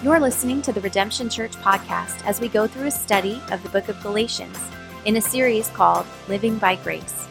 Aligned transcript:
You're 0.00 0.20
listening 0.20 0.62
to 0.62 0.72
the 0.72 0.80
Redemption 0.80 1.28
Church 1.28 1.56
podcast 1.56 2.24
as 2.24 2.40
we 2.40 2.46
go 2.46 2.68
through 2.68 2.86
a 2.86 2.90
study 2.90 3.42
of 3.50 3.60
the 3.64 3.68
book 3.70 3.88
of 3.88 4.00
Galatians 4.00 4.56
in 5.06 5.16
a 5.16 5.20
series 5.20 5.70
called 5.70 6.06
Living 6.28 6.56
by 6.56 6.76
Grace. 6.76 7.26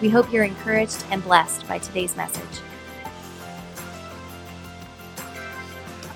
We 0.00 0.10
hope 0.10 0.32
you're 0.32 0.44
encouraged 0.44 1.04
and 1.10 1.24
blessed 1.24 1.66
by 1.66 1.78
today's 1.78 2.16
message. 2.16 2.60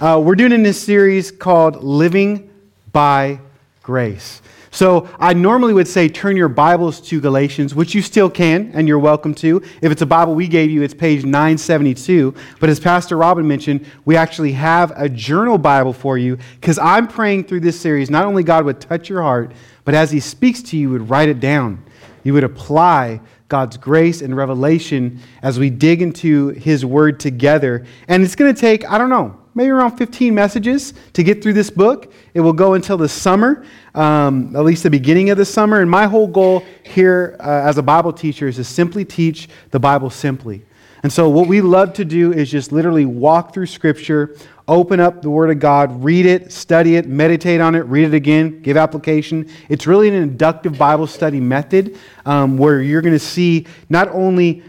Uh, 0.00 0.22
we're 0.24 0.36
doing 0.36 0.52
in 0.52 0.62
this 0.62 0.80
series 0.80 1.32
called 1.32 1.82
Living 1.82 2.48
by 2.92 3.40
Grace. 3.82 4.40
So 4.70 5.08
I 5.18 5.32
normally 5.32 5.72
would 5.72 5.88
say 5.88 6.08
turn 6.08 6.36
your 6.36 6.48
Bibles 6.48 7.00
to 7.02 7.20
Galatians, 7.20 7.74
which 7.74 7.94
you 7.94 8.02
still 8.02 8.28
can, 8.28 8.70
and 8.74 8.86
you're 8.86 8.98
welcome 8.98 9.34
to. 9.36 9.62
If 9.80 9.90
it's 9.90 10.02
a 10.02 10.06
Bible 10.06 10.34
we 10.34 10.46
gave 10.46 10.70
you, 10.70 10.82
it's 10.82 10.94
page 10.94 11.24
972. 11.24 12.34
But 12.60 12.68
as 12.68 12.78
Pastor 12.78 13.16
Robin 13.16 13.46
mentioned, 13.46 13.86
we 14.04 14.16
actually 14.16 14.52
have 14.52 14.92
a 14.96 15.08
journal 15.08 15.58
Bible 15.58 15.92
for 15.92 16.18
you 16.18 16.38
because 16.60 16.78
I'm 16.78 17.08
praying 17.08 17.44
through 17.44 17.60
this 17.60 17.80
series, 17.80 18.10
not 18.10 18.26
only 18.26 18.42
God 18.42 18.64
would 18.64 18.80
touch 18.80 19.08
your 19.08 19.22
heart, 19.22 19.52
but 19.84 19.94
as 19.94 20.10
He 20.10 20.20
speaks 20.20 20.62
to 20.64 20.76
you, 20.76 20.82
you 20.82 20.90
would 20.90 21.08
write 21.08 21.28
it 21.28 21.40
down. 21.40 21.82
You 22.22 22.34
would 22.34 22.44
apply 22.44 23.20
God's 23.48 23.78
grace 23.78 24.20
and 24.20 24.36
revelation 24.36 25.20
as 25.42 25.58
we 25.58 25.70
dig 25.70 26.02
into 26.02 26.48
His 26.48 26.84
Word 26.84 27.18
together. 27.18 27.86
And 28.06 28.22
it's 28.22 28.36
going 28.36 28.54
to 28.54 28.60
take, 28.60 28.88
I 28.90 28.98
don't 28.98 29.08
know, 29.08 29.38
maybe 29.54 29.70
around 29.70 29.96
15 29.96 30.34
messages 30.34 30.94
to 31.14 31.22
get 31.22 31.42
through 31.42 31.54
this 31.54 31.70
book. 31.70 32.12
It 32.34 32.40
will 32.40 32.52
go 32.52 32.74
until 32.74 32.96
the 32.96 33.08
summer, 33.08 33.64
um, 33.98 34.54
at 34.54 34.64
least 34.64 34.84
the 34.84 34.90
beginning 34.90 35.30
of 35.30 35.36
the 35.36 35.44
summer. 35.44 35.80
And 35.80 35.90
my 35.90 36.06
whole 36.06 36.28
goal 36.28 36.64
here 36.84 37.36
uh, 37.40 37.42
as 37.42 37.78
a 37.78 37.82
Bible 37.82 38.12
teacher 38.12 38.46
is 38.46 38.56
to 38.56 38.64
simply 38.64 39.04
teach 39.04 39.48
the 39.72 39.80
Bible 39.80 40.08
simply. 40.08 40.64
And 41.02 41.12
so, 41.12 41.28
what 41.28 41.48
we 41.48 41.60
love 41.60 41.92
to 41.94 42.04
do 42.04 42.32
is 42.32 42.50
just 42.50 42.72
literally 42.72 43.04
walk 43.04 43.52
through 43.52 43.66
Scripture, 43.66 44.36
open 44.66 45.00
up 45.00 45.22
the 45.22 45.30
Word 45.30 45.50
of 45.50 45.58
God, 45.58 46.02
read 46.02 46.26
it, 46.26 46.52
study 46.52 46.96
it, 46.96 47.06
meditate 47.06 47.60
on 47.60 47.74
it, 47.74 47.80
read 47.80 48.04
it 48.04 48.14
again, 48.14 48.62
give 48.62 48.76
application. 48.76 49.48
It's 49.68 49.86
really 49.86 50.08
an 50.08 50.14
inductive 50.14 50.76
Bible 50.76 51.06
study 51.06 51.40
method 51.40 51.98
um, 52.26 52.56
where 52.56 52.80
you're 52.80 53.02
going 53.02 53.14
to 53.14 53.18
see 53.18 53.66
not 53.88 54.08
only 54.08 54.62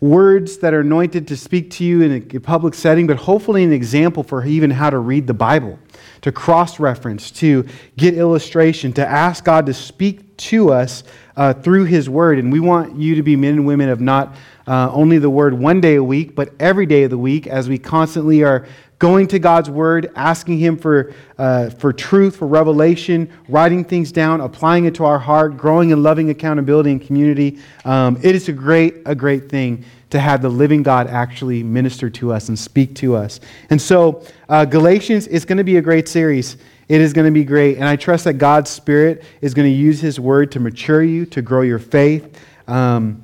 words 0.00 0.58
that 0.58 0.72
are 0.72 0.80
anointed 0.80 1.28
to 1.28 1.36
speak 1.36 1.70
to 1.70 1.84
you 1.84 2.00
in 2.00 2.30
a 2.34 2.40
public 2.40 2.74
setting, 2.74 3.06
but 3.06 3.18
hopefully 3.18 3.62
an 3.62 3.72
example 3.72 4.22
for 4.22 4.44
even 4.44 4.70
how 4.70 4.88
to 4.88 4.98
read 4.98 5.26
the 5.26 5.34
Bible, 5.34 5.78
to 6.22 6.32
cross 6.32 6.80
reference, 6.80 7.30
to 7.30 7.66
get 7.96 8.14
illustration, 8.14 8.92
to 8.94 9.06
ask 9.06 9.44
God 9.44 9.66
to 9.66 9.74
speak 9.74 10.36
to 10.38 10.72
us 10.72 11.04
uh, 11.36 11.52
through 11.52 11.84
His 11.84 12.08
Word. 12.08 12.38
And 12.38 12.50
we 12.50 12.60
want 12.60 12.96
you 12.96 13.14
to 13.16 13.22
be 13.22 13.36
men 13.36 13.54
and 13.54 13.66
women 13.66 13.90
of 13.90 14.00
not 14.00 14.34
uh, 14.66 14.90
only 14.90 15.18
the 15.18 15.28
Word 15.28 15.52
one 15.52 15.82
day 15.82 15.96
a 15.96 16.04
week, 16.04 16.34
but 16.34 16.50
every 16.58 16.86
day 16.86 17.02
of 17.02 17.10
the 17.10 17.18
week 17.18 17.46
as 17.46 17.68
we 17.68 17.78
constantly 17.78 18.42
are 18.42 18.66
going 19.00 19.26
to 19.26 19.38
God's 19.38 19.68
Word, 19.68 20.12
asking 20.14 20.58
Him 20.58 20.76
for, 20.76 21.12
uh, 21.38 21.70
for 21.70 21.92
truth, 21.92 22.36
for 22.36 22.46
revelation, 22.46 23.28
writing 23.48 23.82
things 23.82 24.12
down, 24.12 24.40
applying 24.40 24.84
it 24.84 24.94
to 24.96 25.04
our 25.04 25.18
heart, 25.18 25.56
growing 25.56 25.90
in 25.90 26.02
loving 26.02 26.30
accountability 26.30 26.92
and 26.92 27.02
community. 27.02 27.58
Um, 27.84 28.18
it 28.22 28.36
is 28.36 28.48
a 28.48 28.52
great, 28.52 28.96
a 29.06 29.14
great 29.14 29.48
thing 29.48 29.84
to 30.10 30.20
have 30.20 30.42
the 30.42 30.48
living 30.48 30.82
God 30.82 31.06
actually 31.06 31.62
minister 31.62 32.10
to 32.10 32.32
us 32.32 32.48
and 32.48 32.58
speak 32.58 32.94
to 32.96 33.16
us. 33.16 33.40
And 33.70 33.80
so, 33.80 34.22
uh, 34.48 34.66
Galatians 34.66 35.26
is 35.26 35.44
going 35.44 35.58
to 35.58 35.64
be 35.64 35.78
a 35.78 35.82
great 35.82 36.06
series. 36.06 36.58
It 36.88 37.00
is 37.00 37.12
going 37.14 37.26
to 37.26 37.32
be 37.32 37.44
great. 37.44 37.76
And 37.76 37.86
I 37.86 37.96
trust 37.96 38.24
that 38.24 38.34
God's 38.34 38.68
Spirit 38.68 39.24
is 39.40 39.54
going 39.54 39.66
to 39.66 39.74
use 39.74 40.00
His 40.00 40.20
Word 40.20 40.52
to 40.52 40.60
mature 40.60 41.02
you, 41.02 41.24
to 41.26 41.40
grow 41.40 41.62
your 41.62 41.78
faith, 41.78 42.38
um, 42.68 43.22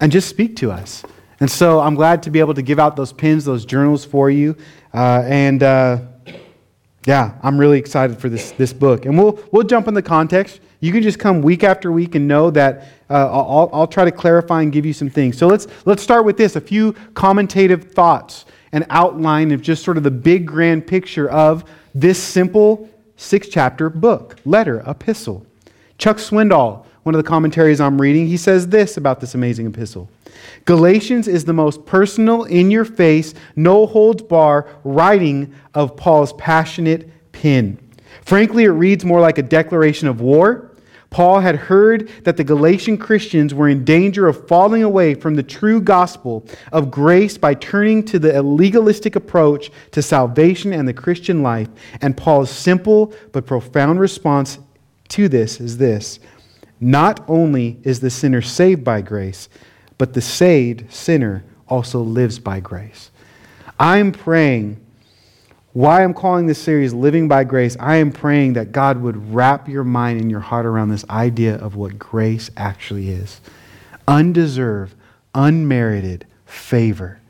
and 0.00 0.10
just 0.10 0.28
speak 0.28 0.56
to 0.56 0.72
us. 0.72 1.04
And 1.40 1.50
so 1.50 1.80
I'm 1.80 1.94
glad 1.94 2.22
to 2.24 2.30
be 2.30 2.38
able 2.38 2.52
to 2.52 2.62
give 2.62 2.78
out 2.78 2.96
those 2.96 3.14
pins, 3.14 3.46
those 3.46 3.64
journals 3.64 4.04
for 4.04 4.30
you. 4.30 4.56
Uh, 4.92 5.22
and 5.26 5.62
uh, 5.62 5.98
yeah, 7.06 7.38
I'm 7.42 7.58
really 7.58 7.78
excited 7.78 8.18
for 8.18 8.28
this, 8.28 8.52
this 8.52 8.72
book. 8.72 9.06
And 9.06 9.16
we'll, 9.16 9.38
we'll 9.52 9.64
jump 9.64 9.88
in 9.88 9.94
the 9.94 10.02
context. 10.02 10.60
You 10.80 10.92
can 10.92 11.02
just 11.02 11.18
come 11.18 11.42
week 11.42 11.64
after 11.64 11.92
week 11.92 12.14
and 12.14 12.26
know 12.26 12.50
that 12.50 12.88
uh, 13.08 13.30
I'll, 13.30 13.70
I'll 13.72 13.86
try 13.86 14.04
to 14.04 14.12
clarify 14.12 14.62
and 14.62 14.72
give 14.72 14.86
you 14.86 14.92
some 14.92 15.10
things. 15.10 15.36
So 15.36 15.46
let's, 15.46 15.66
let's 15.84 16.02
start 16.02 16.24
with 16.24 16.36
this 16.36 16.56
a 16.56 16.60
few 16.60 16.94
commentative 17.14 17.92
thoughts 17.92 18.46
and 18.72 18.86
outline 18.90 19.50
of 19.52 19.62
just 19.62 19.84
sort 19.84 19.96
of 19.96 20.02
the 20.02 20.10
big 20.10 20.46
grand 20.46 20.86
picture 20.86 21.28
of 21.30 21.64
this 21.94 22.22
simple 22.22 22.88
six 23.16 23.48
chapter 23.48 23.90
book, 23.90 24.36
letter, 24.44 24.82
epistle. 24.86 25.44
Chuck 25.98 26.16
Swindoll, 26.16 26.86
one 27.02 27.14
of 27.14 27.22
the 27.22 27.28
commentaries 27.28 27.80
I'm 27.80 28.00
reading, 28.00 28.26
he 28.26 28.36
says 28.36 28.68
this 28.68 28.96
about 28.96 29.20
this 29.20 29.34
amazing 29.34 29.66
epistle. 29.66 30.08
Galatians 30.64 31.28
is 31.28 31.44
the 31.44 31.52
most 31.52 31.84
personal, 31.86 32.44
in 32.44 32.70
your 32.70 32.84
face, 32.84 33.34
no 33.56 33.86
holds 33.86 34.22
bar 34.22 34.68
writing 34.84 35.54
of 35.74 35.96
Paul's 35.96 36.32
passionate 36.34 37.10
pen. 37.32 37.78
Frankly, 38.22 38.64
it 38.64 38.70
reads 38.70 39.04
more 39.04 39.20
like 39.20 39.38
a 39.38 39.42
declaration 39.42 40.08
of 40.08 40.20
war. 40.20 40.70
Paul 41.10 41.40
had 41.40 41.56
heard 41.56 42.08
that 42.22 42.36
the 42.36 42.44
Galatian 42.44 42.96
Christians 42.96 43.52
were 43.52 43.68
in 43.68 43.84
danger 43.84 44.28
of 44.28 44.46
falling 44.46 44.84
away 44.84 45.14
from 45.14 45.34
the 45.34 45.42
true 45.42 45.80
gospel 45.80 46.46
of 46.70 46.90
grace 46.90 47.36
by 47.36 47.54
turning 47.54 48.04
to 48.04 48.20
the 48.20 48.40
legalistic 48.40 49.16
approach 49.16 49.72
to 49.90 50.02
salvation 50.02 50.72
and 50.72 50.86
the 50.86 50.94
Christian 50.94 51.42
life. 51.42 51.68
And 52.00 52.16
Paul's 52.16 52.50
simple 52.50 53.12
but 53.32 53.44
profound 53.44 53.98
response 53.98 54.60
to 55.08 55.28
this 55.28 55.60
is 55.60 55.78
this 55.78 56.20
Not 56.78 57.24
only 57.28 57.80
is 57.82 57.98
the 57.98 58.10
sinner 58.10 58.40
saved 58.40 58.84
by 58.84 59.00
grace, 59.00 59.48
but 60.00 60.14
the 60.14 60.20
saved 60.22 60.90
sinner 60.90 61.44
also 61.68 62.00
lives 62.00 62.38
by 62.38 62.58
grace. 62.58 63.10
I'm 63.78 64.12
praying, 64.12 64.80
why 65.74 66.02
I'm 66.02 66.14
calling 66.14 66.46
this 66.46 66.58
series 66.58 66.94
Living 66.94 67.28
by 67.28 67.44
Grace, 67.44 67.76
I 67.78 67.96
am 67.96 68.10
praying 68.10 68.54
that 68.54 68.72
God 68.72 69.02
would 69.02 69.34
wrap 69.34 69.68
your 69.68 69.84
mind 69.84 70.18
and 70.18 70.30
your 70.30 70.40
heart 70.40 70.64
around 70.64 70.88
this 70.88 71.04
idea 71.10 71.56
of 71.56 71.76
what 71.76 71.98
grace 71.98 72.50
actually 72.56 73.10
is 73.10 73.42
undeserved, 74.08 74.94
unmerited 75.34 76.24
favor. 76.46 77.20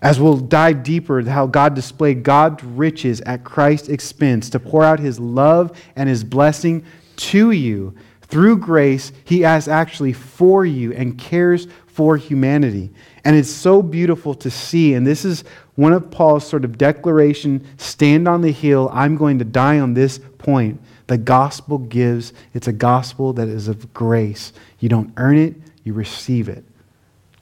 As 0.00 0.18
we'll 0.18 0.38
dive 0.38 0.82
deeper 0.82 1.18
into 1.18 1.30
how 1.30 1.46
God 1.46 1.74
displayed 1.74 2.22
God's 2.22 2.64
riches 2.64 3.20
at 3.20 3.44
Christ's 3.44 3.90
expense 3.90 4.48
to 4.48 4.58
pour 4.58 4.82
out 4.82 4.98
his 4.98 5.20
love 5.20 5.78
and 5.94 6.08
his 6.08 6.24
blessing 6.24 6.86
to 7.16 7.50
you 7.50 7.94
through 8.28 8.58
grace, 8.58 9.12
he 9.24 9.42
has 9.42 9.68
actually 9.68 10.12
for 10.12 10.64
you 10.64 10.92
and 10.92 11.18
cares 11.18 11.66
for 11.86 12.16
humanity. 12.16 12.90
And 13.24 13.36
it's 13.36 13.50
so 13.50 13.82
beautiful 13.82 14.34
to 14.34 14.50
see. 14.50 14.94
And 14.94 15.06
this 15.06 15.24
is 15.24 15.44
one 15.76 15.92
of 15.92 16.10
Paul's 16.10 16.46
sort 16.46 16.64
of 16.64 16.76
declaration 16.76 17.66
stand 17.76 18.26
on 18.26 18.40
the 18.40 18.52
hill, 18.52 18.90
I'm 18.92 19.16
going 19.16 19.38
to 19.38 19.44
die 19.44 19.78
on 19.78 19.94
this 19.94 20.18
point. 20.38 20.80
The 21.06 21.18
gospel 21.18 21.78
gives, 21.78 22.32
it's 22.54 22.66
a 22.66 22.72
gospel 22.72 23.32
that 23.34 23.48
is 23.48 23.68
of 23.68 23.92
grace. 23.92 24.52
You 24.80 24.88
don't 24.88 25.12
earn 25.16 25.38
it, 25.38 25.54
you 25.84 25.92
receive 25.92 26.48
it. 26.48 26.64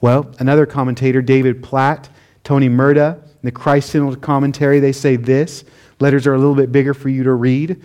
Well, 0.01 0.29
another 0.39 0.65
commentator, 0.65 1.21
David 1.21 1.63
Platt, 1.63 2.09
Tony 2.43 2.67
Merida, 2.67 3.21
in 3.23 3.47
the 3.47 3.51
Christ-Centered 3.51 4.21
commentary, 4.21 4.79
they 4.79 4.91
say 4.91 5.15
this. 5.15 5.63
Letters 5.99 6.27
are 6.27 6.33
a 6.33 6.37
little 6.37 6.55
bit 6.55 6.71
bigger 6.71 6.93
for 6.93 7.09
you 7.09 7.23
to 7.23 7.33
read. 7.33 7.81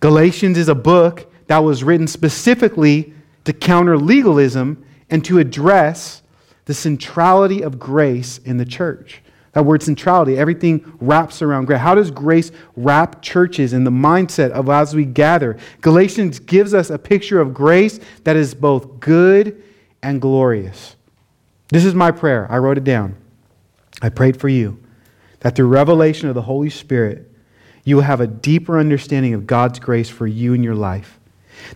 Galatians 0.00 0.56
is 0.56 0.68
a 0.68 0.74
book 0.74 1.27
that 1.48 1.58
was 1.58 1.82
written 1.82 2.06
specifically 2.06 3.12
to 3.44 3.52
counter 3.52 3.98
legalism 3.98 4.84
and 5.10 5.24
to 5.24 5.38
address 5.38 6.22
the 6.66 6.74
centrality 6.74 7.62
of 7.62 7.78
grace 7.78 8.38
in 8.44 8.58
the 8.58 8.64
church. 8.64 9.22
That 9.52 9.64
word 9.64 9.82
centrality, 9.82 10.38
everything 10.38 10.92
wraps 11.00 11.40
around 11.40 11.64
grace. 11.64 11.80
How 11.80 11.94
does 11.94 12.10
grace 12.10 12.52
wrap 12.76 13.22
churches 13.22 13.72
in 13.72 13.84
the 13.84 13.90
mindset 13.90 14.50
of 14.50 14.68
as 14.68 14.94
we 14.94 15.06
gather? 15.06 15.56
Galatians 15.80 16.38
gives 16.38 16.74
us 16.74 16.90
a 16.90 16.98
picture 16.98 17.40
of 17.40 17.54
grace 17.54 17.98
that 18.24 18.36
is 18.36 18.54
both 18.54 19.00
good 19.00 19.62
and 20.02 20.20
glorious. 20.20 20.96
This 21.68 21.86
is 21.86 21.94
my 21.94 22.10
prayer. 22.10 22.46
I 22.50 22.58
wrote 22.58 22.76
it 22.76 22.84
down. 22.84 23.16
I 24.02 24.10
prayed 24.10 24.38
for 24.38 24.50
you 24.50 24.78
that 25.40 25.56
through 25.56 25.68
revelation 25.68 26.28
of 26.28 26.34
the 26.34 26.42
Holy 26.42 26.70
Spirit, 26.70 27.32
you 27.84 27.96
will 27.96 28.02
have 28.02 28.20
a 28.20 28.26
deeper 28.26 28.78
understanding 28.78 29.32
of 29.32 29.46
God's 29.46 29.78
grace 29.78 30.10
for 30.10 30.26
you 30.26 30.52
in 30.52 30.62
your 30.62 30.74
life 30.74 31.17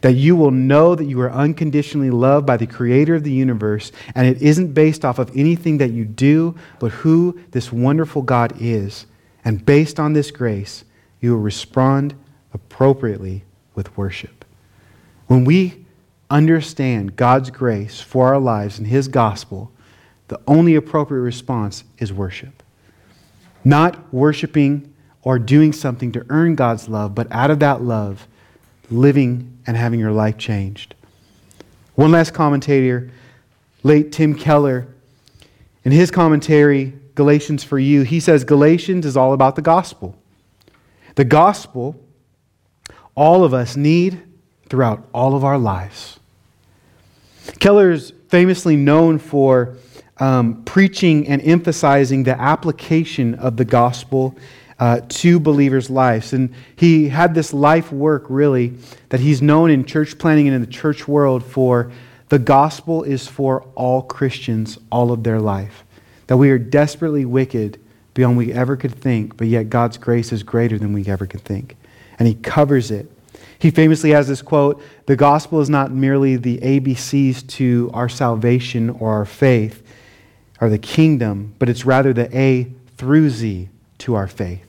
that 0.01 0.15
you 0.15 0.37
will 0.37 0.51
know 0.51 0.95
that 0.95 1.05
you 1.05 1.21
are 1.21 1.31
unconditionally 1.31 2.11
loved 2.11 2.47
by 2.47 2.57
the 2.57 2.67
creator 2.67 3.15
of 3.15 3.25
the 3.25 3.33
universe, 3.33 3.93
and 4.15 4.27
it 4.27 4.41
isn't 4.43 4.75
based 4.75 5.05
off 5.05 5.19
of 5.19 5.31
anything 5.37 5.79
that 5.79 5.91
you 5.91 6.05
do, 6.05 6.55
but 6.79 6.91
who 6.91 7.39
this 7.51 7.73
wonderful 7.73 8.23
God 8.23 8.55
is. 8.61 9.07
And 9.45 9.65
based 9.65 9.99
on 9.99 10.13
this 10.13 10.31
grace, 10.31 10.85
you 11.21 11.33
will 11.33 11.41
respond 11.41 12.15
appropriately 12.53 13.45
with 13.75 13.97
worship. 13.97 14.45
When 15.27 15.45
we 15.45 15.87
understand 16.31 17.17
God's 17.17 17.51
grace 17.51 18.01
for 18.01 18.29
our 18.29 18.41
lives 18.41 18.79
and 18.79 18.87
His 18.87 19.09
gospel, 19.09 19.71
the 20.29 20.41
only 20.47 20.75
appropriate 20.75 21.21
response 21.21 21.85
is 21.99 22.13
worship. 22.13 22.63
Not 23.65 24.13
worshiping 24.13 24.93
or 25.23 25.39
doing 25.39 25.73
something 25.73 26.13
to 26.13 26.27
earn 26.29 26.55
God's 26.55 26.89
love, 26.89 27.15
but 27.15 27.31
out 27.31 27.51
of 27.51 27.61
that 27.61 27.83
love, 27.83 28.27
living 28.91 29.52
and 29.67 29.77
having 29.77 30.01
your 30.01 30.13
life 30.13 30.39
changed. 30.39 30.95
One 31.95 32.13
last 32.13 32.33
commentator, 32.33 33.11
late 33.83 34.13
Tim 34.13 34.35
Keller, 34.35 34.87
in 35.85 35.93
his 35.93 36.11
commentary, 36.11 36.95
Galatians 37.15 37.65
for 37.65 37.79
You, 37.79 38.03
he 38.03 38.21
says 38.21 38.45
Galatians 38.45 39.05
is 39.05 39.17
all 39.17 39.33
about 39.33 39.57
the 39.57 39.63
gospel. 39.63 40.17
The 41.17 41.25
gospel, 41.25 42.01
all 43.15 43.45
of 43.45 43.53
us 43.53 43.77
need 43.77 44.23
throughout 44.69 45.07
all 45.13 45.35
of 45.35 45.45
our 45.45 45.59
lives. 45.59 46.19
Keller's 47.59 48.13
famously 48.29 48.77
known 48.77 49.19
for 49.19 49.77
um, 50.19 50.63
preaching 50.65 51.27
and 51.27 51.43
emphasizing 51.43 52.23
the 52.23 52.41
application 52.41 53.35
of 53.35 53.57
the 53.57 53.65
gospel 53.65 54.37
uh, 54.83 55.01
to 55.09 55.39
believers' 55.39 55.89
lives. 55.89 56.33
And 56.33 56.53
he 56.75 57.09
had 57.09 57.37
this 57.37 57.55
life 57.55 57.93
work, 57.93 58.25
really, 58.29 58.75
that 59.11 59.21
he's 59.21 59.41
known 59.41 59.71
in 59.71 59.85
church 59.85 60.19
planting 60.19 60.49
and 60.49 60.57
in 60.57 60.61
the 60.61 60.67
church 60.67 61.07
world 61.07 61.45
for 61.45 61.93
the 62.31 62.41
gospel 62.41 63.05
is 63.05 63.29
for 63.29 63.63
all 63.77 64.03
Christians 64.03 64.79
all 64.91 65.13
of 65.13 65.23
their 65.23 65.39
life. 65.39 65.85
That 66.27 66.37
we 66.37 66.51
are 66.51 66.59
desperately 66.59 67.25
wicked 67.25 67.81
beyond 68.13 68.37
we 68.37 68.53
ever 68.53 68.77
could 68.77 68.93
think, 68.93 69.37
but 69.37 69.47
yet 69.47 69.71
God's 69.71 69.99
grace 69.99 70.33
is 70.33 70.43
greater 70.43 70.81
than 70.81 70.93
we 70.93 71.07
ever 71.07 71.27
could 71.27 71.43
think. 71.43 71.77
And 72.19 72.27
he 72.27 72.35
covers 72.35 72.91
it. 72.91 73.09
He 73.61 73.71
famously 73.71 74.11
has 74.11 74.27
this 74.27 74.43
quote 74.43 74.83
The 75.07 75.15
gospel 75.15 75.61
is 75.61 75.71
not 75.71 75.93
merely 75.93 76.35
the 76.35 76.59
ABCs 76.59 77.47
to 77.51 77.89
our 77.95 78.09
salvation 78.09 78.91
or 78.91 79.13
our 79.13 79.27
faith 79.27 79.87
or 80.61 80.69
the 80.69 80.79
kingdom, 80.79 81.55
but 81.61 81.69
it's 81.69 81.87
rather 81.87 82.13
the 82.13 82.37
A 82.37 82.65
through 82.97 83.31
Z 83.31 83.69
to 83.99 84.17
our 84.17 84.27
faith. 84.27 84.67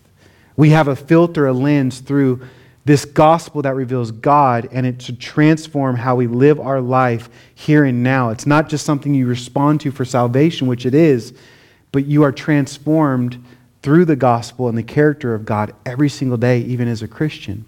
We 0.56 0.70
have 0.70 0.88
a 0.88 0.96
filter, 0.96 1.48
a 1.48 1.54
lens 1.54 2.00
through 2.00 2.42
this 2.86 3.06
gospel 3.06 3.62
that 3.62 3.76
reveals 3.76 4.12
God, 4.12 4.68
and 4.72 4.86
it 4.86 5.02
should 5.02 5.20
transform 5.20 5.96
how 5.96 6.16
we 6.16 6.28
live 6.28 6.60
our 6.60 6.82
life 6.82 7.30
here 7.56 7.86
and 7.86 8.04
now. 8.04 8.30
It's 8.30 8.46
not 8.46 8.68
just 8.68 8.86
something 8.86 9.14
you 9.14 9.26
respond 9.26 9.82
to 9.82 9.92
for 9.92 10.04
salvation, 10.04 10.68
which 10.68 10.86
it 10.86 10.94
is, 10.94 11.34
but 11.92 12.06
you 12.06 12.24
are 12.24 12.32
transformed 12.32 13.44
through 13.82 14.06
the 14.06 14.16
gospel 14.16 14.68
and 14.68 14.78
the 14.78 14.84
character 14.84 15.34
of 15.34 15.46
God 15.46 15.74
every 15.86 16.10
single 16.10 16.38
day, 16.38 16.60
even 16.60 16.88
as 16.88 17.02
a 17.02 17.08
Christian. 17.08 17.66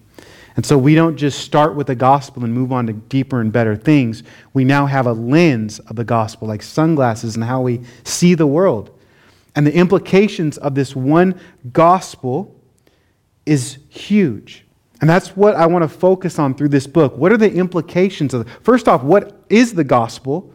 And 0.58 0.66
so 0.66 0.78
we 0.78 0.96
don't 0.96 1.18
just 1.18 1.40
start 1.40 1.76
with 1.76 1.88
the 1.88 1.96
gospel 1.96 2.44
and 2.44 2.54
move 2.54 2.72
on 2.72 2.88
to 2.88 2.94
deeper 2.94 3.42
and 3.42 3.52
better 3.52 3.76
things. 3.76 4.24
We 4.54 4.64
now 4.64 4.86
have 4.86 5.06
a 5.06 5.14
lens 5.14 5.80
of 5.80 5.98
the 5.98 6.06
gospel, 6.06 6.48
like 6.48 6.64
sunglasses, 6.64 7.36
and 7.36 7.44
how 7.44 7.62
we 7.62 7.82
see 8.04 8.36
the 8.36 8.48
world. 8.48 8.98
And 9.56 9.68
the 9.68 9.76
implications 9.76 10.58
of 10.58 10.76
this 10.76 10.96
one 10.96 11.40
gospel 11.72 12.56
is 13.45 13.77
huge. 13.89 14.65
And 15.01 15.09
that's 15.09 15.36
what 15.36 15.56
I 15.56 15.65
want 15.65 15.83
to 15.83 15.89
focus 15.89 16.39
on 16.39 16.56
through 16.56 16.69
this 16.69 16.88
book. 16.88 17.18
What 17.18 17.31
are 17.31 17.38
the 17.38 17.53
implications 17.53 18.33
of 18.33 18.42
it? 18.42 18.47
First 18.62 18.88
off, 18.88 19.03
what 19.03 19.39
is 19.50 19.74
the 19.74 19.83
gospel? 19.83 20.53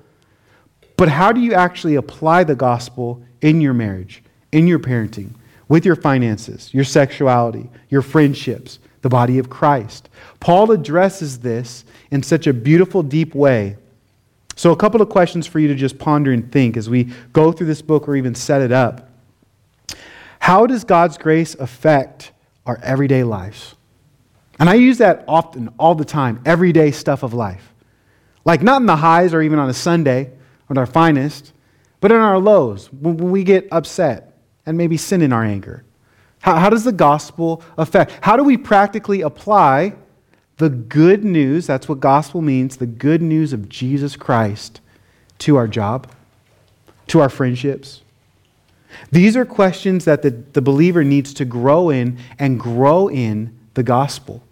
But 0.96 1.08
how 1.08 1.32
do 1.32 1.40
you 1.40 1.54
actually 1.54 1.94
apply 1.94 2.44
the 2.44 2.54
gospel 2.54 3.22
in 3.40 3.60
your 3.60 3.74
marriage, 3.74 4.22
in 4.52 4.66
your 4.66 4.78
parenting, 4.78 5.34
with 5.68 5.84
your 5.84 5.96
finances, 5.96 6.72
your 6.74 6.84
sexuality, 6.84 7.70
your 7.90 8.02
friendships, 8.02 8.78
the 9.02 9.08
body 9.08 9.38
of 9.38 9.50
Christ? 9.50 10.08
Paul 10.40 10.72
addresses 10.72 11.38
this 11.38 11.84
in 12.10 12.22
such 12.22 12.46
a 12.46 12.52
beautiful, 12.52 13.02
deep 13.02 13.34
way. 13.34 13.76
So, 14.56 14.72
a 14.72 14.76
couple 14.76 15.00
of 15.00 15.08
questions 15.08 15.46
for 15.46 15.58
you 15.58 15.68
to 15.68 15.74
just 15.74 15.98
ponder 15.98 16.32
and 16.32 16.50
think 16.52 16.76
as 16.76 16.90
we 16.90 17.04
go 17.32 17.52
through 17.52 17.68
this 17.68 17.80
book 17.80 18.08
or 18.08 18.16
even 18.16 18.34
set 18.34 18.60
it 18.60 18.72
up. 18.72 19.08
How 20.38 20.66
does 20.66 20.84
God's 20.84 21.16
grace 21.16 21.54
affect 21.54 22.32
our 22.66 22.78
everyday 22.82 23.24
lives. 23.24 23.74
And 24.58 24.68
I 24.68 24.74
use 24.74 24.98
that 24.98 25.24
often, 25.26 25.68
all 25.78 25.94
the 25.94 26.04
time, 26.04 26.40
everyday 26.44 26.90
stuff 26.90 27.22
of 27.22 27.32
life. 27.32 27.72
Like 28.44 28.62
not 28.62 28.80
in 28.80 28.86
the 28.86 28.96
highs 28.96 29.32
or 29.32 29.42
even 29.42 29.58
on 29.58 29.70
a 29.70 29.74
Sunday 29.74 30.30
at 30.68 30.78
our 30.78 30.86
finest, 30.86 31.52
but 32.00 32.12
in 32.12 32.18
our 32.18 32.38
lows, 32.38 32.92
when 32.92 33.30
we 33.30 33.44
get 33.44 33.68
upset 33.72 34.38
and 34.66 34.76
maybe 34.76 34.96
sin 34.96 35.22
in 35.22 35.32
our 35.32 35.44
anger. 35.44 35.84
How, 36.40 36.56
how 36.56 36.70
does 36.70 36.84
the 36.84 36.92
gospel 36.92 37.62
affect? 37.76 38.12
How 38.22 38.36
do 38.36 38.44
we 38.44 38.56
practically 38.56 39.20
apply 39.20 39.94
the 40.60 40.68
good 40.68 41.24
news, 41.24 41.66
that's 41.66 41.88
what 41.88 42.00
gospel 42.00 42.42
means, 42.42 42.76
the 42.76 42.86
good 42.86 43.22
news 43.22 43.54
of 43.54 43.70
Jesus 43.70 44.14
Christ, 44.14 44.82
to 45.38 45.56
our 45.56 45.66
job, 45.66 46.10
to 47.06 47.20
our 47.20 47.30
friendships, 47.30 48.02
these 49.10 49.36
are 49.36 49.44
questions 49.44 50.04
that 50.04 50.22
the, 50.22 50.30
the 50.30 50.62
believer 50.62 51.04
needs 51.04 51.32
to 51.34 51.44
grow 51.44 51.90
in 51.90 52.18
and 52.38 52.58
grow 52.58 53.08
in 53.08 53.56
the 53.74 53.82
gospel. 53.82 54.42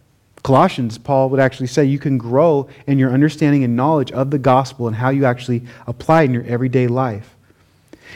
Colossians, 0.43 0.99
Paul 0.99 1.31
would 1.31 1.41
actually 1.41 1.67
say 1.67 1.85
you 1.85 1.99
can 1.99 2.17
grow 2.17 2.69
in 2.87 2.99
your 2.99 3.13
understanding 3.13 3.65
and 3.65 3.77
knowledge 3.77 4.13
of 4.13 4.31
the 4.31 4.39
gospel 4.39 4.87
and 4.87 4.97
how 4.97 5.11
you 5.11 5.25
actually 5.25 5.63
apply 5.87 6.23
it 6.23 6.27
in 6.27 6.35
your 6.35 6.45
everyday 6.45 6.87
life. 6.87 7.37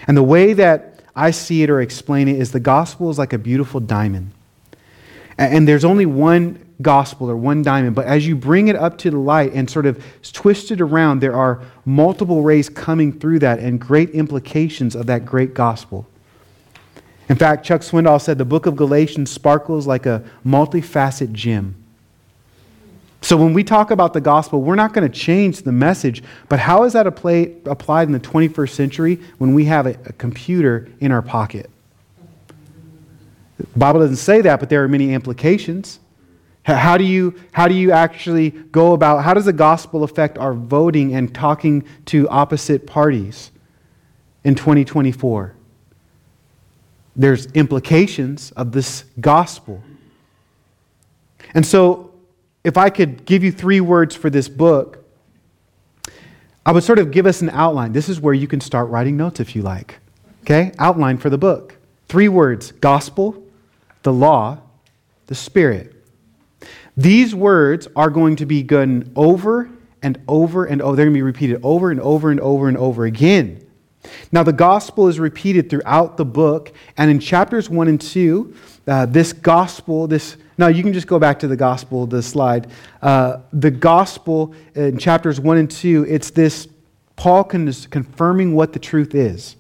And 0.07 0.17
the 0.17 0.23
way 0.23 0.53
that 0.55 1.03
I 1.15 1.31
see 1.31 1.63
it 1.63 1.71
or 1.71 1.81
explain 1.81 2.29
it 2.29 2.37
is 2.37 2.53
the 2.53 2.61
gospel 2.61 3.11
is 3.11 3.19
like 3.19 3.33
a 3.33 3.39
beautiful 3.39 3.81
diamond. 3.81 4.31
And 5.37 5.67
there's 5.67 5.85
only 5.85 6.07
one 6.07 6.59
gospel 6.81 7.31
or 7.31 7.37
one 7.37 7.63
diamond, 7.63 7.95
but 7.95 8.07
as 8.07 8.27
you 8.27 8.35
bring 8.37 8.69
it 8.69 8.77
up 8.77 8.99
to 8.99 9.11
the 9.11 9.19
light 9.19 9.53
and 9.53 9.69
sort 9.69 9.87
of 9.87 10.03
twist 10.33 10.71
it 10.71 10.81
around, 10.81 11.21
there 11.21 11.35
are 11.35 11.63
multiple 11.85 12.43
rays 12.43 12.69
coming 12.69 13.13
through 13.13 13.39
that 13.41 13.59
and 13.59 13.81
great 13.81 14.11
implications 14.11 14.95
of 14.95 15.07
that 15.07 15.25
great 15.25 15.55
gospel. 15.55 16.07
In 17.33 17.39
fact, 17.39 17.65
Chuck 17.65 17.81
Swindoll 17.81 18.21
said 18.21 18.37
the 18.37 18.45
book 18.45 18.67
of 18.67 18.77
Galatians 18.77 19.31
sparkles 19.31 19.87
like 19.87 20.05
a 20.05 20.23
multifaceted 20.45 21.33
gem. 21.33 21.75
So 23.23 23.39
when 23.39 23.55
we 23.55 23.65
talk 23.65 23.91
about 23.91 24.13
the 24.13 24.21
gospel, 24.21 24.61
we're 24.61 24.75
not 24.75 24.93
going 24.93 25.11
to 25.11 25.19
change 25.19 25.63
the 25.63 25.73
message, 25.73 26.23
but 26.51 26.59
how 26.59 26.85
is 26.85 26.93
that 26.93 27.07
apply, 27.07 27.53
applied 27.65 28.09
in 28.09 28.13
the 28.13 28.21
21st 28.21 28.69
century 28.69 29.19
when 29.39 29.55
we 29.55 29.65
have 29.65 29.87
a, 29.87 29.93
a 30.05 30.13
computer 30.13 30.91
in 31.01 31.11
our 31.11 31.23
pocket? 31.23 31.71
The 33.57 33.79
Bible 33.79 34.01
doesn't 34.01 34.17
say 34.17 34.43
that, 34.43 34.61
but 34.61 34.69
there 34.69 34.85
are 34.85 34.89
many 34.89 35.15
implications. 35.15 36.01
How 36.65 36.99
do 36.99 37.05
you, 37.05 37.35
how 37.53 37.67
do 37.67 37.73
you 37.73 37.93
actually 37.93 38.51
go 38.51 38.93
about, 38.93 39.25
how 39.25 39.33
does 39.33 39.47
the 39.47 39.55
gospel 39.55 40.05
affect 40.05 40.37
our 40.37 40.53
voting 40.53 41.15
and 41.15 41.35
talking 41.35 41.87
to 42.05 42.29
opposite 42.29 42.87
parties 42.87 43.53
in 44.45 44.55
2024? 44.55 45.55
There's 47.15 47.47
implications 47.53 48.53
of 48.53 48.73
this 48.73 49.05
gospel. 49.21 49.83
And 51.55 51.67
so, 51.67 52.13
if 52.65 52.77
I 52.77 52.91
could 52.91 53.25
give 53.25 53.43
you 53.43 53.53
three 53.53 53.81
words 53.81 54.15
for 54.15 54.31
this 54.31 54.49
book, 54.49 55.05
I 56.65 56.73
would 56.73 56.85
sort 56.85 56.99
of 56.99 57.11
give 57.11 57.27
us 57.27 57.43
an 57.43 57.51
outline. 57.51 57.93
This 57.93 58.09
is 58.09 58.21
where 58.21 58.35
you 58.35 58.47
can 58.47 58.61
start 58.61 58.89
writing 58.89 59.17
notes 59.17 59.41
if 59.41 59.57
you 59.57 59.63
like. 59.63 59.99
Okay? 60.43 60.73
Outline 60.79 61.19
for 61.19 61.29
the 61.29 61.39
book. 61.39 61.77
Three 62.09 62.29
words 62.29 62.73
gospel, 62.73 63.43
the 64.03 64.13
law, 64.13 64.59
the 65.27 65.35
spirit. 65.35 65.95
These 66.97 67.35
words 67.35 67.89
are 67.97 68.11
going 68.11 68.37
to 68.37 68.47
be 68.47 68.63
gone 68.63 69.11
over 69.17 69.71
and 70.03 70.21
over 70.29 70.65
and 70.65 70.83
over. 70.83 70.95
They're 70.95 71.07
going 71.07 71.15
to 71.15 71.19
be 71.19 71.23
repeated 71.23 71.61
over 71.63 71.91
and 71.91 72.01
over 72.01 72.31
and 72.31 72.39
over 72.41 72.69
and 72.69 72.77
over 72.77 73.07
again. 73.07 73.67
Now, 74.31 74.43
the 74.43 74.53
gospel 74.53 75.09
is 75.09 75.21
repeated 75.21 75.71
throughout 75.71 76.17
the 76.17 76.25
book, 76.25 76.73
and 76.97 77.11
in 77.11 77.21
chapters 77.21 77.71
1 77.71 77.89
and 77.89 78.01
2, 78.01 78.55
uh, 78.87 79.07
this 79.07 79.33
gospel, 79.33 80.07
this 80.07 80.37
now 80.59 80.69
you 80.69 80.83
can 80.83 80.93
just 80.93 81.07
go 81.07 81.19
back 81.19 81.39
to 81.41 81.49
the 81.49 81.57
gospel, 81.57 82.07
the 82.07 82.23
slide. 82.23 82.71
Uh, 83.01 83.39
the 83.53 83.71
gospel 83.71 84.55
in 84.75 84.99
chapters 84.99 85.41
1 85.41 85.57
and 85.57 85.71
2, 85.71 86.07
it's 86.09 86.31
this 86.31 86.69
Paul 87.17 87.45
confirming 87.45 88.55
what 88.55 88.73
the 88.73 88.79
truth 88.79 89.15
is. 89.15 89.57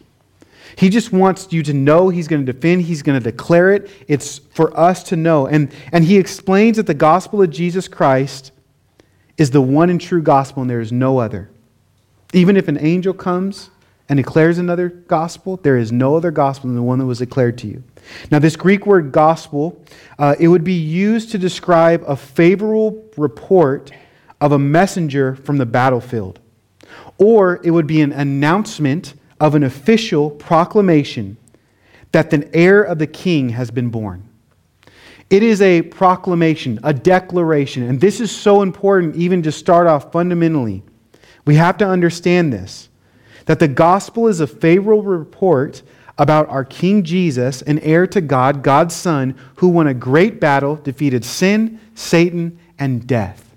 He 0.76 0.88
just 0.88 1.12
wants 1.12 1.52
you 1.52 1.62
to 1.64 1.72
know 1.72 2.08
he's 2.08 2.28
going 2.28 2.44
to 2.44 2.52
defend, 2.52 2.82
he's 2.82 3.02
going 3.02 3.20
to 3.20 3.30
declare 3.30 3.72
it. 3.72 3.90
It's 4.08 4.38
for 4.38 4.76
us 4.78 5.02
to 5.04 5.16
know. 5.16 5.46
And, 5.46 5.72
and 5.92 6.04
he 6.04 6.18
explains 6.18 6.76
that 6.76 6.86
the 6.86 6.94
gospel 6.94 7.42
of 7.42 7.50
Jesus 7.50 7.88
Christ 7.88 8.52
is 9.36 9.50
the 9.50 9.60
one 9.60 9.90
and 9.90 10.00
true 10.00 10.22
gospel, 10.22 10.62
and 10.62 10.70
there 10.70 10.80
is 10.80 10.92
no 10.92 11.18
other. 11.18 11.50
Even 12.32 12.56
if 12.56 12.68
an 12.68 12.78
angel 12.78 13.12
comes 13.12 13.70
and 14.12 14.18
declares 14.18 14.58
another 14.58 14.90
gospel, 14.90 15.56
there 15.56 15.78
is 15.78 15.90
no 15.90 16.16
other 16.16 16.30
gospel 16.30 16.68
than 16.68 16.76
the 16.76 16.82
one 16.82 16.98
that 16.98 17.06
was 17.06 17.20
declared 17.20 17.56
to 17.56 17.66
you. 17.66 17.82
Now, 18.30 18.40
this 18.40 18.56
Greek 18.56 18.84
word 18.84 19.10
gospel, 19.10 19.82
uh, 20.18 20.34
it 20.38 20.48
would 20.48 20.64
be 20.64 20.74
used 20.74 21.30
to 21.30 21.38
describe 21.38 22.04
a 22.06 22.14
favorable 22.14 23.08
report 23.16 23.90
of 24.38 24.52
a 24.52 24.58
messenger 24.58 25.34
from 25.34 25.56
the 25.56 25.64
battlefield, 25.64 26.40
or 27.16 27.58
it 27.64 27.70
would 27.70 27.86
be 27.86 28.02
an 28.02 28.12
announcement 28.12 29.14
of 29.40 29.54
an 29.54 29.62
official 29.62 30.30
proclamation 30.30 31.38
that 32.10 32.28
the 32.28 32.54
heir 32.54 32.82
of 32.82 32.98
the 32.98 33.06
king 33.06 33.48
has 33.48 33.70
been 33.70 33.88
born. 33.88 34.28
It 35.30 35.42
is 35.42 35.62
a 35.62 35.80
proclamation, 35.80 36.78
a 36.82 36.92
declaration, 36.92 37.84
and 37.84 37.98
this 37.98 38.20
is 38.20 38.30
so 38.30 38.60
important 38.60 39.16
even 39.16 39.42
to 39.44 39.50
start 39.50 39.86
off 39.86 40.12
fundamentally. 40.12 40.82
We 41.46 41.54
have 41.54 41.78
to 41.78 41.86
understand 41.86 42.52
this 42.52 42.90
that 43.46 43.58
the 43.58 43.68
gospel 43.68 44.28
is 44.28 44.40
a 44.40 44.46
favorable 44.46 45.02
report 45.02 45.82
about 46.18 46.48
our 46.48 46.64
King 46.64 47.02
Jesus, 47.02 47.62
an 47.62 47.78
heir 47.80 48.06
to 48.06 48.20
God, 48.20 48.62
God's 48.62 48.94
Son, 48.94 49.34
who 49.56 49.68
won 49.68 49.86
a 49.86 49.94
great 49.94 50.40
battle, 50.40 50.76
defeated 50.76 51.24
sin, 51.24 51.80
Satan, 51.94 52.58
and 52.78 53.06
death. 53.06 53.54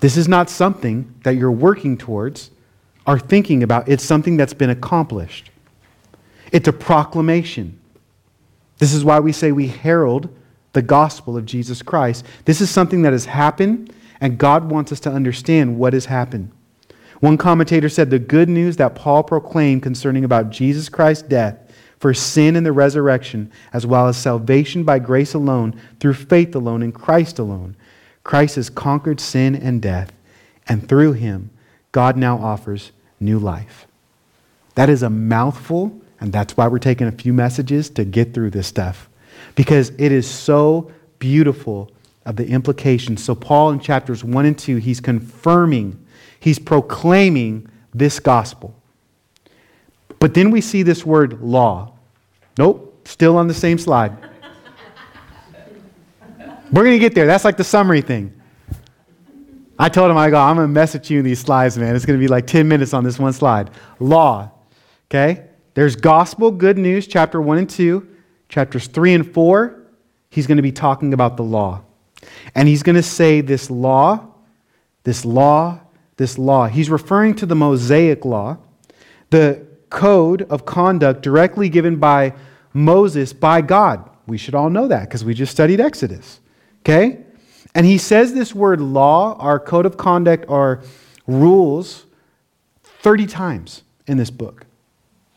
This 0.00 0.16
is 0.16 0.28
not 0.28 0.48
something 0.48 1.14
that 1.24 1.36
you're 1.36 1.52
working 1.52 1.98
towards 1.98 2.50
or 3.06 3.18
thinking 3.18 3.62
about, 3.62 3.88
it's 3.88 4.04
something 4.04 4.36
that's 4.36 4.54
been 4.54 4.70
accomplished. 4.70 5.50
It's 6.52 6.68
a 6.68 6.72
proclamation. 6.72 7.78
This 8.78 8.92
is 8.92 9.04
why 9.04 9.20
we 9.20 9.32
say 9.32 9.50
we 9.50 9.68
herald 9.68 10.28
the 10.72 10.82
gospel 10.82 11.36
of 11.36 11.46
Jesus 11.46 11.82
Christ. 11.82 12.24
This 12.44 12.60
is 12.60 12.70
something 12.70 13.02
that 13.02 13.12
has 13.12 13.24
happened, 13.24 13.92
and 14.20 14.38
God 14.38 14.70
wants 14.70 14.92
us 14.92 15.00
to 15.00 15.10
understand 15.10 15.78
what 15.78 15.94
has 15.94 16.06
happened. 16.06 16.52
One 17.20 17.36
commentator 17.36 17.88
said 17.88 18.10
the 18.10 18.18
good 18.18 18.48
news 18.48 18.76
that 18.76 18.94
Paul 18.94 19.22
proclaimed 19.22 19.82
concerning 19.82 20.24
about 20.24 20.50
Jesus 20.50 20.88
Christ's 20.88 21.26
death 21.26 21.58
for 21.98 22.14
sin 22.14 22.54
and 22.54 22.64
the 22.64 22.72
resurrection, 22.72 23.50
as 23.72 23.84
well 23.84 24.06
as 24.06 24.16
salvation 24.16 24.84
by 24.84 25.00
grace 25.00 25.34
alone, 25.34 25.80
through 25.98 26.14
faith 26.14 26.54
alone, 26.54 26.82
in 26.82 26.92
Christ 26.92 27.40
alone. 27.40 27.74
Christ 28.22 28.56
has 28.56 28.70
conquered 28.70 29.20
sin 29.20 29.56
and 29.56 29.82
death, 29.82 30.12
and 30.68 30.88
through 30.88 31.14
him, 31.14 31.50
God 31.90 32.16
now 32.16 32.38
offers 32.38 32.92
new 33.18 33.38
life. 33.38 33.86
That 34.76 34.88
is 34.88 35.02
a 35.02 35.10
mouthful, 35.10 36.00
and 36.20 36.32
that's 36.32 36.56
why 36.56 36.68
we're 36.68 36.78
taking 36.78 37.08
a 37.08 37.12
few 37.12 37.32
messages 37.32 37.90
to 37.90 38.04
get 38.04 38.32
through 38.32 38.50
this 38.50 38.68
stuff, 38.68 39.08
because 39.56 39.90
it 39.98 40.12
is 40.12 40.30
so 40.30 40.92
beautiful 41.18 41.90
of 42.24 42.36
the 42.36 42.46
implications. 42.46 43.24
So, 43.24 43.34
Paul 43.34 43.70
in 43.70 43.80
chapters 43.80 44.22
1 44.22 44.46
and 44.46 44.56
2, 44.56 44.76
he's 44.76 45.00
confirming 45.00 45.98
He's 46.40 46.58
proclaiming 46.58 47.68
this 47.94 48.20
gospel. 48.20 48.74
But 50.18 50.34
then 50.34 50.50
we 50.50 50.60
see 50.60 50.82
this 50.82 51.04
word 51.04 51.40
law. 51.40 51.94
Nope, 52.56 53.06
still 53.06 53.36
on 53.36 53.48
the 53.48 53.54
same 53.54 53.78
slide. 53.78 54.16
We're 56.72 56.84
going 56.84 56.96
to 56.96 56.98
get 56.98 57.14
there. 57.14 57.26
That's 57.26 57.44
like 57.44 57.56
the 57.56 57.64
summary 57.64 58.02
thing. 58.02 58.34
I 59.78 59.88
told 59.88 60.10
him, 60.10 60.18
I 60.18 60.28
go, 60.28 60.38
I'm 60.38 60.56
going 60.56 60.66
to 60.66 60.72
mess 60.72 60.94
with 60.94 61.10
you 61.10 61.20
in 61.20 61.24
these 61.24 61.38
slides, 61.38 61.78
man. 61.78 61.94
It's 61.94 62.04
going 62.04 62.18
to 62.18 62.22
be 62.22 62.28
like 62.28 62.46
10 62.46 62.66
minutes 62.66 62.92
on 62.92 63.04
this 63.04 63.18
one 63.18 63.32
slide. 63.32 63.70
Law. 64.00 64.50
Okay? 65.08 65.44
There's 65.74 65.94
gospel, 65.94 66.50
good 66.50 66.76
news, 66.76 67.06
chapter 67.06 67.40
1 67.40 67.58
and 67.58 67.70
2. 67.70 68.06
Chapters 68.48 68.86
3 68.86 69.14
and 69.14 69.34
4, 69.34 69.82
he's 70.30 70.46
going 70.46 70.56
to 70.56 70.62
be 70.62 70.72
talking 70.72 71.12
about 71.12 71.36
the 71.36 71.42
law. 71.42 71.82
And 72.54 72.66
he's 72.66 72.82
going 72.82 72.96
to 72.96 73.02
say 73.02 73.40
this 73.40 73.70
law, 73.70 74.26
this 75.04 75.24
law 75.24 75.80
this 76.18 76.36
law. 76.36 76.66
He's 76.66 76.90
referring 76.90 77.34
to 77.36 77.46
the 77.46 77.54
Mosaic 77.54 78.26
law, 78.26 78.58
the 79.30 79.66
code 79.88 80.42
of 80.42 80.66
conduct 80.66 81.22
directly 81.22 81.70
given 81.70 81.96
by 81.96 82.34
Moses 82.74 83.32
by 83.32 83.62
God. 83.62 84.08
We 84.26 84.36
should 84.36 84.54
all 84.54 84.68
know 84.68 84.88
that 84.88 85.08
because 85.08 85.24
we 85.24 85.32
just 85.32 85.52
studied 85.52 85.80
Exodus. 85.80 86.40
Okay? 86.80 87.24
And 87.74 87.86
he 87.86 87.96
says 87.98 88.34
this 88.34 88.54
word 88.54 88.80
law, 88.80 89.36
our 89.38 89.58
code 89.58 89.86
of 89.86 89.96
conduct, 89.96 90.44
our 90.48 90.82
rules, 91.26 92.04
30 92.82 93.26
times 93.26 93.82
in 94.06 94.18
this 94.18 94.30
book. 94.30 94.66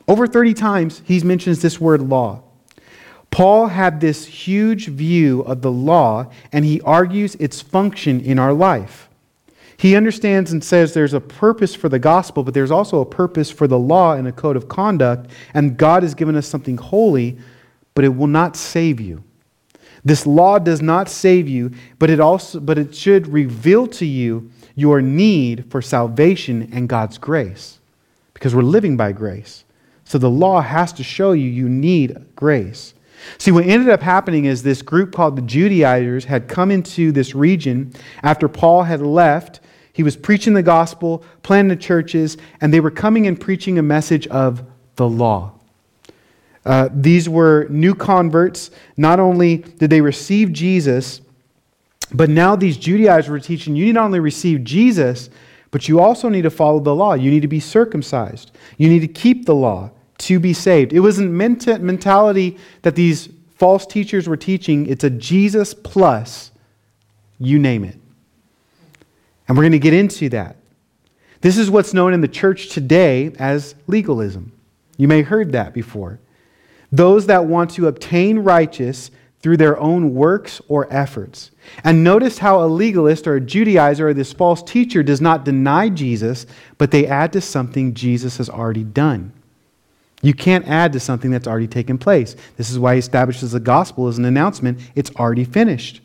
Over 0.08 0.28
30 0.28 0.54
times, 0.54 1.02
he 1.06 1.20
mentions 1.22 1.62
this 1.62 1.80
word 1.80 2.02
law. 2.02 2.44
Paul 3.30 3.68
had 3.68 4.02
this 4.02 4.26
huge 4.26 4.88
view 4.88 5.42
of 5.42 5.62
the 5.62 5.72
law, 5.72 6.30
and 6.52 6.66
he 6.66 6.82
argues 6.82 7.36
its 7.36 7.62
function 7.62 8.20
in 8.20 8.40
our 8.40 8.52
life. 8.52 9.08
He 9.82 9.96
understands 9.96 10.52
and 10.52 10.64
says 10.64 10.94
there's 10.94 11.16
a 11.16 11.20
purpose 11.20 11.74
for 11.74 11.90
the 11.90 11.98
gospel, 11.98 12.44
but 12.44 12.54
there's 12.54 12.70
also 12.70 13.02
a 13.02 13.06
purpose 13.06 13.50
for 13.50 13.66
the 13.66 13.80
law 13.80 14.14
and 14.14 14.28
a 14.28 14.32
code 14.32 14.56
of 14.56 14.68
conduct, 14.68 15.32
and 15.56 15.76
God 15.76 16.04
has 16.04 16.14
given 16.14 16.36
us 16.36 16.48
something 16.48 16.78
holy, 16.78 17.40
but 17.96 18.06
it 18.06 18.10
will 18.10 18.28
not 18.28 18.56
save 18.56 19.02
you. 19.02 19.24
This 20.06 20.28
law 20.28 20.60
does 20.60 20.84
not 20.84 21.10
save 21.10 21.50
you, 21.50 21.72
but 21.98 22.12
it 22.12 22.20
also 22.20 22.60
but 22.60 22.78
it 22.78 22.94
should 22.94 23.28
reveal 23.28 23.88
to 23.88 24.06
you 24.06 24.52
your 24.76 25.02
need 25.02 25.72
for 25.72 25.82
salvation 25.82 26.70
and 26.72 26.88
God's 26.88 27.18
grace. 27.18 27.80
Because 28.36 28.54
we're 28.54 28.62
living 28.62 28.98
by 28.98 29.14
grace. 29.14 29.66
So 30.04 30.20
the 30.20 30.30
law 30.30 30.62
has 30.62 30.94
to 30.94 31.04
show 31.04 31.32
you 31.32 31.50
you 31.50 31.68
need 31.68 32.24
grace. 32.36 32.94
See, 33.40 33.50
what 33.50 33.66
ended 33.66 33.90
up 33.90 34.04
happening 34.04 34.46
is 34.46 34.62
this 34.62 34.84
group 34.84 35.12
called 35.12 35.38
the 35.38 35.42
Judaizers 35.42 36.26
had 36.26 36.48
come 36.48 36.70
into 36.70 37.12
this 37.12 37.34
region 37.34 37.94
after 38.22 38.48
Paul 38.48 38.84
had 38.84 39.02
left 39.02 39.60
he 39.94 40.04
was 40.04 40.16
preaching 40.16 40.54
the 40.54 40.64
gospel, 40.64 41.24
planting 41.44 41.78
churches, 41.78 42.38
and 42.62 42.74
they 42.74 42.80
were 42.80 42.92
coming 42.92 43.28
and 43.28 43.40
preaching 43.40 43.78
a 43.78 43.84
message 43.84 44.28
of 44.28 44.64
the 44.96 45.08
law. 45.08 45.54
Uh, 46.66 46.90
these 46.94 47.28
were 47.28 47.68
new 47.70 47.96
converts. 47.96 48.72
Not 48.96 49.20
only 49.20 49.58
did 49.58 49.90
they 49.90 50.02
receive 50.02 50.54
Jesus, 50.54 51.22
but 52.14 52.30
now 52.30 52.56
these 52.56 52.78
Judaizers 52.78 53.30
were 53.30 53.40
teaching 53.40 53.76
you 53.76 53.86
need 53.86 53.94
not 53.94 54.06
only 54.06 54.20
receive 54.20 54.64
Jesus, 54.64 55.30
but 55.72 55.88
you 55.88 56.00
also 56.00 56.30
need 56.30 56.44
to 56.44 56.50
follow 56.50 56.80
the 56.80 56.94
law. 56.94 57.14
You 57.14 57.32
need 57.32 57.42
to 57.42 57.48
be 57.48 57.60
circumcised. 57.60 58.52
You 58.78 58.90
need 58.90 59.00
to 59.00 59.08
keep 59.08 59.46
the 59.46 59.56
law 59.56 59.92
to 60.20 60.40
be 60.40 60.54
saved. 60.54 60.94
It 60.94 61.00
wasn't 61.00 61.32
mentality 61.32 62.58
that 62.84 62.96
these 62.96 63.30
false 63.56 63.86
teachers 63.86 64.28
were 64.28 64.38
teaching. 64.38 64.86
It's 64.88 65.04
a 65.04 65.10
Jesus 65.10 65.74
plus, 65.74 66.52
you 67.40 67.58
name 67.58 67.84
it. 67.86 68.01
And 69.52 69.58
we're 69.58 69.64
going 69.64 69.74
to 69.74 69.80
get 69.80 69.94
into 69.94 70.30
that. 70.30 70.56
This 71.42 71.58
is 71.58 71.70
what's 71.70 71.94
known 71.94 72.14
in 72.14 72.22
the 72.22 72.30
church 72.30 72.70
today 72.70 73.34
as 73.38 73.76
legalism. 73.86 74.54
You 74.96 75.10
may 75.10 75.18
have 75.18 75.28
heard 75.28 75.52
that 75.52 75.74
before. 75.74 76.22
Those 76.90 77.26
that 77.26 77.44
want 77.44 77.72
to 77.72 77.88
obtain 77.88 78.40
righteous 78.40 79.12
through 79.42 79.58
their 79.58 79.78
own 79.78 80.14
works 80.14 80.62
or 80.70 80.88
efforts. 80.90 81.52
And 81.84 82.02
notice 82.02 82.38
how 82.38 82.64
a 82.64 82.68
legalist 82.68 83.28
or 83.28 83.36
a 83.36 83.42
Judaizer 83.42 84.00
or 84.00 84.14
this 84.14 84.32
false 84.32 84.64
teacher 84.64 85.04
does 85.04 85.20
not 85.20 85.44
deny 85.44 85.90
Jesus, 85.90 86.46
but 86.78 86.92
they 86.92 87.06
add 87.06 87.34
to 87.34 87.42
something 87.42 87.94
Jesus 87.94 88.38
has 88.38 88.50
already 88.50 88.86
done. 88.86 89.34
You 90.22 90.34
can't 90.34 90.66
add 90.66 90.94
to 90.94 91.00
something 91.02 91.30
that's 91.30 91.46
already 91.46 91.68
taken 91.68 91.98
place. 91.98 92.38
This 92.56 92.70
is 92.70 92.80
why 92.80 92.94
he 92.94 93.00
establishes 93.00 93.52
the 93.52 93.60
gospel 93.60 94.08
as 94.08 94.18
an 94.18 94.24
announcement. 94.24 94.80
It's 94.96 95.12
already 95.18 95.44
finished. 95.44 96.01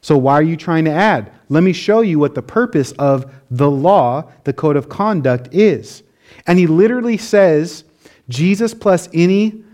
So 0.00 0.16
why 0.16 0.34
are 0.34 0.42
you 0.42 0.56
trying 0.56 0.84
to 0.84 0.90
add? 0.90 1.32
Let 1.48 1.62
me 1.62 1.72
show 1.72 2.00
you 2.00 2.18
what 2.18 2.34
the 2.34 2.42
purpose 2.42 2.92
of 2.92 3.32
the 3.50 3.70
law, 3.70 4.30
the 4.44 4.52
code 4.52 4.76
of 4.76 4.88
conduct, 4.88 5.48
is. 5.52 6.02
And 6.46 6.58
he 6.58 6.66
literally 6.66 7.16
says 7.16 7.84
Jesus 8.28 8.74
plus 8.74 9.08
any 9.12 9.64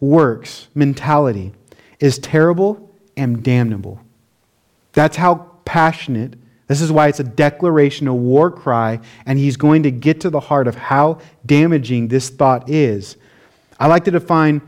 works 0.00 0.68
mentality 0.74 1.52
is 2.00 2.18
terrible 2.18 2.90
and 3.16 3.42
damnable. 3.42 4.00
That's 4.92 5.16
how 5.16 5.50
passionate. 5.64 6.34
This 6.66 6.80
is 6.80 6.90
why 6.90 7.08
it's 7.08 7.20
a 7.20 7.24
declaration, 7.24 8.08
a 8.08 8.14
war 8.14 8.50
cry, 8.50 9.00
and 9.26 9.38
he's 9.38 9.56
going 9.56 9.82
to 9.84 9.90
get 9.90 10.20
to 10.22 10.30
the 10.30 10.40
heart 10.40 10.66
of 10.66 10.74
how 10.74 11.20
damaging 11.46 12.08
this 12.08 12.30
thought 12.30 12.68
is. 12.68 13.16
I 13.78 13.86
like 13.86 14.04
to 14.04 14.10
define 14.10 14.62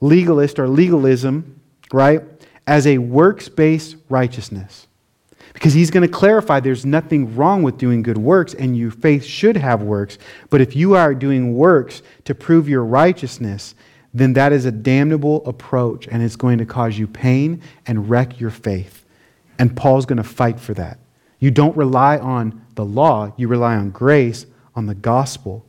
legalist 0.00 0.58
or 0.58 0.68
legalism, 0.68 1.60
right? 1.92 2.22
As 2.70 2.86
a 2.86 2.98
works 2.98 3.48
based 3.48 3.96
righteousness. 4.08 4.86
Because 5.52 5.72
he's 5.72 5.90
going 5.90 6.08
to 6.08 6.14
clarify 6.14 6.60
there's 6.60 6.86
nothing 6.86 7.34
wrong 7.34 7.64
with 7.64 7.76
doing 7.76 8.00
good 8.00 8.16
works, 8.16 8.54
and 8.54 8.78
your 8.78 8.92
faith 8.92 9.24
should 9.24 9.56
have 9.56 9.82
works. 9.82 10.18
But 10.50 10.60
if 10.60 10.76
you 10.76 10.94
are 10.94 11.12
doing 11.12 11.56
works 11.56 12.00
to 12.26 12.34
prove 12.34 12.68
your 12.68 12.84
righteousness, 12.84 13.74
then 14.14 14.34
that 14.34 14.52
is 14.52 14.66
a 14.66 14.70
damnable 14.70 15.44
approach, 15.46 16.06
and 16.06 16.22
it's 16.22 16.36
going 16.36 16.58
to 16.58 16.64
cause 16.64 16.96
you 16.96 17.08
pain 17.08 17.60
and 17.88 18.08
wreck 18.08 18.38
your 18.38 18.50
faith. 18.50 19.04
And 19.58 19.76
Paul's 19.76 20.06
going 20.06 20.18
to 20.18 20.22
fight 20.22 20.60
for 20.60 20.72
that. 20.74 21.00
You 21.40 21.50
don't 21.50 21.76
rely 21.76 22.18
on 22.18 22.64
the 22.76 22.84
law, 22.84 23.32
you 23.36 23.48
rely 23.48 23.74
on 23.74 23.90
grace, 23.90 24.46
on 24.76 24.86
the 24.86 24.94
gospel. 24.94 25.66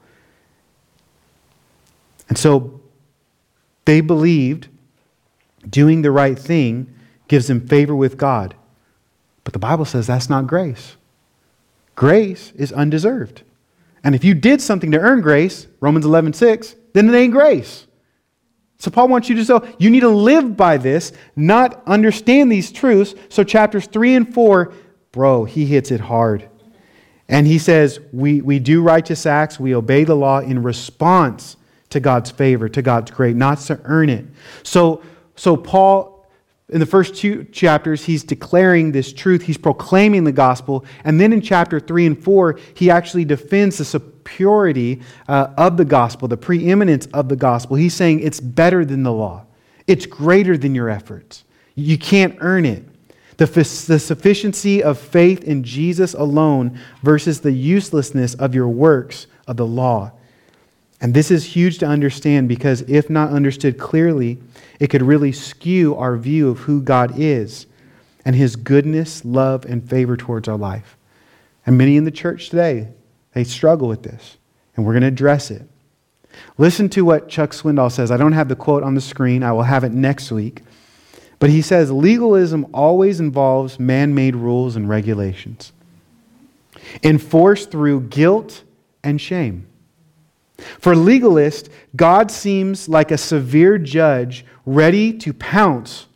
And 2.29 2.37
so 2.37 2.79
they 3.85 4.01
believed 4.01 4.67
doing 5.69 6.01
the 6.01 6.11
right 6.11 6.37
thing 6.37 6.93
gives 7.27 7.47
them 7.47 7.67
favor 7.67 7.95
with 7.95 8.17
God. 8.17 8.55
But 9.43 9.53
the 9.53 9.59
Bible 9.59 9.85
says 9.85 10.07
that's 10.07 10.29
not 10.29 10.47
grace. 10.47 10.95
Grace 11.95 12.51
is 12.55 12.71
undeserved. 12.71 13.43
And 14.03 14.15
if 14.15 14.23
you 14.23 14.33
did 14.33 14.61
something 14.61 14.91
to 14.91 14.99
earn 14.99 15.21
grace, 15.21 15.67
Romans 15.79 16.05
11, 16.05 16.33
6, 16.33 16.75
then 16.93 17.09
it 17.09 17.17
ain't 17.17 17.33
grace. 17.33 17.87
So 18.77 18.89
Paul 18.89 19.09
wants 19.09 19.29
you 19.29 19.43
to 19.43 19.47
know 19.47 19.75
you 19.77 19.91
need 19.91 19.99
to 19.99 20.09
live 20.09 20.57
by 20.57 20.77
this, 20.77 21.13
not 21.35 21.83
understand 21.85 22.51
these 22.51 22.71
truths. 22.71 23.13
So 23.29 23.43
chapters 23.43 23.85
3 23.85 24.15
and 24.15 24.33
4, 24.33 24.73
bro, 25.11 25.45
he 25.45 25.65
hits 25.67 25.91
it 25.91 26.01
hard. 26.01 26.49
And 27.29 27.45
he 27.45 27.59
says, 27.59 27.99
we, 28.11 28.41
we 28.41 28.57
do 28.59 28.81
righteous 28.81 29.25
acts, 29.25 29.59
we 29.59 29.75
obey 29.75 30.03
the 30.03 30.15
law 30.15 30.39
in 30.39 30.63
response 30.63 31.57
to 31.91 31.99
God's 31.99 32.31
favor, 32.31 32.67
to 32.69 32.81
God's 32.81 33.11
grace, 33.11 33.35
not 33.35 33.59
to 33.59 33.79
earn 33.83 34.09
it. 34.09 34.25
So 34.63 35.03
so, 35.41 35.57
Paul, 35.57 36.27
in 36.69 36.79
the 36.79 36.85
first 36.85 37.15
two 37.15 37.45
chapters, 37.45 38.05
he's 38.05 38.23
declaring 38.23 38.91
this 38.91 39.11
truth, 39.11 39.41
he's 39.41 39.57
proclaiming 39.57 40.23
the 40.23 40.31
gospel. 40.31 40.85
And 41.03 41.19
then 41.19 41.33
in 41.33 41.41
chapter 41.41 41.79
3 41.79 42.05
and 42.05 42.23
4, 42.23 42.59
he 42.75 42.91
actually 42.91 43.25
defends 43.25 43.79
the 43.79 43.85
superiority 43.85 45.01
uh, 45.27 45.47
of 45.57 45.77
the 45.77 45.83
gospel, 45.83 46.27
the 46.27 46.37
preeminence 46.37 47.07
of 47.07 47.27
the 47.27 47.35
gospel. 47.35 47.75
He's 47.75 47.95
saying 47.95 48.19
it's 48.19 48.39
better 48.39 48.85
than 48.85 49.01
the 49.01 49.11
law, 49.11 49.47
it's 49.87 50.05
greater 50.05 50.59
than 50.59 50.75
your 50.75 50.89
efforts. 50.89 51.43
You 51.73 51.97
can't 51.97 52.37
earn 52.41 52.63
it. 52.63 52.85
The, 53.37 53.47
the 53.47 53.97
sufficiency 53.97 54.83
of 54.83 54.99
faith 54.99 55.43
in 55.43 55.63
Jesus 55.63 56.13
alone 56.13 56.77
versus 57.01 57.41
the 57.41 57.51
uselessness 57.51 58.35
of 58.35 58.53
your 58.53 58.67
works 58.67 59.25
of 59.47 59.57
the 59.57 59.65
law. 59.65 60.11
And 61.01 61.15
this 61.15 61.31
is 61.31 61.43
huge 61.43 61.79
to 61.79 61.87
understand 61.87 62.47
because 62.47 62.81
if 62.81 63.09
not 63.09 63.31
understood 63.31 63.79
clearly, 63.79 64.37
it 64.79 64.87
could 64.87 65.01
really 65.01 65.31
skew 65.31 65.95
our 65.95 66.15
view 66.15 66.49
of 66.49 66.59
who 66.59 66.81
God 66.81 67.13
is 67.17 67.65
and 68.23 68.35
his 68.35 68.55
goodness, 68.55 69.25
love, 69.25 69.65
and 69.65 69.87
favor 69.89 70.15
towards 70.15 70.47
our 70.47 70.57
life. 70.57 70.95
And 71.65 71.75
many 71.77 71.97
in 71.97 72.03
the 72.03 72.11
church 72.11 72.49
today, 72.49 72.89
they 73.33 73.43
struggle 73.43 73.87
with 73.87 74.03
this, 74.03 74.37
and 74.75 74.85
we're 74.85 74.93
going 74.93 75.01
to 75.01 75.07
address 75.07 75.49
it. 75.49 75.63
Listen 76.57 76.87
to 76.89 77.03
what 77.03 77.29
Chuck 77.29 77.51
Swindoll 77.51 77.91
says. 77.91 78.11
I 78.11 78.17
don't 78.17 78.31
have 78.33 78.47
the 78.47 78.55
quote 78.55 78.83
on 78.83 78.93
the 78.93 79.01
screen, 79.01 79.41
I 79.43 79.51
will 79.51 79.63
have 79.63 79.83
it 79.83 79.91
next 79.91 80.31
week. 80.31 80.61
But 81.39 81.49
he 81.49 81.63
says 81.63 81.91
legalism 81.91 82.67
always 82.73 83.19
involves 83.19 83.79
man 83.79 84.13
made 84.13 84.35
rules 84.35 84.75
and 84.75 84.87
regulations, 84.87 85.73
enforced 87.01 87.71
through 87.71 88.01
guilt 88.01 88.63
and 89.03 89.19
shame. 89.19 89.65
For 90.79 90.93
legalists, 90.93 91.69
God 91.95 92.31
seems 92.31 92.87
like 92.87 93.11
a 93.11 93.17
severe 93.17 93.77
judge 93.77 94.45
ready 94.65 95.13
to 95.19 95.33
pounce 95.33 96.07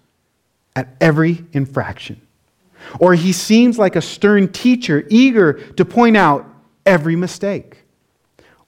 at 0.76 0.96
every 1.02 1.46
infraction. 1.54 2.22
Or 3.00 3.16
he 3.16 3.32
seems 3.32 3.80
like 3.80 3.96
a 3.96 4.02
stern 4.02 4.52
teacher 4.52 5.06
eager 5.10 5.54
to 5.54 5.86
point 5.86 6.18
out 6.18 6.48
every 6.86 7.16
mistake. 7.16 7.84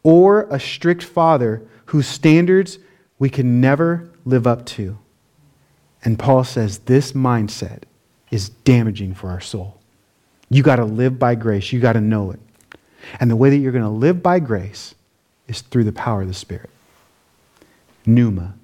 Or 0.03 0.47
a 0.49 0.59
strict 0.59 1.03
father 1.03 1.67
whose 1.85 2.07
standards 2.07 2.79
we 3.19 3.29
can 3.29 3.61
never 3.61 4.09
live 4.25 4.47
up 4.47 4.65
to. 4.65 4.97
And 6.03 6.17
Paul 6.17 6.43
says 6.43 6.79
this 6.79 7.13
mindset 7.13 7.83
is 8.31 8.49
damaging 8.49 9.13
for 9.13 9.29
our 9.29 9.41
soul. 9.41 9.79
You 10.49 10.63
got 10.63 10.77
to 10.77 10.85
live 10.85 11.19
by 11.19 11.35
grace, 11.35 11.71
you 11.71 11.79
got 11.79 11.93
to 11.93 12.01
know 12.01 12.31
it. 12.31 12.39
And 13.19 13.29
the 13.29 13.35
way 13.35 13.49
that 13.49 13.57
you're 13.57 13.71
going 13.71 13.83
to 13.83 13.89
live 13.89 14.23
by 14.23 14.39
grace 14.39 14.95
is 15.47 15.61
through 15.61 15.83
the 15.83 15.91
power 15.91 16.21
of 16.21 16.27
the 16.27 16.33
Spirit. 16.33 16.69
Pneuma. 18.05 18.55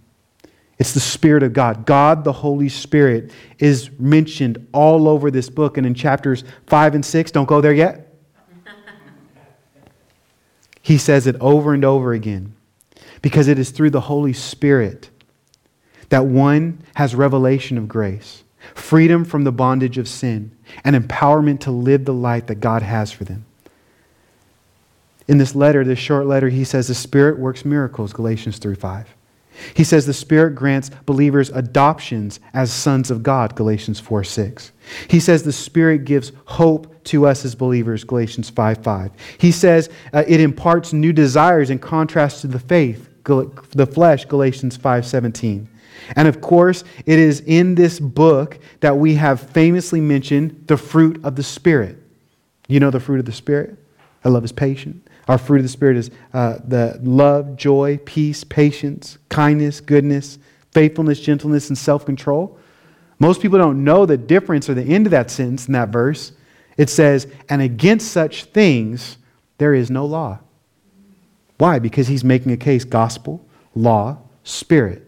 It's 0.80 0.94
the 0.94 1.00
Spirit 1.00 1.44
of 1.44 1.54
God. 1.54 1.86
God, 1.86 2.24
the 2.24 2.34
Holy 2.34 2.70
Spirit, 2.70 3.32
is 3.60 3.92
mentioned 4.00 4.68
all 4.74 5.08
over 5.08 5.30
this 5.30 5.50
book. 5.50 5.78
And 5.78 5.86
in 5.86 5.94
chapters 5.94 6.44
5 6.68 6.96
and 6.96 7.06
6, 7.06 7.32
don't 7.32 7.46
go 7.46 7.62
there 7.62 7.74
yet. 7.74 8.16
he 10.82 10.98
says 10.98 11.28
it 11.28 11.36
over 11.40 11.74
and 11.74 11.86
over 11.86 12.14
again 12.14 12.54
because 13.22 13.48
it 13.48 13.60
is 13.60 13.72
through 13.72 13.92
the 13.92 14.02
Holy 14.02 14.34
Spirit 14.34 15.10
that 16.10 16.26
one 16.26 16.84
has 16.96 17.16
revelation 17.16 17.78
of 17.78 17.88
grace, 17.88 18.44
freedom 18.76 19.26
from 19.26 19.46
the 19.46 19.52
bondage 19.52 19.98
of 19.98 20.08
sin, 20.08 20.56
and 20.84 20.96
empowerment 20.96 21.62
to 21.62 21.72
live 21.72 22.06
the 22.06 22.14
life 22.14 22.48
that 22.48 22.56
God 22.56 22.82
has 22.82 23.12
for 23.12 23.24
them. 23.24 23.46
In 25.28 25.38
this 25.38 25.56
letter, 25.56 25.84
this 25.84 26.00
short 26.00 26.26
letter, 26.26 26.50
he 26.50 26.64
says 26.64 26.88
the 26.88 26.96
Spirit 26.96 27.40
works 27.40 27.64
miracles, 27.64 28.14
Galatians 28.14 28.58
3 28.58 28.76
5. 28.76 29.16
He 29.76 29.84
says 29.84 30.06
the 30.06 30.14
Spirit 30.14 30.56
grants 30.56 30.90
believers 31.06 31.50
adoptions 31.52 32.40
as 32.54 32.74
sons 32.74 33.12
of 33.12 33.24
God, 33.24 33.56
Galatians 33.56 34.00
4 34.00 34.24
6. 34.24 34.72
He 35.08 35.20
says 35.20 35.44
the 35.44 35.54
Spirit 35.54 36.06
gives 36.06 36.32
hope 36.46 37.04
to 37.06 37.26
us 37.26 37.46
as 37.46 37.56
believers, 37.56 38.04
Galatians 38.04 38.50
5 38.50 38.84
5. 38.84 39.12
He 39.38 39.52
says 39.52 39.90
uh, 40.12 40.24
it 40.28 40.40
imparts 40.40 40.94
new 40.94 41.14
desires 41.14 41.70
in 41.70 41.80
contrast 41.80 42.42
to 42.42 42.48
the 42.48 42.60
faith, 42.60 43.10
the 43.24 43.88
flesh, 43.92 44.26
Galatians 44.26 44.76
5 44.76 45.06
17. 45.06 45.70
And 46.16 46.28
of 46.28 46.42
course, 46.42 46.84
it 47.06 47.20
is 47.20 47.42
in 47.42 47.76
this 47.76 48.00
book 48.00 48.60
that 48.82 48.98
we 48.98 49.16
have 49.16 49.40
famously 49.40 50.02
mentioned 50.02 50.66
the 50.68 50.78
fruit 50.78 51.24
of 51.24 51.36
the 51.36 51.44
Spirit. 51.44 51.98
You 52.68 52.80
know 52.80 52.90
the 52.90 53.00
fruit 53.00 53.20
of 53.20 53.26
the 53.26 53.32
Spirit? 53.32 53.78
I 54.26 54.30
love 54.30 54.44
is 54.44 54.52
patient. 54.52 55.08
Our 55.28 55.38
fruit 55.38 55.58
of 55.58 55.64
the 55.64 55.70
Spirit 55.70 55.98
is 55.98 56.12
uh, 56.34 56.58
the 56.68 57.00
love, 57.02 57.56
joy, 57.56 58.00
peace, 58.06 58.44
patience, 58.44 59.18
kindness, 59.30 59.80
goodness, 59.80 60.38
faithfulness, 60.72 61.20
gentleness, 61.20 61.70
and 61.70 61.78
self 61.78 62.06
control. 62.06 62.58
Most 63.20 63.42
people 63.42 63.58
don't 63.58 63.84
know 63.84 64.06
the 64.06 64.18
difference 64.18 64.70
or 64.70 64.74
the 64.74 64.84
end 64.84 65.08
of 65.08 65.12
that 65.12 65.32
sentence 65.32 65.68
in 65.68 65.74
that 65.74 65.90
verse. 65.90 66.34
It 66.78 66.90
says, 66.90 67.28
And 67.48 67.62
against 67.62 68.12
such 68.12 68.46
things 68.46 69.18
there 69.60 69.74
is 69.74 69.90
no 69.90 70.06
law. 70.06 70.40
Why? 71.58 71.80
Because 71.80 72.08
he's 72.08 72.24
making 72.24 72.52
a 72.52 72.58
case 72.58 72.84
gospel, 72.84 73.46
law, 73.76 74.18
spirit. 74.44 75.08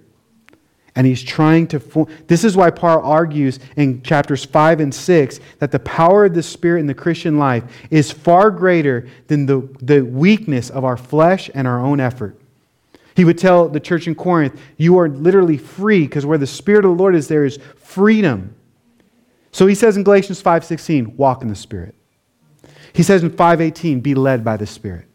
And 0.95 1.05
he's 1.05 1.21
trying 1.21 1.67
to 1.67 1.79
form. 1.79 2.07
This 2.27 2.43
is 2.43 2.55
why 2.55 2.69
Paul 2.69 3.01
argues 3.01 3.59
in 3.75 4.01
chapters 4.01 4.45
5 4.45 4.79
and 4.79 4.95
6 4.95 5.39
that 5.59 5.71
the 5.71 5.79
power 5.79 6.25
of 6.25 6.33
the 6.33 6.43
Spirit 6.43 6.79
in 6.79 6.87
the 6.87 6.93
Christian 6.93 7.37
life 7.37 7.63
is 7.89 8.11
far 8.11 8.49
greater 8.49 9.07
than 9.27 9.45
the, 9.45 9.67
the 9.81 10.01
weakness 10.01 10.69
of 10.69 10.85
our 10.85 10.95
flesh 10.95 11.49
and 11.53 11.67
our 11.67 11.81
own 11.81 11.99
effort. 11.99 12.39
He 13.15 13.25
would 13.25 13.37
tell 13.37 13.69
the 13.69 13.79
church 13.79 14.07
in 14.07 14.15
Corinth, 14.15 14.59
You 14.77 14.97
are 14.99 15.09
literally 15.09 15.57
free 15.57 16.01
because 16.01 16.25
where 16.25 16.37
the 16.37 16.47
Spirit 16.47 16.85
of 16.85 16.91
the 16.91 17.01
Lord 17.01 17.15
is, 17.15 17.27
there 17.27 17.45
is 17.45 17.59
freedom. 17.77 18.55
So 19.51 19.67
he 19.67 19.75
says 19.75 19.95
in 19.95 20.03
Galatians 20.03 20.41
5:16, 20.41 21.15
walk 21.15 21.41
in 21.41 21.47
the 21.47 21.55
Spirit. 21.55 21.95
He 22.91 23.03
says 23.03 23.23
in 23.23 23.29
5:18, 23.29 24.01
be 24.01 24.15
led 24.15 24.43
by 24.43 24.57
the 24.57 24.65
Spirit. 24.65 25.07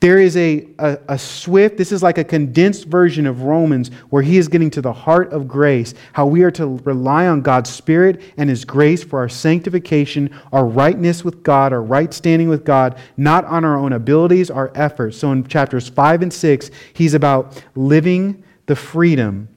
There 0.00 0.18
is 0.18 0.36
a, 0.36 0.68
a, 0.78 0.98
a, 1.08 1.18
swift, 1.18 1.78
this 1.78 1.90
is 1.90 2.02
like 2.02 2.18
a 2.18 2.24
condensed 2.24 2.86
version 2.86 3.26
of 3.26 3.42
Romans 3.42 3.90
where 4.10 4.22
he 4.22 4.36
is 4.36 4.46
getting 4.46 4.68
to 4.70 4.82
the 4.82 4.92
heart 4.92 5.32
of 5.32 5.48
grace, 5.48 5.94
how 6.12 6.26
we 6.26 6.42
are 6.42 6.50
to 6.52 6.78
rely 6.84 7.26
on 7.26 7.40
God's 7.40 7.70
Spirit 7.70 8.20
and 8.36 8.50
his 8.50 8.66
grace 8.66 9.02
for 9.02 9.18
our 9.18 9.28
sanctification, 9.28 10.38
our 10.52 10.66
rightness 10.66 11.24
with 11.24 11.42
God, 11.42 11.72
our 11.72 11.82
right 11.82 12.12
standing 12.12 12.50
with 12.50 12.64
God, 12.64 12.98
not 13.16 13.46
on 13.46 13.64
our 13.64 13.78
own 13.78 13.94
abilities, 13.94 14.50
our 14.50 14.70
efforts. 14.74 15.16
So 15.16 15.32
in 15.32 15.46
chapters 15.46 15.88
5 15.88 16.22
and 16.22 16.32
6, 16.32 16.70
he's 16.92 17.14
about 17.14 17.64
living 17.74 18.44
the 18.66 18.76
freedom 18.76 19.48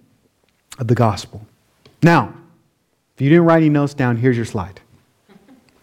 of 0.78 0.88
the 0.88 0.96
gospel. 0.96 1.46
Now, 2.02 2.34
if 3.16 3.22
you 3.22 3.30
didn't 3.30 3.44
write 3.44 3.58
any 3.58 3.70
notes 3.70 3.94
down, 3.94 4.16
here's 4.16 4.38
your 4.38 4.46
slide. 4.46 4.80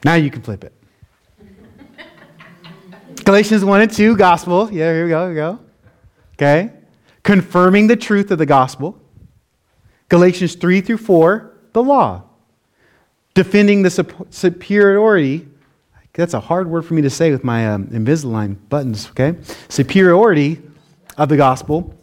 Now 0.03 0.15
you 0.15 0.31
can 0.31 0.41
flip 0.41 0.65
it. 0.65 0.73
Galatians 3.27 3.65
1 3.65 3.81
and 3.81 3.91
2, 3.91 4.17
gospel. 4.17 4.73
Yeah, 4.73 4.93
here 4.93 5.03
we 5.03 5.11
go, 5.11 5.21
here 5.23 5.29
we 5.31 5.35
go. 5.35 5.59
Okay. 6.35 6.73
Confirming 7.25 7.89
the 7.89 7.97
truth 7.97 8.31
of 8.31 8.39
the 8.39 8.47
gospel. 8.47 9.03
Galatians 10.09 10.55
3 10.55 10.81
through 10.81 10.99
4, 10.99 11.53
the 11.73 11.83
law. 11.83 12.23
Defending 13.35 13.83
the 13.83 13.91
superiority. 14.31 15.49
That's 16.13 16.35
a 16.35 16.41
hard 16.41 16.71
word 16.71 16.87
for 16.87 16.95
me 16.95 17.03
to 17.03 17.11
say 17.11 17.33
with 17.33 17.43
my 17.43 17.69
um, 17.69 17.89
Invisalign 17.89 18.59
buttons, 18.69 19.11
okay? 19.11 19.37
Superiority 19.69 20.63
of 21.19 21.29
the 21.29 21.37
gospel. 21.37 21.97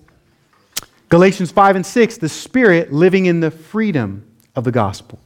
Galatians 1.07 1.53
5 1.53 1.77
and 1.77 1.85
6, 1.85 2.17
the 2.17 2.27
Spirit 2.27 2.91
living 2.91 3.27
in 3.27 3.39
the 3.39 3.49
freedom 3.49 4.29
of 4.57 4.65
the 4.65 4.73
gospel. 4.73 5.19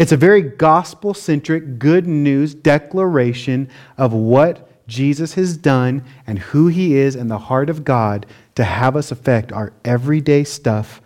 It's 0.00 0.10
a 0.10 0.16
very 0.16 0.42
gospel 0.42 1.14
centric, 1.14 1.78
good 1.78 2.08
news 2.08 2.56
declaration 2.56 3.70
of 3.96 4.12
what 4.12 4.65
Jesus 4.86 5.34
has 5.34 5.56
done 5.56 6.04
and 6.26 6.38
who 6.38 6.68
he 6.68 6.94
is 6.94 7.16
and 7.16 7.30
the 7.30 7.38
heart 7.38 7.68
of 7.68 7.84
God 7.84 8.26
to 8.54 8.64
have 8.64 8.96
us 8.96 9.10
affect 9.10 9.52
our 9.52 9.72
everyday 9.84 10.44
stuff 10.44 11.00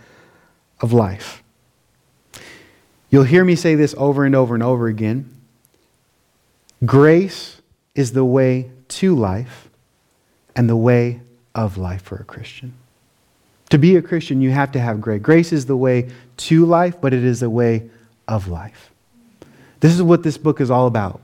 of 0.80 0.92
life. 0.92 1.42
You'll 3.10 3.24
hear 3.24 3.44
me 3.44 3.56
say 3.56 3.74
this 3.74 3.94
over 3.98 4.24
and 4.24 4.34
over 4.34 4.54
and 4.54 4.62
over 4.62 4.86
again. 4.86 5.34
Grace 6.84 7.60
is 7.94 8.12
the 8.12 8.24
way 8.24 8.70
to 8.88 9.14
life 9.14 9.68
and 10.54 10.68
the 10.68 10.76
way 10.76 11.20
of 11.54 11.76
life 11.76 12.02
for 12.02 12.16
a 12.16 12.24
Christian. 12.24 12.74
To 13.70 13.78
be 13.78 13.96
a 13.96 14.02
Christian, 14.02 14.40
you 14.40 14.50
have 14.50 14.72
to 14.72 14.80
have 14.80 15.00
grace. 15.00 15.22
Grace 15.22 15.52
is 15.52 15.66
the 15.66 15.76
way 15.76 16.10
to 16.38 16.66
life, 16.66 17.00
but 17.00 17.12
it 17.14 17.24
is 17.24 17.40
the 17.40 17.50
way 17.50 17.88
of 18.26 18.48
life. 18.48 18.90
This 19.80 19.94
is 19.94 20.02
what 20.02 20.22
this 20.22 20.38
book 20.38 20.60
is 20.60 20.70
all 20.70 20.86
about. 20.86 21.20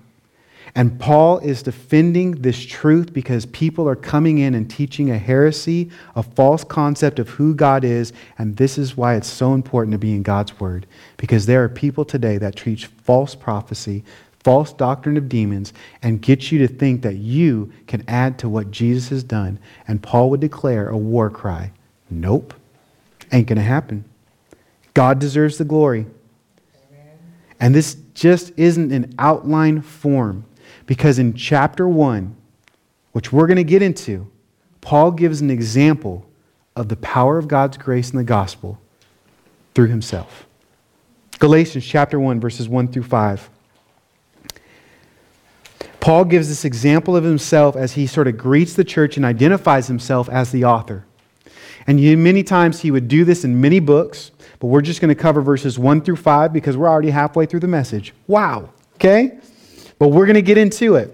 And 0.76 1.00
Paul 1.00 1.38
is 1.38 1.62
defending 1.62 2.32
this 2.32 2.62
truth 2.62 3.14
because 3.14 3.46
people 3.46 3.88
are 3.88 3.96
coming 3.96 4.36
in 4.36 4.54
and 4.54 4.70
teaching 4.70 5.10
a 5.10 5.16
heresy, 5.16 5.90
a 6.14 6.22
false 6.22 6.64
concept 6.64 7.18
of 7.18 7.30
who 7.30 7.54
God 7.54 7.82
is. 7.82 8.12
And 8.36 8.58
this 8.58 8.76
is 8.76 8.94
why 8.94 9.14
it's 9.14 9.26
so 9.26 9.54
important 9.54 9.92
to 9.92 9.98
be 9.98 10.12
in 10.12 10.22
God's 10.22 10.60
word. 10.60 10.86
Because 11.16 11.46
there 11.46 11.64
are 11.64 11.70
people 11.70 12.04
today 12.04 12.36
that 12.36 12.56
teach 12.56 12.86
false 12.86 13.34
prophecy, 13.34 14.04
false 14.44 14.74
doctrine 14.74 15.16
of 15.16 15.30
demons, 15.30 15.72
and 16.02 16.20
get 16.20 16.52
you 16.52 16.58
to 16.58 16.68
think 16.68 17.00
that 17.00 17.16
you 17.16 17.72
can 17.86 18.04
add 18.06 18.38
to 18.40 18.48
what 18.48 18.70
Jesus 18.70 19.08
has 19.08 19.24
done. 19.24 19.58
And 19.88 20.02
Paul 20.02 20.28
would 20.28 20.40
declare 20.40 20.90
a 20.90 20.96
war 20.96 21.30
cry 21.30 21.72
Nope, 22.10 22.52
ain't 23.32 23.48
going 23.48 23.56
to 23.56 23.62
happen. 23.62 24.04
God 24.92 25.18
deserves 25.18 25.56
the 25.56 25.64
glory. 25.64 26.06
And 27.58 27.74
this 27.74 27.96
just 28.14 28.52
isn't 28.58 28.92
an 28.92 29.14
outline 29.18 29.80
form. 29.80 30.44
Because 30.86 31.18
in 31.18 31.34
chapter 31.34 31.88
1, 31.88 32.34
which 33.12 33.32
we're 33.32 33.46
going 33.46 33.56
to 33.56 33.64
get 33.64 33.82
into, 33.82 34.30
Paul 34.80 35.10
gives 35.10 35.40
an 35.40 35.50
example 35.50 36.28
of 36.76 36.88
the 36.88 36.96
power 36.96 37.38
of 37.38 37.48
God's 37.48 37.76
grace 37.76 38.10
in 38.10 38.16
the 38.16 38.24
gospel 38.24 38.78
through 39.74 39.88
himself. 39.88 40.46
Galatians 41.38 41.84
chapter 41.84 42.18
1, 42.18 42.40
verses 42.40 42.68
1 42.68 42.88
through 42.88 43.02
5. 43.02 43.50
Paul 46.00 46.24
gives 46.24 46.48
this 46.48 46.64
example 46.64 47.16
of 47.16 47.24
himself 47.24 47.74
as 47.74 47.94
he 47.94 48.06
sort 48.06 48.28
of 48.28 48.38
greets 48.38 48.74
the 48.74 48.84
church 48.84 49.16
and 49.16 49.26
identifies 49.26 49.88
himself 49.88 50.28
as 50.28 50.52
the 50.52 50.64
author. 50.64 51.04
And 51.88 52.00
many 52.22 52.42
times 52.42 52.80
he 52.80 52.90
would 52.90 53.08
do 53.08 53.24
this 53.24 53.44
in 53.44 53.60
many 53.60 53.80
books, 53.80 54.30
but 54.60 54.68
we're 54.68 54.82
just 54.82 55.00
going 55.00 55.14
to 55.14 55.20
cover 55.20 55.42
verses 55.42 55.78
1 55.78 56.02
through 56.02 56.16
5 56.16 56.52
because 56.52 56.76
we're 56.76 56.88
already 56.88 57.10
halfway 57.10 57.44
through 57.44 57.60
the 57.60 57.68
message. 57.68 58.14
Wow, 58.28 58.70
okay? 58.94 59.38
But 59.98 60.08
we're 60.08 60.26
going 60.26 60.34
to 60.34 60.42
get 60.42 60.58
into 60.58 60.96
it. 60.96 61.12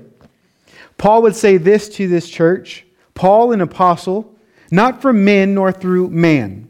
Paul 0.99 1.23
would 1.23 1.37
say 1.37 1.57
this 1.57 1.89
to 1.97 2.09
this 2.09 2.29
church 2.29 2.85
Paul, 3.15 3.53
an 3.53 3.61
apostle, 3.61 4.35
not 4.71 5.03
from 5.03 5.25
men 5.25 5.55
nor 5.55 5.73
through 5.73 6.11
man, 6.11 6.69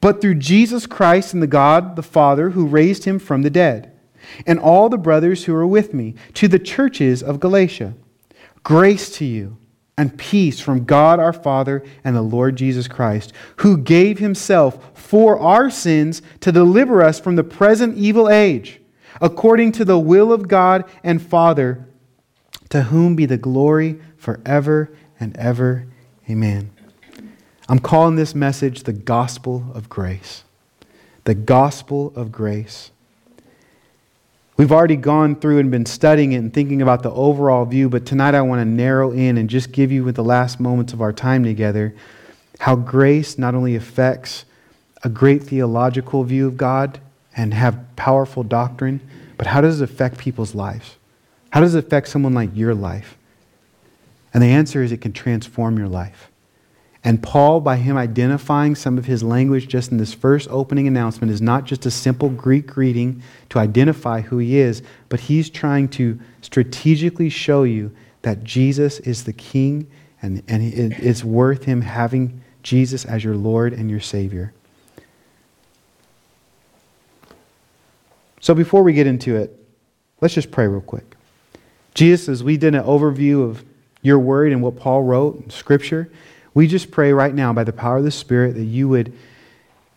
but 0.00 0.20
through 0.20 0.34
Jesus 0.34 0.86
Christ 0.86 1.32
and 1.32 1.42
the 1.42 1.46
God 1.46 1.96
the 1.96 2.02
Father 2.02 2.50
who 2.50 2.66
raised 2.66 3.04
him 3.04 3.18
from 3.18 3.42
the 3.42 3.50
dead, 3.50 3.92
and 4.46 4.58
all 4.58 4.88
the 4.88 4.98
brothers 4.98 5.44
who 5.44 5.54
are 5.54 5.66
with 5.66 5.94
me, 5.94 6.14
to 6.34 6.48
the 6.48 6.58
churches 6.58 7.22
of 7.22 7.40
Galatia. 7.40 7.94
Grace 8.62 9.10
to 9.16 9.24
you 9.24 9.56
and 9.96 10.16
peace 10.16 10.60
from 10.60 10.84
God 10.84 11.18
our 11.18 11.32
Father 11.32 11.84
and 12.04 12.14
the 12.14 12.22
Lord 12.22 12.56
Jesus 12.56 12.86
Christ, 12.86 13.32
who 13.56 13.76
gave 13.76 14.18
himself 14.18 14.90
for 14.94 15.38
our 15.38 15.70
sins 15.70 16.22
to 16.40 16.52
deliver 16.52 17.02
us 17.02 17.18
from 17.18 17.36
the 17.36 17.44
present 17.44 17.96
evil 17.96 18.28
age, 18.28 18.77
according 19.20 19.72
to 19.72 19.84
the 19.84 19.98
will 19.98 20.32
of 20.32 20.48
God 20.48 20.84
and 21.02 21.20
Father, 21.20 21.84
to 22.68 22.84
whom 22.84 23.16
be 23.16 23.26
the 23.26 23.36
glory 23.36 24.00
forever 24.16 24.90
and 25.18 25.36
ever. 25.36 25.86
Amen. 26.28 26.70
I'm 27.68 27.78
calling 27.78 28.16
this 28.16 28.34
message 28.34 28.84
the 28.84 28.92
gospel 28.92 29.66
of 29.74 29.88
grace. 29.88 30.44
The 31.24 31.34
gospel 31.34 32.12
of 32.16 32.32
grace. 32.32 32.90
We've 34.56 34.72
already 34.72 34.96
gone 34.96 35.36
through 35.36 35.58
and 35.58 35.70
been 35.70 35.86
studying 35.86 36.32
it 36.32 36.38
and 36.38 36.52
thinking 36.52 36.82
about 36.82 37.02
the 37.02 37.12
overall 37.12 37.64
view, 37.64 37.88
but 37.88 38.04
tonight 38.04 38.34
I 38.34 38.42
want 38.42 38.60
to 38.60 38.64
narrow 38.64 39.12
in 39.12 39.38
and 39.38 39.48
just 39.48 39.70
give 39.70 39.92
you, 39.92 40.02
with 40.02 40.16
the 40.16 40.24
last 40.24 40.58
moments 40.58 40.92
of 40.92 41.00
our 41.00 41.12
time 41.12 41.44
together, 41.44 41.94
how 42.58 42.74
grace 42.74 43.38
not 43.38 43.54
only 43.54 43.76
affects 43.76 44.44
a 45.04 45.08
great 45.08 45.44
theological 45.44 46.24
view 46.24 46.46
of 46.48 46.56
God 46.56 46.98
and 47.38 47.54
have 47.54 47.96
powerful 47.96 48.42
doctrine, 48.42 49.00
but 49.38 49.46
how 49.46 49.60
does 49.62 49.80
it 49.80 49.84
affect 49.84 50.18
people's 50.18 50.54
lives? 50.54 50.96
How 51.50 51.60
does 51.60 51.74
it 51.74 51.86
affect 51.86 52.08
someone 52.08 52.34
like 52.34 52.50
your 52.54 52.74
life? 52.74 53.16
And 54.34 54.42
the 54.42 54.48
answer 54.48 54.82
is 54.82 54.92
it 54.92 55.00
can 55.00 55.12
transform 55.12 55.78
your 55.78 55.88
life. 55.88 56.30
And 57.04 57.22
Paul, 57.22 57.60
by 57.60 57.76
him 57.76 57.96
identifying 57.96 58.74
some 58.74 58.98
of 58.98 59.06
his 59.06 59.22
language 59.22 59.68
just 59.68 59.92
in 59.92 59.98
this 59.98 60.12
first 60.12 60.48
opening 60.50 60.88
announcement, 60.88 61.32
is 61.32 61.40
not 61.40 61.64
just 61.64 61.86
a 61.86 61.90
simple 61.92 62.28
Greek 62.28 62.66
greeting 62.66 63.22
to 63.50 63.60
identify 63.60 64.20
who 64.20 64.38
he 64.38 64.58
is, 64.58 64.82
but 65.08 65.20
he's 65.20 65.48
trying 65.48 65.88
to 65.90 66.18
strategically 66.42 67.30
show 67.30 67.62
you 67.62 67.94
that 68.22 68.42
Jesus 68.42 68.98
is 69.00 69.24
the 69.24 69.32
King 69.32 69.88
and, 70.20 70.42
and 70.48 70.92
it's 70.94 71.22
worth 71.22 71.64
him 71.64 71.82
having 71.82 72.42
Jesus 72.64 73.04
as 73.04 73.22
your 73.22 73.36
Lord 73.36 73.72
and 73.72 73.88
your 73.88 74.00
Savior. 74.00 74.52
So 78.40 78.54
before 78.54 78.82
we 78.82 78.92
get 78.92 79.06
into 79.06 79.36
it, 79.36 79.54
let's 80.20 80.34
just 80.34 80.50
pray 80.50 80.66
real 80.66 80.80
quick. 80.80 81.16
Jesus, 81.94 82.28
as 82.28 82.44
we 82.44 82.56
did 82.56 82.74
an 82.74 82.84
overview 82.84 83.48
of 83.48 83.64
your 84.02 84.18
word 84.18 84.52
and 84.52 84.62
what 84.62 84.76
Paul 84.76 85.02
wrote 85.02 85.42
in 85.42 85.50
Scripture, 85.50 86.10
we 86.54 86.66
just 86.66 86.90
pray 86.90 87.12
right 87.12 87.34
now 87.34 87.52
by 87.52 87.64
the 87.64 87.72
power 87.72 87.98
of 87.98 88.04
the 88.04 88.10
Spirit 88.10 88.54
that 88.54 88.64
you 88.64 88.88
would 88.88 89.12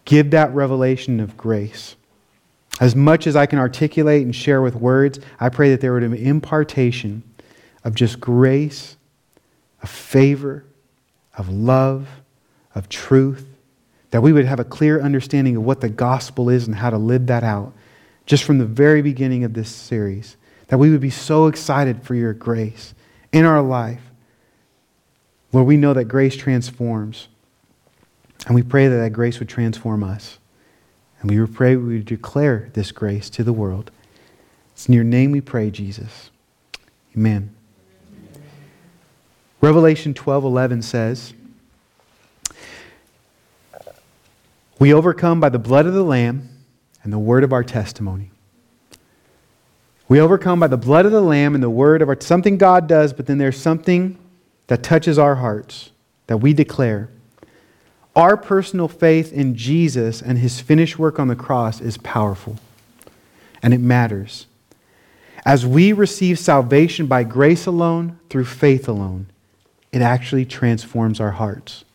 give 0.05 0.31
that 0.31 0.53
revelation 0.53 1.19
of 1.19 1.37
grace. 1.37 1.95
As 2.79 2.95
much 2.95 3.27
as 3.27 3.35
I 3.35 3.45
can 3.45 3.59
articulate 3.59 4.23
and 4.23 4.35
share 4.35 4.61
with 4.61 4.75
words, 4.75 5.19
I 5.39 5.49
pray 5.49 5.69
that 5.71 5.81
there 5.81 5.93
would 5.93 5.99
be 5.99 6.19
an 6.19 6.27
impartation 6.27 7.21
of 7.83 7.93
just 7.93 8.19
grace, 8.19 8.95
of 9.83 9.89
favor, 9.89 10.65
of 11.37 11.49
love, 11.49 12.07
of 12.73 12.89
truth, 12.89 13.47
that 14.09 14.21
we 14.21 14.33
would 14.33 14.45
have 14.45 14.59
a 14.59 14.63
clear 14.63 15.01
understanding 15.01 15.55
of 15.57 15.63
what 15.63 15.81
the 15.81 15.89
gospel 15.89 16.49
is 16.49 16.65
and 16.65 16.75
how 16.75 16.89
to 16.89 16.97
live 16.97 17.27
that 17.27 17.43
out 17.43 17.73
just 18.31 18.45
from 18.45 18.59
the 18.59 18.65
very 18.65 19.01
beginning 19.01 19.43
of 19.43 19.53
this 19.53 19.67
series. 19.67 20.37
That 20.69 20.77
we 20.77 20.89
would 20.89 21.01
be 21.01 21.09
so 21.09 21.47
excited 21.47 22.01
for 22.01 22.15
your 22.15 22.33
grace 22.33 22.93
in 23.33 23.43
our 23.43 23.61
life 23.61 23.99
Lord, 25.51 25.67
we 25.67 25.75
know 25.75 25.93
that 25.93 26.05
grace 26.05 26.37
transforms. 26.37 27.27
And 28.45 28.55
we 28.55 28.63
pray 28.63 28.87
that 28.87 28.95
that 28.95 29.09
grace 29.09 29.39
would 29.39 29.49
transform 29.49 30.01
us. 30.01 30.39
And 31.19 31.29
we 31.29 31.45
pray 31.45 31.75
we 31.75 31.95
would 31.95 32.05
declare 32.05 32.69
this 32.71 32.93
grace 32.93 33.29
to 33.31 33.43
the 33.43 33.51
world. 33.51 33.91
It's 34.71 34.87
in 34.87 34.93
your 34.93 35.03
name 35.03 35.31
we 35.31 35.41
pray, 35.41 35.69
Jesus. 35.69 36.31
Amen. 37.17 37.53
Revelation 39.59 40.13
12:11 40.13 40.81
says, 40.81 41.33
"We 44.79 44.93
overcome 44.93 45.41
by 45.41 45.49
the 45.49 45.59
blood 45.59 45.85
of 45.85 45.93
the 45.93 46.05
lamb 46.05 46.50
and 47.03 47.11
the 47.11 47.19
word 47.19 47.43
of 47.43 47.53
our 47.53 47.63
testimony." 47.63 48.31
We 50.07 50.19
overcome 50.19 50.59
by 50.59 50.67
the 50.67 50.77
blood 50.77 51.05
of 51.05 51.11
the 51.11 51.21
lamb 51.21 51.55
and 51.55 51.63
the 51.63 51.69
word 51.69 52.01
of 52.01 52.09
our 52.09 52.17
something 52.19 52.57
God 52.57 52.87
does, 52.87 53.13
but 53.13 53.27
then 53.27 53.37
there's 53.37 53.57
something 53.57 54.17
that 54.67 54.83
touches 54.83 55.17
our 55.17 55.35
hearts, 55.35 55.91
that 56.27 56.37
we 56.37 56.53
declare. 56.53 57.09
Our 58.13 58.35
personal 58.35 58.89
faith 58.89 59.31
in 59.31 59.55
Jesus 59.55 60.21
and 60.21 60.37
his 60.37 60.59
finished 60.59 60.99
work 60.99 61.17
on 61.17 61.29
the 61.29 61.35
cross 61.35 61.79
is 61.79 61.97
powerful, 61.97 62.57
and 63.63 63.73
it 63.73 63.79
matters. 63.79 64.47
As 65.45 65.65
we 65.65 65.93
receive 65.93 66.37
salvation 66.37 67.05
by 67.05 67.23
grace 67.23 67.65
alone, 67.65 68.19
through 68.29 68.45
faith 68.45 68.89
alone, 68.89 69.27
it 69.93 70.01
actually 70.01 70.45
transforms 70.45 71.21
our 71.21 71.31
hearts. 71.31 71.85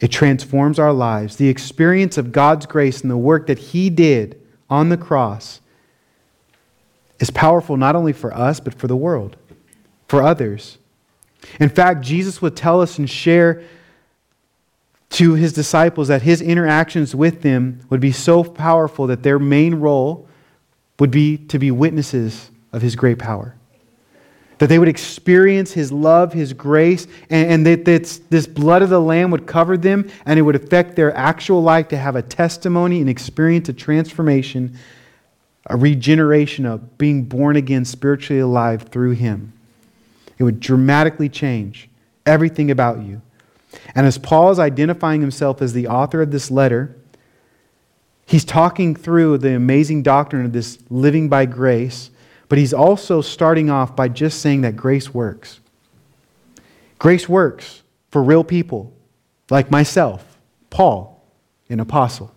It 0.00 0.08
transforms 0.08 0.78
our 0.78 0.92
lives. 0.92 1.36
The 1.36 1.48
experience 1.48 2.18
of 2.18 2.32
God's 2.32 2.66
grace 2.66 3.02
and 3.02 3.10
the 3.10 3.16
work 3.16 3.46
that 3.46 3.58
He 3.58 3.90
did 3.90 4.40
on 4.68 4.88
the 4.88 4.96
cross 4.96 5.60
is 7.20 7.30
powerful 7.30 7.76
not 7.76 7.96
only 7.96 8.12
for 8.12 8.34
us, 8.34 8.60
but 8.60 8.74
for 8.74 8.86
the 8.86 8.96
world, 8.96 9.36
for 10.08 10.22
others. 10.22 10.78
In 11.60 11.68
fact, 11.68 12.02
Jesus 12.02 12.42
would 12.42 12.56
tell 12.56 12.80
us 12.80 12.98
and 12.98 13.08
share 13.08 13.62
to 15.10 15.34
his 15.34 15.52
disciples 15.52 16.08
that 16.08 16.22
his 16.22 16.42
interactions 16.42 17.14
with 17.14 17.42
them 17.42 17.80
would 17.88 18.00
be 18.00 18.10
so 18.10 18.42
powerful 18.42 19.06
that 19.06 19.22
their 19.22 19.38
main 19.38 19.76
role 19.76 20.28
would 20.98 21.10
be 21.10 21.36
to 21.36 21.58
be 21.58 21.70
witnesses 21.70 22.50
of 22.72 22.82
his 22.82 22.96
great 22.96 23.18
power. 23.18 23.54
That 24.64 24.68
they 24.68 24.78
would 24.78 24.88
experience 24.88 25.72
his 25.72 25.92
love, 25.92 26.32
his 26.32 26.54
grace, 26.54 27.06
and, 27.28 27.66
and 27.66 27.66
that 27.66 27.84
this 27.84 28.46
blood 28.46 28.80
of 28.80 28.88
the 28.88 28.98
Lamb 28.98 29.30
would 29.30 29.46
cover 29.46 29.76
them 29.76 30.10
and 30.24 30.38
it 30.38 30.42
would 30.42 30.56
affect 30.56 30.96
their 30.96 31.14
actual 31.14 31.62
life 31.62 31.88
to 31.88 31.98
have 31.98 32.16
a 32.16 32.22
testimony 32.22 33.02
and 33.02 33.10
experience 33.10 33.68
a 33.68 33.74
transformation, 33.74 34.78
a 35.66 35.76
regeneration 35.76 36.64
of 36.64 36.96
being 36.96 37.24
born 37.24 37.56
again, 37.56 37.84
spiritually 37.84 38.40
alive 38.40 38.84
through 38.84 39.10
him. 39.10 39.52
It 40.38 40.44
would 40.44 40.60
dramatically 40.60 41.28
change 41.28 41.90
everything 42.24 42.70
about 42.70 43.02
you. 43.02 43.20
And 43.94 44.06
as 44.06 44.16
Paul 44.16 44.50
is 44.50 44.58
identifying 44.58 45.20
himself 45.20 45.60
as 45.60 45.74
the 45.74 45.88
author 45.88 46.22
of 46.22 46.30
this 46.30 46.50
letter, 46.50 46.96
he's 48.24 48.46
talking 48.46 48.96
through 48.96 49.36
the 49.36 49.54
amazing 49.54 50.04
doctrine 50.04 50.46
of 50.46 50.54
this 50.54 50.78
living 50.88 51.28
by 51.28 51.44
grace, 51.44 52.08
but 52.54 52.58
he's 52.60 52.72
also 52.72 53.20
starting 53.20 53.68
off 53.68 53.96
by 53.96 54.06
just 54.06 54.40
saying 54.40 54.60
that 54.60 54.76
grace 54.76 55.12
works. 55.12 55.58
Grace 57.00 57.28
works 57.28 57.82
for 58.12 58.22
real 58.22 58.44
people 58.44 58.92
like 59.50 59.72
myself, 59.72 60.38
Paul, 60.70 61.20
an 61.68 61.80
apostle. 61.80 62.32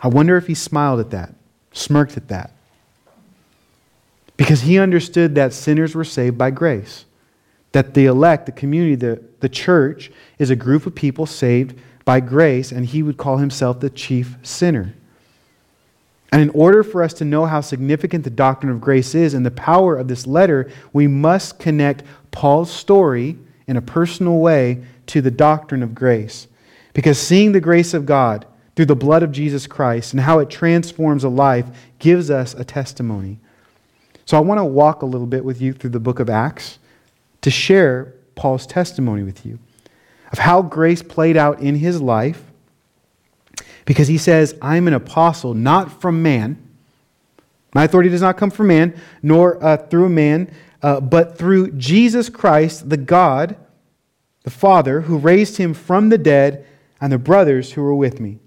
I 0.00 0.06
wonder 0.06 0.36
if 0.36 0.46
he 0.46 0.54
smiled 0.54 1.00
at 1.00 1.10
that, 1.10 1.34
smirked 1.72 2.16
at 2.16 2.28
that 2.28 2.52
because 4.36 4.60
he 4.60 4.78
understood 4.78 5.34
that 5.34 5.52
sinners 5.52 5.96
were 5.96 6.04
saved 6.04 6.38
by 6.38 6.52
grace. 6.52 7.04
That 7.72 7.94
the 7.94 8.06
elect, 8.06 8.46
the 8.46 8.52
community, 8.52 8.94
the, 8.94 9.20
the 9.40 9.48
church, 9.48 10.12
is 10.38 10.50
a 10.50 10.54
group 10.54 10.86
of 10.86 10.94
people 10.94 11.26
saved 11.26 11.76
by 12.04 12.20
grace, 12.20 12.70
and 12.70 12.86
he 12.86 13.02
would 13.02 13.16
call 13.16 13.38
himself 13.38 13.80
the 13.80 13.90
chief 13.90 14.36
sinner. 14.44 14.94
And 16.32 16.42
in 16.42 16.50
order 16.50 16.82
for 16.82 17.02
us 17.02 17.12
to 17.14 17.24
know 17.24 17.46
how 17.46 17.60
significant 17.60 18.24
the 18.24 18.30
doctrine 18.30 18.72
of 18.72 18.80
grace 18.80 19.14
is 19.14 19.34
and 19.34 19.46
the 19.46 19.50
power 19.50 19.96
of 19.96 20.08
this 20.08 20.26
letter, 20.26 20.70
we 20.92 21.06
must 21.06 21.58
connect 21.58 22.02
Paul's 22.30 22.70
story 22.70 23.38
in 23.66 23.76
a 23.76 23.82
personal 23.82 24.38
way 24.38 24.82
to 25.06 25.20
the 25.20 25.30
doctrine 25.30 25.82
of 25.82 25.94
grace. 25.94 26.48
Because 26.94 27.18
seeing 27.18 27.52
the 27.52 27.60
grace 27.60 27.94
of 27.94 28.06
God 28.06 28.46
through 28.74 28.86
the 28.86 28.96
blood 28.96 29.22
of 29.22 29.32
Jesus 29.32 29.66
Christ 29.66 30.12
and 30.12 30.20
how 30.20 30.38
it 30.40 30.50
transforms 30.50 31.24
a 31.24 31.28
life 31.28 31.66
gives 31.98 32.30
us 32.30 32.54
a 32.54 32.64
testimony. 32.64 33.38
So 34.24 34.36
I 34.36 34.40
want 34.40 34.58
to 34.58 34.64
walk 34.64 35.02
a 35.02 35.06
little 35.06 35.26
bit 35.26 35.44
with 35.44 35.60
you 35.62 35.72
through 35.72 35.90
the 35.90 36.00
book 36.00 36.18
of 36.18 36.28
Acts 36.28 36.78
to 37.42 37.50
share 37.50 38.12
Paul's 38.34 38.66
testimony 38.66 39.22
with 39.22 39.46
you 39.46 39.58
of 40.32 40.38
how 40.38 40.62
grace 40.62 41.02
played 41.02 41.36
out 41.36 41.60
in 41.60 41.76
his 41.76 42.00
life 42.00 42.42
because 43.86 44.08
he 44.08 44.18
says, 44.18 44.54
I'm 44.60 44.86
an 44.86 44.94
apostle 44.94 45.54
not 45.54 46.02
from 46.02 46.22
man. 46.22 46.62
My 47.74 47.84
authority 47.84 48.10
does 48.10 48.20
not 48.20 48.36
come 48.36 48.50
from 48.50 48.66
man, 48.66 48.94
nor 49.22 49.62
uh, 49.64 49.78
through 49.78 50.06
a 50.06 50.10
man, 50.10 50.52
uh, 50.82 51.00
but 51.00 51.38
through 51.38 51.72
Jesus 51.72 52.28
Christ, 52.28 52.90
the 52.90 52.96
God, 52.98 53.56
the 54.42 54.50
Father, 54.50 55.02
who 55.02 55.16
raised 55.16 55.56
him 55.56 55.72
from 55.72 56.10
the 56.10 56.18
dead, 56.18 56.66
and 57.00 57.12
the 57.12 57.18
brothers 57.18 57.72
who 57.72 57.82
were 57.82 57.94
with 57.94 58.20
me. 58.20 58.38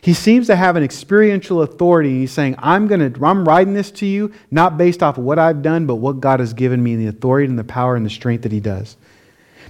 He 0.00 0.14
seems 0.14 0.46
to 0.46 0.56
have 0.56 0.76
an 0.76 0.82
experiential 0.82 1.62
authority. 1.62 2.20
He's 2.20 2.32
saying, 2.32 2.54
I'm, 2.58 2.86
gonna, 2.86 3.12
I'm 3.22 3.46
writing 3.46 3.74
this 3.74 3.90
to 3.92 4.06
you, 4.06 4.32
not 4.50 4.78
based 4.78 5.02
off 5.02 5.18
of 5.18 5.24
what 5.24 5.38
I've 5.38 5.62
done, 5.62 5.86
but 5.86 5.96
what 5.96 6.20
God 6.20 6.40
has 6.40 6.54
given 6.54 6.82
me, 6.82 6.94
and 6.94 7.02
the 7.02 7.08
authority 7.08 7.48
and 7.48 7.58
the 7.58 7.64
power 7.64 7.96
and 7.96 8.06
the 8.06 8.10
strength 8.10 8.42
that 8.42 8.52
He 8.52 8.60
does. 8.60 8.96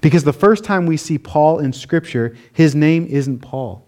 Because 0.01 0.25
the 0.25 0.33
first 0.33 0.65
time 0.65 0.87
we 0.87 0.97
see 0.97 1.19
Paul 1.19 1.59
in 1.59 1.73
Scripture, 1.73 2.37
his 2.53 2.75
name 2.75 3.07
isn't 3.07 3.41
Paul. 3.41 3.87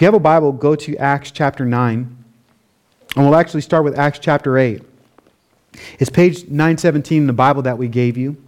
If 0.00 0.02
you 0.04 0.06
have 0.06 0.14
a 0.14 0.18
Bible, 0.18 0.52
go 0.52 0.74
to 0.76 0.96
Acts 0.96 1.30
chapter 1.30 1.66
9, 1.66 2.24
and 3.16 3.22
we'll 3.22 3.36
actually 3.36 3.60
start 3.60 3.84
with 3.84 3.98
Acts 3.98 4.18
chapter 4.18 4.56
8. 4.56 4.82
It's 5.98 6.08
page 6.08 6.44
917 6.44 7.20
in 7.20 7.26
the 7.26 7.34
Bible 7.34 7.60
that 7.60 7.76
we 7.76 7.86
gave 7.86 8.16
you. 8.16 8.42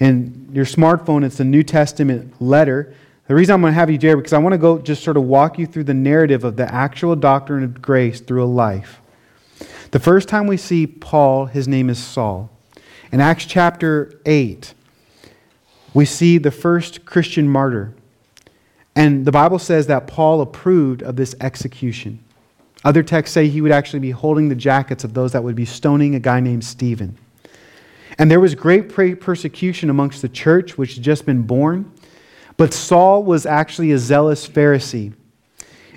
And 0.00 0.50
your 0.52 0.66
smartphone, 0.66 1.24
it's 1.24 1.38
the 1.38 1.46
New 1.46 1.62
Testament 1.62 2.42
letter. 2.42 2.94
The 3.26 3.34
reason 3.34 3.54
I'm 3.54 3.62
going 3.62 3.70
to 3.70 3.74
have 3.74 3.88
you, 3.88 3.96
Jerry, 3.96 4.16
because 4.16 4.34
I 4.34 4.38
want 4.38 4.52
to 4.52 4.58
go 4.58 4.78
just 4.80 5.02
sort 5.02 5.16
of 5.16 5.22
walk 5.22 5.58
you 5.58 5.66
through 5.66 5.84
the 5.84 5.94
narrative 5.94 6.44
of 6.44 6.56
the 6.56 6.70
actual 6.70 7.16
doctrine 7.16 7.64
of 7.64 7.80
grace 7.80 8.20
through 8.20 8.44
a 8.44 8.52
life. 8.52 9.00
The 9.92 9.98
first 9.98 10.28
time 10.28 10.46
we 10.46 10.58
see 10.58 10.86
Paul, 10.86 11.46
his 11.46 11.66
name 11.66 11.88
is 11.88 11.98
Saul. 11.98 12.50
In 13.10 13.18
Acts 13.18 13.46
chapter 13.46 14.20
8, 14.26 14.74
we 15.94 16.04
see 16.04 16.36
the 16.36 16.50
first 16.50 17.06
Christian 17.06 17.48
martyr. 17.48 17.94
And 18.94 19.24
the 19.24 19.32
Bible 19.32 19.58
says 19.58 19.86
that 19.86 20.06
Paul 20.06 20.40
approved 20.40 21.02
of 21.02 21.16
this 21.16 21.34
execution. 21.40 22.22
Other 22.84 23.02
texts 23.02 23.32
say 23.32 23.48
he 23.48 23.60
would 23.60 23.72
actually 23.72 24.00
be 24.00 24.10
holding 24.10 24.48
the 24.48 24.54
jackets 24.54 25.04
of 25.04 25.14
those 25.14 25.32
that 25.32 25.44
would 25.44 25.54
be 25.54 25.64
stoning 25.64 26.14
a 26.14 26.20
guy 26.20 26.40
named 26.40 26.64
Stephen. 26.64 27.16
And 28.18 28.30
there 28.30 28.40
was 28.40 28.54
great 28.54 28.88
persecution 28.88 29.88
amongst 29.88 30.20
the 30.20 30.28
church, 30.28 30.76
which 30.76 30.94
had 30.94 31.04
just 31.04 31.24
been 31.24 31.42
born. 31.42 31.90
But 32.56 32.74
Saul 32.74 33.22
was 33.22 33.46
actually 33.46 33.92
a 33.92 33.98
zealous 33.98 34.46
Pharisee. 34.46 35.14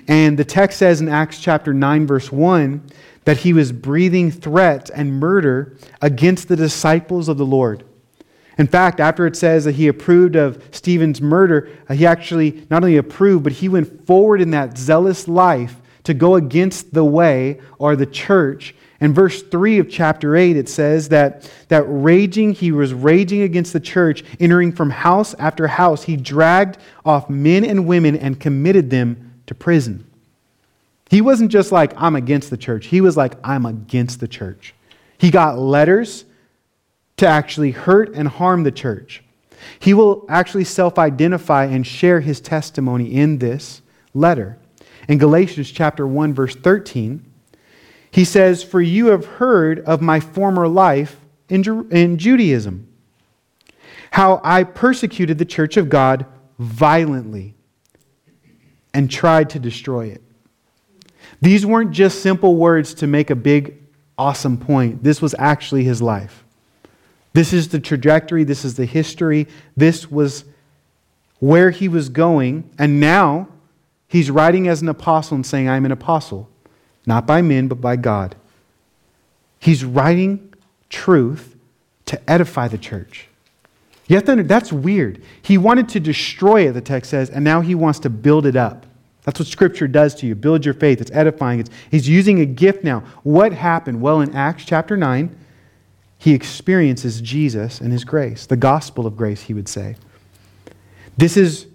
And 0.08 0.38
the 0.38 0.44
text 0.44 0.78
says 0.78 1.00
in 1.00 1.08
Acts 1.08 1.40
chapter 1.40 1.74
9, 1.74 2.06
verse 2.06 2.30
1, 2.32 2.88
that 3.24 3.38
he 3.38 3.52
was 3.52 3.72
breathing 3.72 4.30
threats 4.30 4.88
and 4.88 5.18
murder 5.18 5.76
against 6.00 6.48
the 6.48 6.56
disciples 6.56 7.28
of 7.28 7.36
the 7.36 7.44
Lord. 7.44 7.84
In 8.58 8.66
fact, 8.66 9.00
after 9.00 9.26
it 9.26 9.36
says 9.36 9.64
that 9.64 9.74
he 9.74 9.88
approved 9.88 10.34
of 10.34 10.62
Stephen's 10.70 11.20
murder, 11.20 11.68
uh, 11.88 11.94
he 11.94 12.06
actually 12.06 12.66
not 12.70 12.82
only 12.82 12.96
approved, 12.96 13.44
but 13.44 13.52
he 13.52 13.68
went 13.68 14.06
forward 14.06 14.40
in 14.40 14.50
that 14.52 14.78
zealous 14.78 15.28
life 15.28 15.76
to 16.04 16.14
go 16.14 16.36
against 16.36 16.94
the 16.94 17.04
way 17.04 17.60
or 17.78 17.96
the 17.96 18.06
church. 18.06 18.74
In 19.00 19.12
verse 19.12 19.42
3 19.42 19.78
of 19.78 19.90
chapter 19.90 20.36
8, 20.36 20.56
it 20.56 20.70
says 20.70 21.10
that, 21.10 21.50
that 21.68 21.84
raging, 21.86 22.52
he 22.54 22.72
was 22.72 22.94
raging 22.94 23.42
against 23.42 23.74
the 23.74 23.80
church, 23.80 24.24
entering 24.40 24.72
from 24.72 24.88
house 24.88 25.34
after 25.34 25.66
house. 25.66 26.04
He 26.04 26.16
dragged 26.16 26.78
off 27.04 27.28
men 27.28 27.62
and 27.62 27.86
women 27.86 28.16
and 28.16 28.40
committed 28.40 28.88
them 28.88 29.42
to 29.46 29.54
prison. 29.54 30.06
He 31.10 31.20
wasn't 31.20 31.52
just 31.52 31.72
like, 31.72 31.92
I'm 31.96 32.16
against 32.16 32.48
the 32.48 32.56
church. 32.56 32.86
He 32.86 33.02
was 33.02 33.16
like, 33.16 33.34
I'm 33.44 33.66
against 33.66 34.18
the 34.20 34.28
church. 34.28 34.74
He 35.18 35.30
got 35.30 35.58
letters 35.58 36.24
to 37.16 37.26
actually 37.26 37.70
hurt 37.70 38.14
and 38.14 38.28
harm 38.28 38.62
the 38.62 38.70
church. 38.70 39.22
He 39.78 39.94
will 39.94 40.24
actually 40.28 40.64
self 40.64 40.98
identify 40.98 41.64
and 41.64 41.86
share 41.86 42.20
his 42.20 42.40
testimony 42.40 43.14
in 43.14 43.38
this 43.38 43.82
letter. 44.14 44.58
In 45.08 45.18
Galatians 45.18 45.70
chapter 45.70 46.06
1 46.06 46.34
verse 46.34 46.54
13, 46.54 47.24
he 48.10 48.24
says, 48.24 48.62
"For 48.62 48.80
you 48.80 49.06
have 49.06 49.24
heard 49.24 49.80
of 49.80 50.00
my 50.00 50.20
former 50.20 50.68
life 50.68 51.16
in, 51.48 51.62
Ju- 51.62 51.86
in 51.90 52.18
Judaism, 52.18 52.86
how 54.10 54.40
I 54.42 54.64
persecuted 54.64 55.38
the 55.38 55.44
church 55.44 55.76
of 55.76 55.88
God 55.88 56.26
violently 56.58 57.54
and 58.94 59.10
tried 59.10 59.50
to 59.50 59.58
destroy 59.58 60.06
it." 60.06 60.22
These 61.42 61.66
weren't 61.66 61.90
just 61.90 62.20
simple 62.20 62.56
words 62.56 62.94
to 62.94 63.06
make 63.06 63.30
a 63.30 63.36
big 63.36 63.74
awesome 64.16 64.56
point. 64.56 65.02
This 65.02 65.20
was 65.20 65.34
actually 65.38 65.84
his 65.84 66.00
life. 66.00 66.45
This 67.36 67.52
is 67.52 67.68
the 67.68 67.78
trajectory, 67.78 68.44
this 68.44 68.64
is 68.64 68.76
the 68.76 68.86
history, 68.86 69.46
this 69.76 70.10
was 70.10 70.44
where 71.38 71.70
he 71.70 71.86
was 71.86 72.08
going, 72.08 72.70
and 72.78 72.98
now 72.98 73.48
He's 74.08 74.30
writing 74.30 74.68
as 74.68 74.82
an 74.82 74.88
apostle 74.88 75.34
and 75.34 75.44
saying, 75.44 75.68
I'm 75.68 75.84
an 75.84 75.92
apostle, 75.92 76.48
not 77.06 77.26
by 77.26 77.42
men, 77.42 77.68
but 77.68 77.80
by 77.80 77.96
God. 77.96 78.36
He's 79.58 79.84
writing 79.84 80.54
truth 80.88 81.56
to 82.06 82.30
edify 82.30 82.68
the 82.68 82.78
church. 82.78 83.26
You 84.06 84.14
have 84.14 84.24
to 84.26 84.32
understand, 84.32 84.48
that's 84.48 84.72
weird. 84.72 85.22
He 85.42 85.58
wanted 85.58 85.88
to 85.90 86.00
destroy 86.00 86.68
it, 86.68 86.72
the 86.72 86.80
text 86.80 87.10
says, 87.10 87.30
and 87.30 87.44
now 87.44 87.60
he 87.60 87.74
wants 87.74 87.98
to 88.00 88.10
build 88.10 88.46
it 88.46 88.54
up. 88.54 88.86
That's 89.24 89.40
what 89.40 89.48
Scripture 89.48 89.88
does 89.88 90.14
to 90.16 90.26
you. 90.26 90.36
Build 90.36 90.64
your 90.64 90.74
faith. 90.74 91.00
It's 91.00 91.10
edifying. 91.10 91.58
It's, 91.58 91.70
he's 91.90 92.08
using 92.08 92.40
a 92.40 92.46
gift 92.46 92.84
now. 92.84 93.00
What 93.24 93.52
happened? 93.52 94.00
Well, 94.00 94.20
in 94.20 94.32
Acts 94.36 94.64
chapter 94.64 94.96
9, 94.96 95.36
he 96.18 96.32
experiences 96.32 97.20
Jesus 97.20 97.80
and 97.80 97.92
his 97.92 98.04
grace, 98.04 98.46
the 98.46 98.56
gospel 98.56 99.06
of 99.06 99.16
grace, 99.16 99.42
he 99.42 99.54
would 99.54 99.68
say. 99.68 99.96
This 101.16 101.36
is 101.36 101.66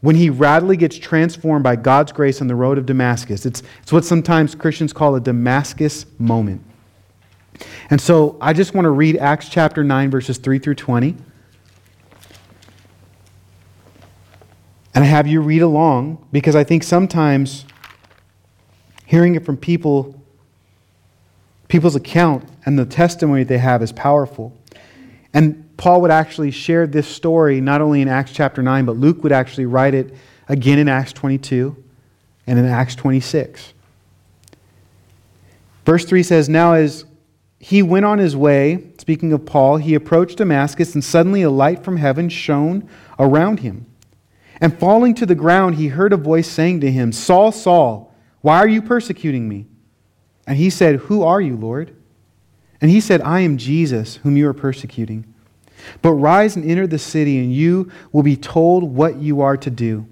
when 0.00 0.16
he 0.16 0.30
radically 0.30 0.76
gets 0.76 0.96
transformed 0.96 1.62
by 1.62 1.76
God's 1.76 2.12
grace 2.12 2.40
on 2.40 2.46
the 2.46 2.54
road 2.54 2.78
of 2.78 2.86
Damascus. 2.86 3.44
It's, 3.44 3.62
it's 3.82 3.92
what 3.92 4.04
sometimes 4.04 4.54
Christians 4.54 4.92
call 4.92 5.14
a 5.14 5.20
Damascus 5.20 6.06
moment. 6.18 6.64
And 7.90 8.00
so 8.00 8.38
I 8.40 8.52
just 8.52 8.74
want 8.74 8.86
to 8.86 8.90
read 8.90 9.16
Acts 9.18 9.48
chapter 9.48 9.84
9, 9.84 10.10
verses 10.10 10.38
3 10.38 10.58
through 10.58 10.76
20. 10.76 11.16
And 14.94 15.04
I 15.04 15.06
have 15.06 15.26
you 15.26 15.40
read 15.40 15.62
along 15.62 16.26
because 16.32 16.56
I 16.56 16.64
think 16.64 16.82
sometimes 16.82 17.64
hearing 19.04 19.34
it 19.34 19.44
from 19.44 19.56
people, 19.56 20.19
people's 21.70 21.96
account 21.96 22.46
and 22.66 22.78
the 22.78 22.84
testimony 22.84 23.44
they 23.44 23.58
have 23.58 23.82
is 23.82 23.92
powerful. 23.92 24.54
And 25.32 25.76
Paul 25.76 26.02
would 26.02 26.10
actually 26.10 26.50
share 26.50 26.86
this 26.86 27.06
story 27.06 27.60
not 27.60 27.80
only 27.80 28.02
in 28.02 28.08
Acts 28.08 28.32
chapter 28.32 28.62
9, 28.62 28.84
but 28.84 28.96
Luke 28.96 29.22
would 29.22 29.32
actually 29.32 29.66
write 29.66 29.94
it 29.94 30.14
again 30.48 30.78
in 30.78 30.88
Acts 30.88 31.12
22 31.14 31.74
and 32.46 32.58
in 32.58 32.66
Acts 32.66 32.94
26. 32.96 33.72
Verse 35.86 36.04
3 36.04 36.22
says, 36.22 36.48
Now 36.48 36.74
as 36.74 37.04
he 37.58 37.82
went 37.82 38.04
on 38.04 38.18
his 38.18 38.36
way, 38.36 38.92
speaking 38.98 39.32
of 39.32 39.46
Paul, 39.46 39.76
he 39.76 39.94
approached 39.94 40.38
Damascus, 40.38 40.94
and 40.94 41.04
suddenly 41.04 41.42
a 41.42 41.50
light 41.50 41.84
from 41.84 41.96
heaven 41.96 42.28
shone 42.28 42.88
around 43.18 43.60
him. 43.60 43.86
And 44.60 44.78
falling 44.78 45.14
to 45.14 45.26
the 45.26 45.34
ground, 45.34 45.76
he 45.76 45.88
heard 45.88 46.12
a 46.12 46.18
voice 46.18 46.48
saying 46.48 46.80
to 46.80 46.90
him, 46.90 47.12
Saul, 47.12 47.52
Saul, 47.52 48.14
why 48.40 48.58
are 48.58 48.68
you 48.68 48.82
persecuting 48.82 49.48
me? 49.48 49.66
And 50.50 50.58
he 50.58 50.68
said, 50.68 50.96
Who 50.96 51.22
are 51.22 51.40
you, 51.40 51.54
Lord? 51.54 51.94
And 52.80 52.90
he 52.90 53.00
said, 53.00 53.20
I 53.20 53.38
am 53.38 53.56
Jesus, 53.56 54.16
whom 54.16 54.36
you 54.36 54.48
are 54.48 54.52
persecuting. 54.52 55.32
But 56.02 56.14
rise 56.14 56.56
and 56.56 56.68
enter 56.68 56.88
the 56.88 56.98
city, 56.98 57.38
and 57.38 57.54
you 57.54 57.92
will 58.10 58.24
be 58.24 58.36
told 58.36 58.82
what 58.82 59.18
you 59.18 59.42
are 59.42 59.56
to 59.56 59.70
do. 59.70 60.08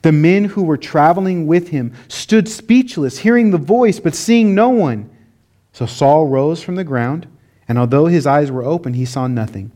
The 0.00 0.12
men 0.12 0.46
who 0.46 0.62
were 0.62 0.78
traveling 0.78 1.46
with 1.46 1.68
him 1.68 1.92
stood 2.08 2.48
speechless, 2.48 3.18
hearing 3.18 3.50
the 3.50 3.58
voice, 3.58 4.00
but 4.00 4.14
seeing 4.14 4.54
no 4.54 4.70
one. 4.70 5.10
So 5.74 5.84
Saul 5.84 6.26
rose 6.26 6.62
from 6.62 6.76
the 6.76 6.82
ground, 6.82 7.26
and 7.68 7.76
although 7.76 8.06
his 8.06 8.26
eyes 8.26 8.50
were 8.50 8.64
open, 8.64 8.94
he 8.94 9.04
saw 9.04 9.26
nothing. 9.26 9.72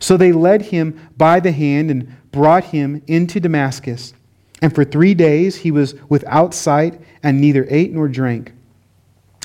So 0.00 0.16
they 0.16 0.32
led 0.32 0.62
him 0.62 0.98
by 1.16 1.38
the 1.38 1.52
hand 1.52 1.92
and 1.92 2.12
brought 2.32 2.64
him 2.64 3.00
into 3.06 3.38
Damascus. 3.38 4.14
And 4.60 4.74
for 4.74 4.84
three 4.84 5.14
days 5.14 5.58
he 5.58 5.70
was 5.70 5.94
without 6.08 6.54
sight 6.54 7.00
and 7.22 7.40
neither 7.40 7.68
ate 7.70 7.92
nor 7.92 8.08
drank. 8.08 8.52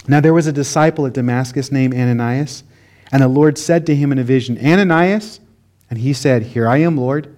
Now 0.08 0.22
there 0.22 0.34
was 0.34 0.48
a 0.48 0.54
disciple 0.54 1.06
at 1.06 1.14
Damascus 1.14 1.72
named 1.72 1.94
Ananias. 1.94 2.64
And 3.12 3.22
the 3.22 3.28
Lord 3.28 3.58
said 3.58 3.86
to 3.86 3.96
him 3.96 4.12
in 4.12 4.20
a 4.20 4.24
vision, 4.24 4.58
Ananias? 4.58 5.40
And 5.90 6.00
he 6.00 6.14
said, 6.14 6.44
Here 6.44 6.68
I 6.68 6.78
am, 6.78 6.98
Lord. 6.98 7.34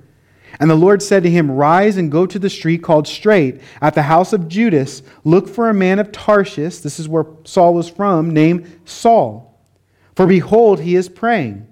And 0.59 0.69
the 0.69 0.75
Lord 0.75 1.01
said 1.01 1.23
to 1.23 1.29
him, 1.29 1.51
Rise 1.51 1.97
and 1.97 2.11
go 2.11 2.25
to 2.25 2.39
the 2.39 2.49
street 2.49 2.83
called 2.83 3.07
Straight, 3.07 3.61
at 3.81 3.93
the 3.93 4.01
house 4.03 4.33
of 4.33 4.47
Judas. 4.47 5.03
Look 5.23 5.47
for 5.47 5.69
a 5.69 5.73
man 5.73 5.99
of 5.99 6.11
Tarshish, 6.11 6.79
this 6.79 6.99
is 6.99 7.07
where 7.07 7.25
Saul 7.43 7.73
was 7.73 7.89
from, 7.89 8.31
named 8.31 8.79
Saul. 8.85 9.63
For 10.15 10.25
behold, 10.25 10.79
he 10.79 10.95
is 10.95 11.07
praying. 11.07 11.67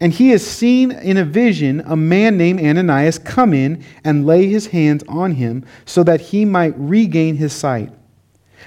And 0.00 0.12
he 0.12 0.30
has 0.30 0.44
seen 0.44 0.90
in 0.90 1.16
a 1.16 1.24
vision 1.24 1.82
a 1.84 1.96
man 1.96 2.36
named 2.36 2.60
Ananias 2.60 3.18
come 3.18 3.52
in 3.52 3.84
and 4.02 4.26
lay 4.26 4.48
his 4.48 4.68
hands 4.68 5.04
on 5.08 5.32
him 5.32 5.64
so 5.84 6.02
that 6.04 6.20
he 6.20 6.44
might 6.44 6.74
regain 6.76 7.36
his 7.36 7.52
sight. 7.52 7.92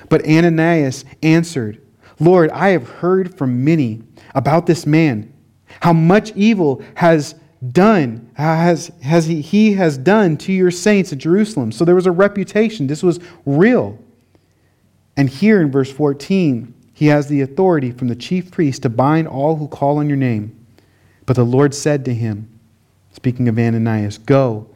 But 0.09 0.25
Ananias 0.27 1.05
answered, 1.23 1.81
Lord, 2.19 2.49
I 2.51 2.69
have 2.69 2.87
heard 2.87 3.37
from 3.37 3.63
many 3.63 4.03
about 4.33 4.65
this 4.65 4.85
man, 4.85 5.33
how 5.81 5.93
much 5.93 6.31
evil 6.35 6.81
has 6.95 7.35
done, 7.71 8.29
has, 8.35 8.91
has 9.01 9.25
he, 9.25 9.41
he 9.41 9.73
has 9.73 9.97
done 9.97 10.37
to 10.37 10.53
your 10.53 10.71
saints 10.71 11.11
at 11.11 11.19
Jerusalem. 11.19 11.71
So 11.71 11.85
there 11.85 11.95
was 11.95 12.05
a 12.05 12.11
reputation. 12.11 12.87
This 12.87 13.03
was 13.03 13.19
real. 13.45 13.97
And 15.15 15.29
here 15.29 15.61
in 15.61 15.71
verse 15.71 15.91
14, 15.91 16.73
he 16.93 17.07
has 17.07 17.27
the 17.27 17.41
authority 17.41 17.91
from 17.91 18.07
the 18.07 18.15
chief 18.15 18.51
priest 18.51 18.83
to 18.83 18.89
bind 18.89 19.27
all 19.27 19.55
who 19.55 19.67
call 19.67 19.97
on 19.97 20.07
your 20.07 20.17
name. 20.17 20.65
But 21.25 21.35
the 21.35 21.43
Lord 21.43 21.73
said 21.73 22.05
to 22.05 22.13
him, 22.13 22.47
speaking 23.11 23.47
of 23.47 23.57
Ananias, 23.59 24.17
Go, 24.17 24.69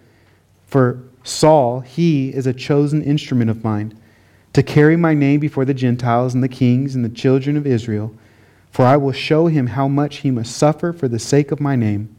for 0.68 1.04
Saul, 1.24 1.82
he 1.82 2.30
is 2.30 2.48
a 2.48 2.54
chosen 2.54 3.02
instrument 3.04 3.50
of 3.50 3.64
mine 3.64 3.98
to 4.54 4.64
carry 4.64 4.96
my 4.96 5.14
name 5.14 5.40
before 5.40 5.66
the 5.66 5.74
Gentiles 5.74 6.34
and 6.34 6.44
the 6.44 6.50
kings 6.50 6.96
and 6.96 7.06
the 7.06 7.10
children 7.10 7.56
of 7.56 7.66
Israel, 7.66 8.14
for 8.70 8.86
I 8.86 8.98
will 8.98 9.12
show 9.12 9.48
him 9.48 9.68
how 9.68 9.88
much 9.88 10.18
he 10.18 10.32
must 10.32 10.56
suffer 10.56 10.94
for 10.94 11.08
the 11.08 11.20
sake 11.20 11.52
of 11.52 11.60
my 11.60 11.76
name. 11.76 12.16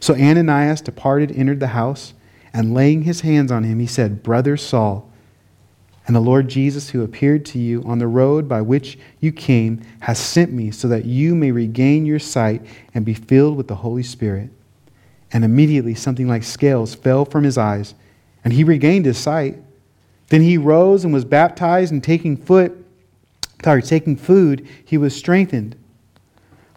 So 0.00 0.14
Ananias 0.14 0.80
departed, 0.80 1.32
entered 1.32 1.60
the 1.60 1.68
house, 1.68 2.14
and 2.52 2.74
laying 2.74 3.02
his 3.02 3.20
hands 3.22 3.50
on 3.52 3.64
him, 3.64 3.78
he 3.78 3.86
said, 3.86 4.22
Brother 4.22 4.56
Saul, 4.56 5.08
and 6.06 6.16
the 6.16 6.20
Lord 6.20 6.48
Jesus, 6.48 6.90
who 6.90 7.04
appeared 7.04 7.44
to 7.46 7.58
you 7.60 7.82
on 7.84 7.98
the 7.98 8.08
road 8.08 8.48
by 8.48 8.60
which 8.60 8.98
you 9.20 9.30
came, 9.30 9.82
has 10.00 10.18
sent 10.18 10.52
me 10.52 10.72
so 10.72 10.88
that 10.88 11.04
you 11.04 11.34
may 11.34 11.52
regain 11.52 12.04
your 12.04 12.18
sight 12.18 12.62
and 12.92 13.04
be 13.04 13.14
filled 13.14 13.56
with 13.56 13.68
the 13.68 13.76
Holy 13.76 14.02
Spirit. 14.02 14.50
And 15.32 15.44
immediately 15.44 15.94
something 15.94 16.26
like 16.26 16.42
scales 16.42 16.94
fell 16.94 17.24
from 17.24 17.44
his 17.44 17.56
eyes, 17.56 17.94
and 18.44 18.52
he 18.52 18.64
regained 18.64 19.06
his 19.06 19.16
sight. 19.16 19.62
Then 20.32 20.40
he 20.40 20.56
rose 20.56 21.04
and 21.04 21.12
was 21.12 21.26
baptized, 21.26 21.92
and 21.92 22.02
taking 22.02 22.38
foot, 22.38 22.72
sorry, 23.62 23.82
taking 23.82 24.16
food, 24.16 24.66
he 24.82 24.96
was 24.96 25.14
strengthened. 25.14 25.76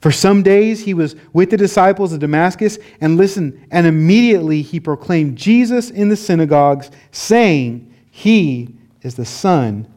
For 0.01 0.11
some 0.11 0.43
days 0.43 0.83
he 0.83 0.93
was 0.93 1.15
with 1.31 1.51
the 1.51 1.55
disciples 1.55 2.11
of 2.11 2.19
Damascus, 2.19 2.77
and 2.99 3.15
listen, 3.15 3.65
and 3.71 3.87
immediately 3.87 4.61
he 4.61 4.81
proclaimed 4.81 5.37
Jesus 5.37 5.89
in 5.89 6.09
the 6.09 6.17
synagogues, 6.17 6.91
saying, 7.13 7.93
He 8.11 8.75
is 9.03 9.15
the 9.15 9.23
Son 9.23 9.87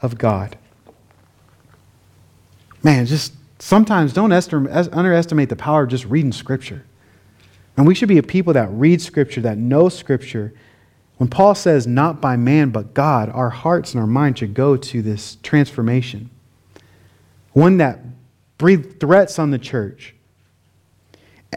of 0.00 0.16
God. 0.16 0.56
Man, 2.84 3.04
just 3.04 3.32
sometimes 3.58 4.12
don't 4.12 4.30
underestimate 4.30 5.48
the 5.48 5.56
power 5.56 5.82
of 5.82 5.88
just 5.88 6.04
reading 6.04 6.30
Scripture. 6.30 6.84
And 7.76 7.84
we 7.84 7.96
should 7.96 8.08
be 8.08 8.18
a 8.18 8.22
people 8.22 8.52
that 8.52 8.68
read 8.70 9.02
Scripture, 9.02 9.40
that 9.40 9.58
know 9.58 9.88
Scripture. 9.88 10.54
When 11.18 11.28
Paul 11.28 11.54
says, 11.54 11.86
not 11.86 12.20
by 12.20 12.36
man, 12.36 12.70
but 12.70 12.94
God, 12.94 13.28
our 13.30 13.50
hearts 13.50 13.92
and 13.92 14.00
our 14.00 14.06
minds 14.06 14.38
should 14.38 14.54
go 14.54 14.76
to 14.76 15.02
this 15.02 15.36
transformation. 15.42 16.30
One 17.52 17.78
that 17.78 18.00
breathed 18.56 19.00
threats 19.00 19.38
on 19.38 19.50
the 19.50 19.58
church, 19.58 20.14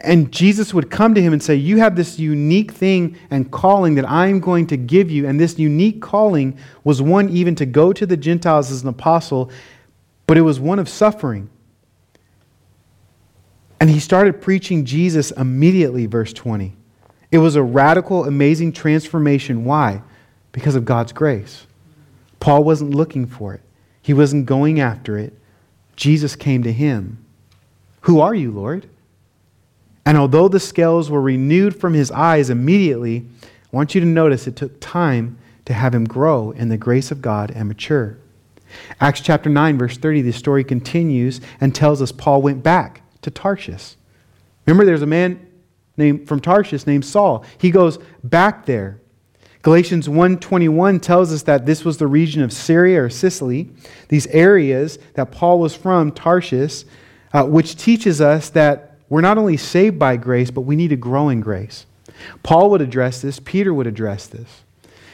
and 0.03 0.31
Jesus 0.31 0.73
would 0.73 0.89
come 0.89 1.13
to 1.13 1.21
him 1.21 1.33
and 1.33 1.43
say, 1.43 1.55
You 1.55 1.77
have 1.77 1.95
this 1.95 2.17
unique 2.17 2.71
thing 2.71 3.17
and 3.29 3.51
calling 3.51 3.95
that 3.95 4.09
I'm 4.09 4.39
going 4.39 4.67
to 4.67 4.77
give 4.77 5.11
you. 5.11 5.27
And 5.27 5.39
this 5.39 5.59
unique 5.59 6.01
calling 6.01 6.57
was 6.83 7.01
one 7.01 7.29
even 7.29 7.55
to 7.55 7.65
go 7.65 7.91
to 7.91 8.05
the 8.05 8.15
Gentiles 8.15 8.71
as 8.71 8.83
an 8.83 8.87
apostle, 8.87 9.51
but 10.27 10.37
it 10.37 10.41
was 10.41 10.59
one 10.59 10.79
of 10.79 10.87
suffering. 10.87 11.49
And 13.81 13.89
he 13.89 13.99
started 13.99 14.41
preaching 14.41 14.85
Jesus 14.85 15.31
immediately, 15.31 16.05
verse 16.05 16.31
20. 16.31 16.77
It 17.31 17.37
was 17.37 17.55
a 17.55 17.63
radical, 17.63 18.25
amazing 18.25 18.73
transformation. 18.73 19.63
Why? 19.63 20.01
Because 20.51 20.75
of 20.75 20.85
God's 20.85 21.13
grace. 21.13 21.65
Paul 22.39 22.63
wasn't 22.63 22.93
looking 22.93 23.25
for 23.25 23.53
it, 23.53 23.61
he 24.01 24.13
wasn't 24.13 24.45
going 24.45 24.79
after 24.79 25.17
it. 25.17 25.33
Jesus 25.95 26.35
came 26.35 26.63
to 26.63 26.73
him. 26.73 27.23
Who 28.01 28.19
are 28.19 28.33
you, 28.33 28.51
Lord? 28.51 28.89
And 30.05 30.17
although 30.17 30.47
the 30.47 30.59
scales 30.59 31.11
were 31.11 31.21
renewed 31.21 31.79
from 31.79 31.93
his 31.93 32.09
eyes 32.09 32.49
immediately, 32.49 33.27
I 33.43 33.75
want 33.75 33.93
you 33.93 34.01
to 34.01 34.07
notice 34.07 34.47
it 34.47 34.55
took 34.55 34.79
time 34.79 35.37
to 35.65 35.73
have 35.73 35.93
him 35.93 36.05
grow 36.05 36.51
in 36.51 36.69
the 36.69 36.77
grace 36.77 37.11
of 37.11 37.21
God 37.21 37.51
and 37.51 37.67
mature. 37.67 38.17
Acts 38.99 39.21
chapter 39.21 39.49
9, 39.49 39.77
verse 39.77 39.97
30, 39.97 40.23
the 40.23 40.31
story 40.31 40.63
continues 40.63 41.39
and 41.59 41.75
tells 41.75 42.01
us 42.01 42.11
Paul 42.11 42.41
went 42.41 42.63
back 42.63 43.01
to 43.21 43.29
Tarshish. 43.29 43.95
Remember, 44.65 44.85
there's 44.85 45.01
a 45.01 45.07
man 45.07 45.45
named, 45.97 46.27
from 46.27 46.39
Tarshish 46.39 46.85
named 46.87 47.05
Saul. 47.05 47.43
He 47.57 47.71
goes 47.71 47.99
back 48.23 48.65
there. 48.65 48.99
Galatians 49.61 50.09
1:21 50.09 50.99
tells 50.99 51.31
us 51.31 51.43
that 51.43 51.65
this 51.65 51.85
was 51.85 51.97
the 51.97 52.07
region 52.07 52.41
of 52.41 52.51
Syria 52.51 53.03
or 53.03 53.09
Cilicia, 53.09 53.69
these 54.07 54.25
areas 54.27 54.97
that 55.13 55.31
Paul 55.31 55.59
was 55.59 55.75
from, 55.75 56.11
Tarshish, 56.11 56.83
uh, 57.33 57.43
which 57.43 57.75
teaches 57.75 58.21
us 58.21 58.49
that 58.49 58.97
we're 59.07 59.21
not 59.21 59.37
only 59.37 59.57
saved 59.57 59.99
by 59.99 60.17
grace, 60.17 60.49
but 60.49 60.61
we 60.61 60.75
need 60.75 60.89
to 60.89 60.95
grow 60.95 61.29
in 61.29 61.41
grace. 61.41 61.85
Paul 62.43 62.69
would 62.71 62.81
address 62.81 63.21
this, 63.21 63.39
Peter 63.39 63.73
would 63.73 63.87
address 63.87 64.25
this. 64.27 64.63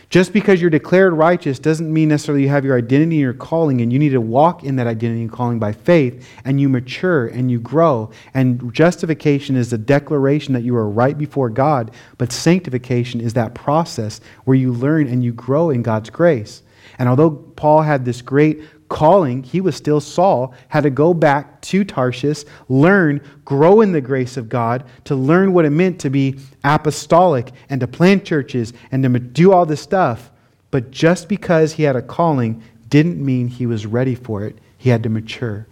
Just 0.10 0.32
because 0.32 0.62
you're 0.62 0.70
declared 0.70 1.14
righteous 1.14 1.60
doesn't 1.60 1.92
mean 1.92 2.08
necessarily 2.08 2.44
you 2.44 2.50
have 2.50 2.64
your 2.64 2.78
identity 2.78 3.18
and 3.18 3.22
your 3.22 3.34
calling, 3.34 3.82
and 3.82 3.92
you 3.92 4.00
need 4.00 4.10
to 4.10 4.22
walk 4.22 4.64
in 4.64 4.78
that 4.78 4.88
identity 4.88 5.22
and 5.22 5.32
calling 5.32 5.60
by 5.60 5.74
faith, 5.74 6.26
and 6.46 6.62
you 6.62 6.70
mature 6.70 7.28
and 7.28 7.52
you 7.52 7.60
grow. 7.60 8.10
And 8.34 8.74
justification 8.74 9.58
is 9.58 9.70
the 9.70 9.78
declaration 9.78 10.54
that 10.54 10.64
you 10.64 10.78
are 10.78 10.90
right 10.90 11.18
before 11.18 11.50
God, 11.50 11.92
but 12.18 12.32
sanctification 12.32 13.20
is 13.20 13.34
that 13.34 13.54
process 13.54 14.22
where 14.46 14.56
you 14.56 14.72
learn 14.72 15.08
and 15.08 15.26
you 15.26 15.34
grow 15.34 15.70
in 15.70 15.84
God's 15.84 16.10
grace. 16.10 16.64
And 17.00 17.10
although 17.10 17.32
Paul 17.32 17.82
had 17.82 18.06
this 18.06 18.22
great 18.22 18.62
calling, 18.90 19.44
he 19.44 19.62
was 19.62 19.76
still 19.76 20.00
Saul, 20.00 20.54
had 20.70 20.84
to 20.84 20.90
go 20.90 21.14
back 21.14 21.62
to 21.62 21.84
Tarshish, 21.84 22.44
learn, 22.70 23.22
grow 23.44 23.82
in 23.82 23.92
the 23.92 24.02
grace 24.02 24.38
of 24.38 24.50
God, 24.50 24.84
to 25.06 25.16
learn 25.16 25.54
what 25.54 25.66
it 25.66 25.72
meant 25.72 26.00
to 26.02 26.10
be 26.10 26.40
apostolic 26.64 27.52
and 27.70 27.82
to 27.82 27.88
plant 27.88 28.26
churches 28.26 28.74
and 28.92 29.04
to 29.04 29.10
do 29.20 29.52
all 29.52 29.66
this 29.66 29.82
stuff. 29.82 30.32
But 30.72 30.92
just 30.92 31.28
because 31.28 31.74
he 31.74 31.84
had 31.84 31.96
a 31.96 32.02
calling 32.02 32.62
didn't 32.90 33.24
mean 33.24 33.48
he 33.48 33.66
was 33.66 33.86
ready 33.86 34.16
for 34.16 34.44
it. 34.44 34.58
He 34.78 34.90
had 34.90 35.04
to 35.04 35.10
mature. 35.10 35.68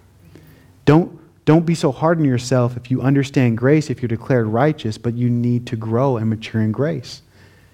Don't, 0.86 1.20
don't 1.46 1.66
be 1.66 1.76
so 1.76 1.92
hard 1.92 2.20
on 2.20 2.26
yourself 2.26 2.76
if 2.76 2.92
you 2.92 3.02
understand 3.02 3.58
grace, 3.58 3.90
if 3.90 4.02
you're 4.02 4.08
declared 4.08 4.48
righteous, 4.48 4.98
but 4.98 5.14
you 5.14 5.30
need 5.30 5.68
to 5.68 5.76
grow 5.76 6.18
and 6.18 6.30
mature 6.30 6.62
in 6.62 6.72
grace. 6.72 7.22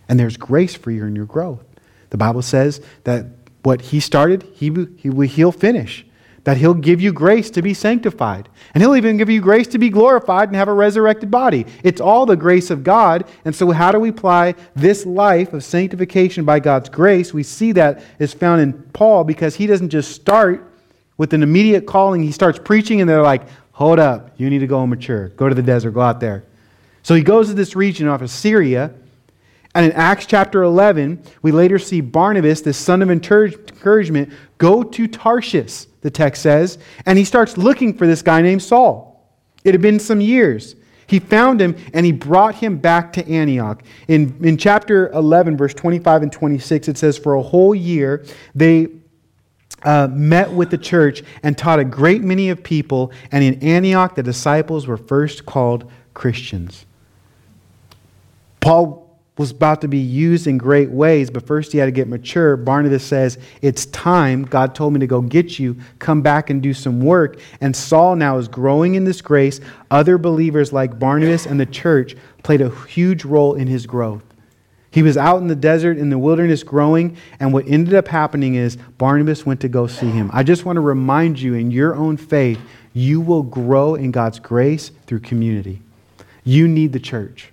And 0.07 0.19
there's 0.19 0.37
grace 0.37 0.75
for 0.75 0.91
you 0.91 1.05
in 1.05 1.15
your 1.15 1.25
growth. 1.25 1.63
The 2.09 2.17
Bible 2.17 2.41
says 2.41 2.81
that 3.05 3.25
what 3.63 3.81
he 3.81 3.99
started, 3.99 4.43
he, 4.53 4.71
he, 4.97 5.09
he'll 5.27 5.51
finish. 5.51 6.05
That 6.43 6.57
he'll 6.57 6.73
give 6.73 6.99
you 6.99 7.13
grace 7.13 7.51
to 7.51 7.61
be 7.61 7.75
sanctified. 7.75 8.49
And 8.73 8.81
he'll 8.81 8.95
even 8.95 9.17
give 9.17 9.29
you 9.29 9.41
grace 9.41 9.67
to 9.67 9.77
be 9.77 9.89
glorified 9.89 10.49
and 10.49 10.55
have 10.55 10.67
a 10.67 10.73
resurrected 10.73 11.29
body. 11.29 11.67
It's 11.83 12.01
all 12.01 12.25
the 12.25 12.35
grace 12.35 12.71
of 12.71 12.83
God. 12.83 13.25
And 13.45 13.55
so, 13.55 13.69
how 13.69 13.91
do 13.91 13.99
we 13.99 14.09
apply 14.09 14.55
this 14.75 15.05
life 15.05 15.53
of 15.53 15.63
sanctification 15.63 16.43
by 16.43 16.59
God's 16.59 16.89
grace? 16.89 17.31
We 17.31 17.43
see 17.43 17.73
that 17.73 18.03
is 18.17 18.33
found 18.33 18.61
in 18.61 18.73
Paul 18.73 19.23
because 19.23 19.55
he 19.55 19.67
doesn't 19.67 19.89
just 19.89 20.13
start 20.13 20.67
with 21.15 21.33
an 21.33 21.43
immediate 21.43 21.85
calling. 21.85 22.23
He 22.23 22.31
starts 22.31 22.57
preaching, 22.57 23.01
and 23.01 23.07
they're 23.07 23.21
like, 23.21 23.43
hold 23.73 23.99
up, 23.99 24.31
you 24.37 24.49
need 24.49 24.59
to 24.59 24.67
go 24.67 24.81
and 24.81 24.89
mature. 24.89 25.27
Go 25.29 25.47
to 25.47 25.53
the 25.53 25.61
desert, 25.61 25.91
go 25.91 26.01
out 26.01 26.19
there. 26.19 26.43
So 27.03 27.13
he 27.13 27.21
goes 27.21 27.49
to 27.49 27.53
this 27.53 27.75
region 27.75 28.07
off 28.07 28.23
of 28.23 28.31
Syria 28.31 28.95
and 29.73 29.85
in 29.85 29.91
Acts 29.93 30.25
chapter 30.25 30.63
11, 30.63 31.23
we 31.41 31.51
later 31.51 31.79
see 31.79 32.01
Barnabas, 32.01 32.61
the 32.61 32.73
son 32.73 33.01
of 33.01 33.09
encouragement, 33.09 34.33
go 34.57 34.83
to 34.83 35.07
Tarshish, 35.07 35.85
the 36.01 36.11
text 36.11 36.41
says, 36.41 36.77
and 37.05 37.17
he 37.17 37.23
starts 37.23 37.57
looking 37.57 37.97
for 37.97 38.05
this 38.05 38.21
guy 38.21 38.41
named 38.41 38.61
Saul. 38.61 39.11
It 39.63 39.73
had 39.73 39.81
been 39.81 39.99
some 39.99 40.19
years. 40.19 40.75
He 41.07 41.19
found 41.19 41.61
him 41.61 41.75
and 41.93 42.05
he 42.05 42.11
brought 42.11 42.55
him 42.55 42.77
back 42.77 43.13
to 43.13 43.27
Antioch. 43.29 43.83
In, 44.07 44.37
in 44.43 44.57
chapter 44.57 45.09
11, 45.11 45.57
verse 45.57 45.73
25 45.73 46.23
and 46.23 46.31
26, 46.31 46.87
it 46.87 46.97
says, 46.97 47.17
For 47.17 47.35
a 47.35 47.41
whole 47.41 47.75
year 47.75 48.25
they 48.55 48.87
uh, 49.83 50.07
met 50.11 50.51
with 50.51 50.69
the 50.69 50.77
church 50.77 51.23
and 51.43 51.57
taught 51.57 51.79
a 51.79 51.83
great 51.83 52.23
many 52.23 52.49
of 52.49 52.63
people, 52.63 53.11
and 53.31 53.43
in 53.43 53.61
Antioch 53.63 54.15
the 54.15 54.23
disciples 54.23 54.87
were 54.87 54.97
first 54.97 55.45
called 55.45 55.89
Christians. 56.13 56.85
Paul 58.59 59.10
was 59.37 59.51
about 59.51 59.81
to 59.81 59.87
be 59.87 59.97
used 59.97 60.45
in 60.45 60.57
great 60.57 60.89
ways, 60.89 61.29
but 61.29 61.47
first 61.47 61.71
he 61.71 61.77
had 61.77 61.85
to 61.85 61.91
get 61.91 62.07
mature. 62.07 62.57
Barnabas 62.57 63.03
says, 63.03 63.37
It's 63.61 63.85
time. 63.87 64.43
God 64.43 64.75
told 64.75 64.93
me 64.93 64.99
to 64.99 65.07
go 65.07 65.21
get 65.21 65.57
you. 65.57 65.77
Come 65.99 66.21
back 66.21 66.49
and 66.49 66.61
do 66.61 66.73
some 66.73 66.99
work. 66.99 67.39
And 67.61 67.75
Saul 67.75 68.15
now 68.15 68.37
is 68.37 68.47
growing 68.47 68.95
in 68.95 69.05
this 69.05 69.21
grace. 69.21 69.61
Other 69.89 70.17
believers 70.17 70.73
like 70.73 70.99
Barnabas 70.99 71.45
and 71.45 71.59
the 71.59 71.65
church 71.65 72.15
played 72.43 72.61
a 72.61 72.69
huge 72.85 73.23
role 73.23 73.55
in 73.55 73.67
his 73.67 73.87
growth. 73.87 74.23
He 74.91 75.01
was 75.01 75.15
out 75.15 75.37
in 75.41 75.47
the 75.47 75.55
desert, 75.55 75.97
in 75.97 76.09
the 76.09 76.19
wilderness, 76.19 76.63
growing, 76.63 77.15
and 77.39 77.53
what 77.53 77.65
ended 77.65 77.93
up 77.93 78.09
happening 78.09 78.55
is 78.55 78.75
Barnabas 78.97 79.45
went 79.45 79.61
to 79.61 79.69
go 79.69 79.87
see 79.87 80.09
him. 80.09 80.29
I 80.33 80.43
just 80.43 80.65
want 80.65 80.75
to 80.75 80.81
remind 80.81 81.39
you 81.39 81.53
in 81.53 81.71
your 81.71 81.95
own 81.95 82.17
faith, 82.17 82.59
you 82.93 83.21
will 83.21 83.43
grow 83.43 83.95
in 83.95 84.11
God's 84.11 84.39
grace 84.39 84.91
through 85.07 85.21
community. 85.21 85.81
You 86.43 86.67
need 86.67 86.91
the 86.91 86.99
church. 86.99 87.50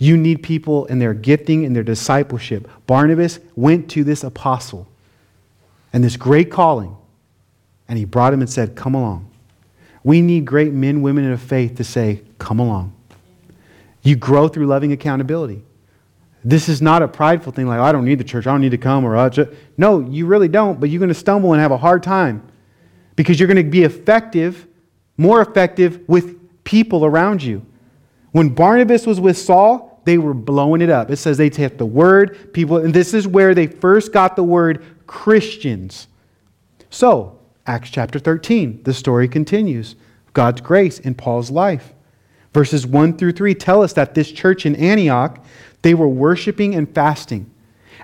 You 0.00 0.16
need 0.16 0.42
people 0.42 0.86
in 0.86 0.98
their 0.98 1.12
gifting 1.12 1.66
and 1.66 1.76
their 1.76 1.82
discipleship. 1.82 2.68
Barnabas 2.86 3.38
went 3.54 3.90
to 3.90 4.02
this 4.02 4.24
apostle 4.24 4.88
and 5.92 6.02
this 6.02 6.16
great 6.16 6.50
calling, 6.50 6.96
and 7.86 7.98
he 7.98 8.06
brought 8.06 8.32
him 8.32 8.40
and 8.40 8.48
said, 8.48 8.74
Come 8.74 8.94
along. 8.94 9.30
We 10.02 10.22
need 10.22 10.46
great 10.46 10.72
men, 10.72 11.02
women 11.02 11.30
of 11.30 11.42
faith 11.42 11.76
to 11.76 11.84
say, 11.84 12.22
Come 12.38 12.58
along. 12.58 12.94
You 14.00 14.16
grow 14.16 14.48
through 14.48 14.66
loving 14.66 14.92
accountability. 14.92 15.62
This 16.42 16.70
is 16.70 16.80
not 16.80 17.02
a 17.02 17.08
prideful 17.08 17.52
thing 17.52 17.66
like, 17.66 17.78
oh, 17.78 17.82
I 17.82 17.92
don't 17.92 18.06
need 18.06 18.18
the 18.18 18.24
church, 18.24 18.46
I 18.46 18.52
don't 18.52 18.62
need 18.62 18.70
to 18.70 18.78
come, 18.78 19.04
or 19.04 19.18
i 19.18 19.28
just. 19.28 19.50
no, 19.76 20.00
you 20.00 20.24
really 20.24 20.48
don't, 20.48 20.80
but 20.80 20.88
you're 20.88 20.98
going 20.98 21.10
to 21.10 21.14
stumble 21.14 21.52
and 21.52 21.60
have 21.60 21.72
a 21.72 21.76
hard 21.76 22.02
time 22.02 22.42
because 23.16 23.38
you're 23.38 23.48
going 23.48 23.62
to 23.62 23.70
be 23.70 23.82
effective, 23.82 24.66
more 25.18 25.42
effective 25.42 26.00
with 26.08 26.64
people 26.64 27.04
around 27.04 27.42
you. 27.42 27.66
When 28.32 28.48
Barnabas 28.48 29.06
was 29.06 29.20
with 29.20 29.36
Saul, 29.36 29.89
they 30.10 30.18
were 30.18 30.34
blowing 30.34 30.82
it 30.82 30.90
up. 30.90 31.08
It 31.08 31.18
says 31.18 31.38
they 31.38 31.50
take 31.50 31.78
the 31.78 31.86
word, 31.86 32.52
people, 32.52 32.78
and 32.78 32.92
this 32.92 33.14
is 33.14 33.28
where 33.28 33.54
they 33.54 33.68
first 33.68 34.12
got 34.12 34.34
the 34.34 34.42
word 34.42 34.84
Christians. 35.06 36.08
So, 36.90 37.38
Acts 37.64 37.90
chapter 37.90 38.18
13, 38.18 38.82
the 38.82 38.92
story 38.92 39.28
continues. 39.28 39.94
God's 40.32 40.62
grace 40.62 40.98
in 40.98 41.14
Paul's 41.14 41.48
life. 41.48 41.92
Verses 42.52 42.88
1 42.88 43.18
through 43.18 43.30
3 43.30 43.54
tell 43.54 43.84
us 43.84 43.92
that 43.92 44.16
this 44.16 44.32
church 44.32 44.66
in 44.66 44.74
Antioch, 44.74 45.44
they 45.82 45.94
were 45.94 46.08
worshiping 46.08 46.74
and 46.74 46.92
fasting. 46.92 47.48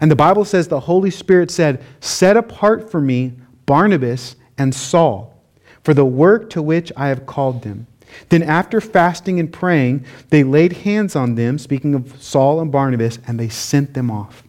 And 0.00 0.08
the 0.08 0.14
Bible 0.14 0.44
says 0.44 0.68
the 0.68 0.78
Holy 0.78 1.10
Spirit 1.10 1.50
said, 1.50 1.82
Set 1.98 2.36
apart 2.36 2.88
for 2.88 3.00
me 3.00 3.32
Barnabas 3.66 4.36
and 4.56 4.72
Saul 4.72 5.36
for 5.82 5.92
the 5.92 6.04
work 6.04 6.50
to 6.50 6.62
which 6.62 6.92
I 6.96 7.08
have 7.08 7.26
called 7.26 7.62
them. 7.62 7.88
Then, 8.28 8.42
after 8.42 8.80
fasting 8.80 9.38
and 9.40 9.52
praying, 9.52 10.04
they 10.30 10.44
laid 10.44 10.72
hands 10.72 11.16
on 11.16 11.34
them, 11.34 11.58
speaking 11.58 11.94
of 11.94 12.20
Saul 12.22 12.60
and 12.60 12.72
Barnabas, 12.72 13.18
and 13.26 13.38
they 13.38 13.48
sent 13.48 13.94
them 13.94 14.10
off. 14.10 14.42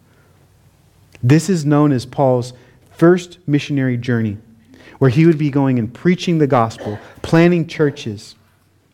This 1.22 1.48
is 1.48 1.64
known 1.64 1.92
as 1.92 2.06
Paul's 2.06 2.52
first 2.92 3.38
missionary 3.46 3.96
journey, 3.96 4.38
where 4.98 5.10
he 5.10 5.26
would 5.26 5.38
be 5.38 5.50
going 5.50 5.78
and 5.78 5.92
preaching 5.92 6.38
the 6.38 6.46
gospel, 6.46 6.98
planting 7.22 7.66
churches. 7.66 8.34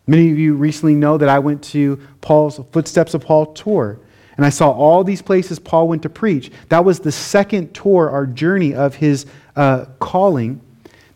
Many 0.06 0.30
of 0.30 0.38
you 0.38 0.54
recently 0.54 0.94
know 0.94 1.16
that 1.16 1.28
I 1.28 1.38
went 1.38 1.62
to 1.64 1.96
Paul's 2.20 2.60
Footsteps 2.72 3.14
of 3.14 3.22
Paul 3.22 3.52
tour, 3.54 3.98
and 4.36 4.44
I 4.44 4.50
saw 4.50 4.70
all 4.70 5.04
these 5.04 5.22
places 5.22 5.58
Paul 5.58 5.88
went 5.88 6.02
to 6.02 6.10
preach. 6.10 6.50
That 6.68 6.84
was 6.84 7.00
the 7.00 7.12
second 7.12 7.74
tour 7.74 8.10
our 8.10 8.26
journey 8.26 8.74
of 8.74 8.96
his 8.96 9.26
uh, 9.56 9.86
calling. 10.00 10.60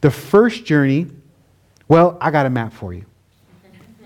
The 0.01 0.11
first 0.11 0.65
journey, 0.65 1.09
well, 1.89 2.17
I 2.21 2.31
got 2.31 2.47
a 2.47 2.51
map 2.51 2.73
for 2.73 2.95
you. 2.95 3.05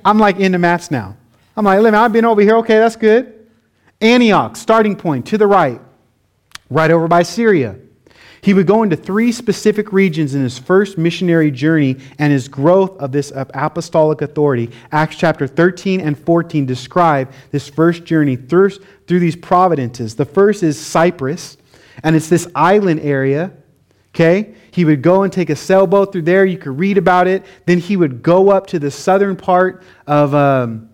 I'm 0.04 0.18
like 0.18 0.38
into 0.38 0.58
maps 0.58 0.90
now. 0.90 1.16
I'm 1.56 1.64
like, 1.64 1.78
I've 1.94 2.12
been 2.12 2.24
over 2.24 2.40
here. 2.40 2.56
Okay, 2.58 2.78
that's 2.78 2.96
good. 2.96 3.48
Antioch, 4.00 4.56
starting 4.56 4.96
point 4.96 5.26
to 5.26 5.38
the 5.38 5.46
right, 5.46 5.80
right 6.70 6.90
over 6.90 7.06
by 7.06 7.22
Syria. 7.22 7.76
He 8.42 8.54
would 8.54 8.66
go 8.66 8.82
into 8.82 8.96
three 8.96 9.30
specific 9.30 9.92
regions 9.92 10.34
in 10.34 10.42
his 10.42 10.58
first 10.58 10.98
missionary 10.98 11.52
journey 11.52 11.98
and 12.18 12.32
his 12.32 12.48
growth 12.48 12.98
of 12.98 13.12
this 13.12 13.30
uh, 13.30 13.44
apostolic 13.54 14.20
authority. 14.20 14.72
Acts 14.90 15.14
chapter 15.14 15.46
13 15.46 16.00
and 16.00 16.18
14 16.18 16.66
describe 16.66 17.30
this 17.52 17.68
first 17.68 18.04
journey 18.04 18.34
through 18.34 18.70
these 19.06 19.36
providences. 19.36 20.16
The 20.16 20.24
first 20.24 20.64
is 20.64 20.80
Cyprus, 20.84 21.56
and 22.02 22.16
it's 22.16 22.28
this 22.28 22.48
island 22.56 22.98
area. 23.00 23.52
Okay? 24.14 24.54
He 24.70 24.84
would 24.84 25.02
go 25.02 25.22
and 25.22 25.32
take 25.32 25.50
a 25.50 25.56
sailboat 25.56 26.12
through 26.12 26.22
there. 26.22 26.44
You 26.44 26.58
could 26.58 26.78
read 26.78 26.98
about 26.98 27.26
it. 27.26 27.44
Then 27.66 27.78
he 27.78 27.96
would 27.96 28.22
go 28.22 28.50
up 28.50 28.66
to 28.68 28.78
the 28.78 28.90
southern 28.90 29.36
part 29.36 29.82
of. 30.06 30.34
Um, 30.34 30.88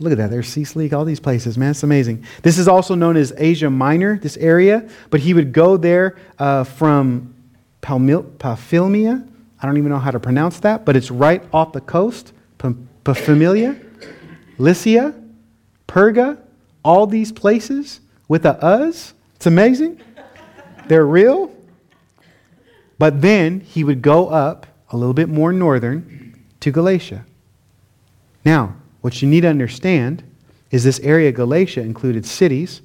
Look 0.00 0.10
at 0.10 0.18
that. 0.18 0.30
There's 0.30 0.48
Sea 0.48 0.92
all 0.92 1.04
these 1.04 1.20
places, 1.20 1.56
man. 1.56 1.70
It's 1.70 1.84
amazing. 1.84 2.24
This 2.42 2.58
is 2.58 2.66
also 2.66 2.96
known 2.96 3.16
as 3.16 3.32
Asia 3.36 3.70
Minor, 3.70 4.18
this 4.18 4.36
area. 4.38 4.88
But 5.10 5.20
he 5.20 5.34
would 5.34 5.52
go 5.52 5.76
there 5.76 6.16
uh, 6.38 6.64
from 6.64 7.32
Paphilmia. 7.80 9.28
I 9.60 9.66
don't 9.66 9.78
even 9.78 9.90
know 9.90 9.98
how 9.98 10.10
to 10.10 10.20
pronounce 10.20 10.60
that, 10.60 10.84
but 10.84 10.96
it's 10.96 11.10
right 11.10 11.42
off 11.52 11.72
the 11.72 11.80
coast. 11.80 12.32
Paphilmia, 12.58 13.80
Lycia, 14.58 15.14
Perga, 15.86 16.38
all 16.84 17.06
these 17.06 17.30
places 17.30 18.00
with 18.26 18.46
a 18.46 18.62
us. 18.62 19.14
It's 19.36 19.46
amazing. 19.46 20.00
They're 20.88 21.06
real. 21.06 21.53
But 22.98 23.22
then 23.22 23.60
he 23.60 23.84
would 23.84 24.02
go 24.02 24.28
up 24.28 24.66
a 24.90 24.96
little 24.96 25.14
bit 25.14 25.28
more 25.28 25.52
northern 25.52 26.44
to 26.60 26.70
Galatia. 26.70 27.24
Now, 28.44 28.76
what 29.00 29.20
you 29.20 29.28
need 29.28 29.42
to 29.42 29.48
understand 29.48 30.22
is 30.70 30.84
this 30.84 31.00
area, 31.00 31.32
Galatia, 31.32 31.80
included 31.80 32.24
cities 32.26 32.82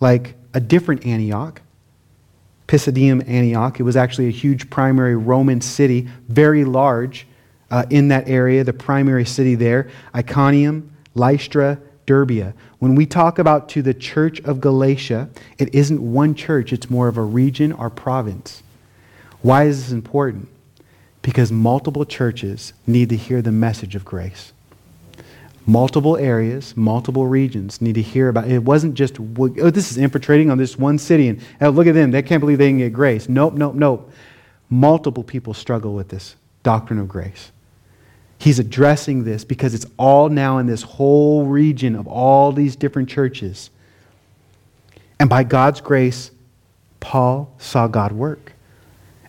like 0.00 0.34
a 0.54 0.60
different 0.60 1.06
Antioch, 1.06 1.60
Pisidium 2.68 3.26
Antioch. 3.28 3.78
It 3.78 3.84
was 3.84 3.96
actually 3.96 4.28
a 4.28 4.32
huge 4.32 4.68
primary 4.70 5.16
Roman 5.16 5.60
city, 5.60 6.08
very 6.28 6.64
large 6.64 7.26
uh, 7.70 7.84
in 7.90 8.08
that 8.08 8.28
area, 8.28 8.64
the 8.64 8.72
primary 8.72 9.24
city 9.24 9.54
there. 9.54 9.90
Iconium, 10.14 10.90
Lystra, 11.14 11.78
Derbia. 12.06 12.54
When 12.78 12.94
we 12.94 13.06
talk 13.06 13.38
about 13.38 13.68
to 13.70 13.82
the 13.82 13.94
church 13.94 14.40
of 14.40 14.60
Galatia, 14.60 15.28
it 15.58 15.74
isn't 15.74 16.00
one 16.00 16.34
church, 16.34 16.72
it's 16.72 16.90
more 16.90 17.08
of 17.08 17.16
a 17.16 17.22
region 17.22 17.72
or 17.72 17.90
province. 17.90 18.62
Why 19.46 19.64
is 19.64 19.84
this 19.84 19.92
important? 19.92 20.48
Because 21.22 21.52
multiple 21.52 22.04
churches 22.04 22.72
need 22.86 23.10
to 23.10 23.16
hear 23.16 23.42
the 23.42 23.52
message 23.52 23.94
of 23.94 24.04
grace 24.04 24.52
multiple 25.66 26.16
areas, 26.16 26.76
multiple 26.76 27.26
regions 27.26 27.80
need 27.80 27.96
to 27.96 28.02
hear 28.02 28.28
about 28.28 28.44
it. 28.44 28.52
It 28.52 28.62
wasn't 28.62 28.94
just, 28.94 29.18
oh, 29.18 29.48
this 29.48 29.90
is 29.90 29.98
infiltrating 29.98 30.50
on 30.50 30.58
this 30.58 30.78
one 30.78 30.98
city, 30.98 31.28
and 31.28 31.40
oh, 31.60 31.70
look 31.70 31.86
at 31.86 31.94
them, 31.94 32.12
they 32.12 32.22
can't 32.22 32.40
believe 32.40 32.58
they 32.58 32.68
can 32.68 32.78
get 32.78 32.92
grace. 32.92 33.28
Nope, 33.28 33.54
nope, 33.54 33.74
nope. 33.74 34.12
Multiple 34.70 35.24
people 35.24 35.54
struggle 35.54 35.94
with 35.94 36.08
this 36.08 36.36
doctrine 36.62 36.98
of 36.98 37.08
grace. 37.08 37.50
He's 38.38 38.58
addressing 38.58 39.24
this 39.24 39.44
because 39.44 39.74
it's 39.74 39.86
all 39.96 40.28
now 40.28 40.58
in 40.58 40.66
this 40.66 40.82
whole 40.82 41.46
region 41.46 41.96
of 41.96 42.06
all 42.06 42.52
these 42.52 42.76
different 42.76 43.08
churches. 43.08 43.70
And 45.18 45.28
by 45.28 45.42
God's 45.42 45.80
grace, 45.80 46.30
Paul 47.00 47.52
saw 47.58 47.86
God 47.86 48.12
work. 48.12 48.52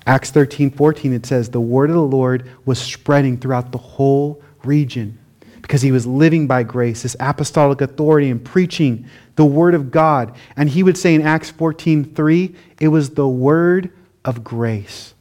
Acts 0.08 0.32
13, 0.32 0.72
14, 0.72 1.14
it 1.14 1.26
says, 1.26 1.50
The 1.50 1.60
word 1.60 1.90
of 1.90 1.98
the 1.98 2.02
Lord 2.02 2.50
was 2.66 2.80
spreading 2.80 3.38
throughout 3.38 3.74
the 3.74 3.78
whole 3.78 4.42
region 4.64 5.20
because 5.62 5.82
he 5.82 5.92
was 5.92 6.08
living 6.08 6.48
by 6.48 6.64
grace, 6.64 7.04
this 7.04 7.18
apostolic 7.20 7.82
authority 7.82 8.30
and 8.30 8.44
preaching 8.44 9.06
the 9.36 9.46
word 9.46 9.76
of 9.76 9.92
God. 9.92 10.34
And 10.56 10.70
he 10.70 10.82
would 10.82 10.98
say 10.98 11.14
in 11.14 11.22
Acts 11.22 11.52
14:3, 11.52 12.56
it 12.80 12.88
was 12.88 13.12
the 13.12 13.28
word 13.28 13.92
of 14.24 14.46
grace. 14.46 15.14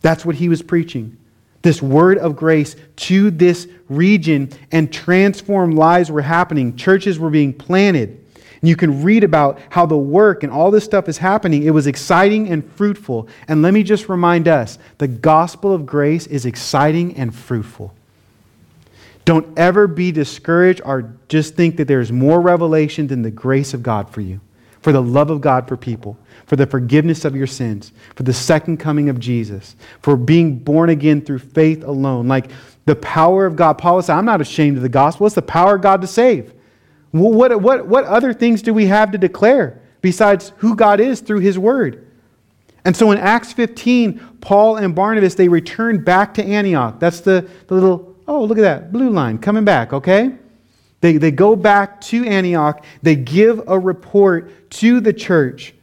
That's 0.00 0.24
what 0.24 0.36
he 0.36 0.48
was 0.48 0.62
preaching. 0.62 1.18
This 1.60 1.82
word 1.82 2.16
of 2.16 2.36
grace 2.36 2.74
to 2.96 3.30
this 3.30 3.68
region 3.90 4.50
and 4.72 4.90
transformed 4.90 5.74
lives 5.74 6.10
were 6.10 6.22
happening. 6.22 6.76
Churches 6.76 7.18
were 7.18 7.28
being 7.30 7.52
planted. 7.52 8.24
And 8.60 8.68
you 8.68 8.76
can 8.76 9.02
read 9.02 9.24
about 9.24 9.58
how 9.70 9.86
the 9.86 9.96
work 9.96 10.42
and 10.42 10.52
all 10.52 10.70
this 10.70 10.84
stuff 10.84 11.08
is 11.08 11.18
happening. 11.18 11.62
It 11.62 11.70
was 11.70 11.86
exciting 11.86 12.48
and 12.48 12.68
fruitful. 12.72 13.28
And 13.48 13.62
let 13.62 13.74
me 13.74 13.82
just 13.82 14.08
remind 14.08 14.48
us 14.48 14.78
the 14.98 15.08
gospel 15.08 15.72
of 15.72 15.86
grace 15.86 16.26
is 16.26 16.46
exciting 16.46 17.16
and 17.16 17.34
fruitful. 17.34 17.94
Don't 19.24 19.58
ever 19.58 19.86
be 19.86 20.12
discouraged 20.12 20.80
or 20.84 21.14
just 21.28 21.54
think 21.54 21.76
that 21.76 21.88
there's 21.88 22.12
more 22.12 22.40
revelation 22.40 23.08
than 23.08 23.22
the 23.22 23.30
grace 23.30 23.74
of 23.74 23.82
God 23.82 24.08
for 24.08 24.20
you, 24.20 24.40
for 24.80 24.92
the 24.92 25.02
love 25.02 25.30
of 25.30 25.40
God 25.40 25.66
for 25.66 25.76
people, 25.76 26.16
for 26.46 26.54
the 26.54 26.66
forgiveness 26.66 27.24
of 27.24 27.34
your 27.34 27.48
sins, 27.48 27.90
for 28.14 28.22
the 28.22 28.32
second 28.32 28.76
coming 28.76 29.08
of 29.08 29.18
Jesus, 29.18 29.74
for 30.00 30.16
being 30.16 30.56
born 30.58 30.90
again 30.90 31.20
through 31.20 31.40
faith 31.40 31.82
alone. 31.82 32.28
Like 32.28 32.52
the 32.86 32.96
power 32.96 33.44
of 33.46 33.56
God. 33.56 33.74
Paul 33.74 34.00
said, 34.00 34.16
I'm 34.16 34.24
not 34.24 34.40
ashamed 34.40 34.76
of 34.76 34.82
the 34.82 34.88
gospel. 34.88 35.26
It's 35.26 35.34
the 35.34 35.42
power 35.42 35.74
of 35.74 35.82
God 35.82 36.00
to 36.00 36.06
save. 36.06 36.54
What, 37.12 37.60
what, 37.60 37.86
what 37.86 38.04
other 38.04 38.32
things 38.32 38.62
do 38.62 38.74
we 38.74 38.86
have 38.86 39.10
to 39.12 39.18
declare 39.18 39.80
besides 40.02 40.52
who 40.58 40.74
God 40.74 41.00
is 41.00 41.20
through 41.20 41.40
his 41.40 41.58
word? 41.58 42.06
And 42.84 42.96
so 42.96 43.10
in 43.10 43.18
Acts 43.18 43.52
15, 43.52 44.38
Paul 44.40 44.76
and 44.76 44.94
Barnabas, 44.94 45.34
they 45.34 45.48
return 45.48 46.04
back 46.04 46.34
to 46.34 46.44
Antioch. 46.44 47.00
That's 47.00 47.20
the, 47.20 47.48
the 47.66 47.74
little 47.74 48.16
Oh, 48.28 48.44
look 48.44 48.58
at 48.58 48.62
that. 48.62 48.92
Blue 48.92 49.10
line 49.10 49.38
coming 49.38 49.64
back, 49.64 49.92
okay? 49.92 50.32
They, 51.00 51.16
they 51.16 51.30
go 51.30 51.54
back 51.54 52.00
to 52.02 52.26
Antioch. 52.26 52.84
They 53.02 53.14
give 53.14 53.62
a 53.68 53.78
report 53.78 54.70
to 54.70 55.00
the 55.00 55.12
church, 55.12 55.74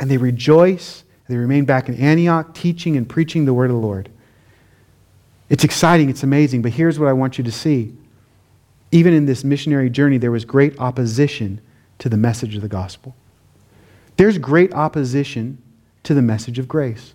and 0.00 0.10
they 0.10 0.16
rejoice. 0.16 1.04
They 1.28 1.36
remain 1.36 1.64
back 1.64 1.88
in 1.88 1.94
Antioch, 1.94 2.54
teaching 2.54 2.96
and 2.96 3.08
preaching 3.08 3.44
the 3.44 3.54
word 3.54 3.70
of 3.70 3.76
the 3.76 3.82
Lord. 3.82 4.10
It's 5.48 5.62
exciting, 5.62 6.10
it's 6.10 6.22
amazing, 6.22 6.62
but 6.62 6.72
here's 6.72 6.98
what 6.98 7.08
I 7.08 7.12
want 7.12 7.38
you 7.38 7.44
to 7.44 7.52
see. 7.52 7.94
Even 8.94 9.12
in 9.12 9.26
this 9.26 9.42
missionary 9.42 9.90
journey, 9.90 10.18
there 10.18 10.30
was 10.30 10.44
great 10.44 10.78
opposition 10.78 11.60
to 11.98 12.08
the 12.08 12.16
message 12.16 12.54
of 12.54 12.62
the 12.62 12.68
gospel. 12.68 13.16
There's 14.16 14.38
great 14.38 14.72
opposition 14.72 15.58
to 16.04 16.14
the 16.14 16.22
message 16.22 16.60
of 16.60 16.68
grace. 16.68 17.12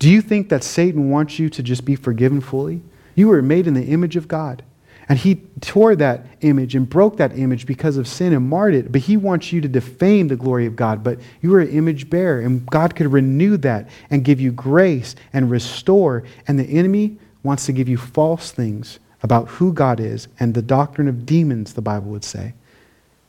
Do 0.00 0.10
you 0.10 0.20
think 0.20 0.48
that 0.48 0.64
Satan 0.64 1.10
wants 1.10 1.38
you 1.38 1.48
to 1.50 1.62
just 1.62 1.84
be 1.84 1.94
forgiven 1.94 2.40
fully? 2.40 2.82
You 3.14 3.28
were 3.28 3.40
made 3.40 3.68
in 3.68 3.74
the 3.74 3.84
image 3.84 4.16
of 4.16 4.26
God. 4.26 4.64
And 5.08 5.16
he 5.16 5.36
tore 5.60 5.94
that 5.94 6.26
image 6.40 6.74
and 6.74 6.90
broke 6.90 7.18
that 7.18 7.38
image 7.38 7.66
because 7.66 7.96
of 7.98 8.08
sin 8.08 8.32
and 8.32 8.50
marred 8.50 8.74
it. 8.74 8.90
But 8.90 9.02
he 9.02 9.16
wants 9.16 9.52
you 9.52 9.60
to 9.60 9.68
defame 9.68 10.26
the 10.26 10.34
glory 10.34 10.66
of 10.66 10.74
God. 10.74 11.04
But 11.04 11.20
you 11.40 11.54
are 11.54 11.60
an 11.60 11.68
image 11.68 12.10
bearer, 12.10 12.40
and 12.40 12.66
God 12.66 12.96
could 12.96 13.12
renew 13.12 13.56
that 13.58 13.88
and 14.10 14.24
give 14.24 14.40
you 14.40 14.50
grace 14.50 15.14
and 15.32 15.48
restore. 15.48 16.24
And 16.48 16.58
the 16.58 16.64
enemy 16.64 17.18
wants 17.44 17.66
to 17.66 17.72
give 17.72 17.88
you 17.88 17.96
false 17.96 18.50
things 18.50 18.98
about 19.22 19.48
who 19.48 19.72
God 19.72 20.00
is 20.00 20.28
and 20.40 20.54
the 20.54 20.62
doctrine 20.62 21.08
of 21.08 21.24
demons, 21.26 21.74
the 21.74 21.82
Bible 21.82 22.10
would 22.10 22.24
say, 22.24 22.54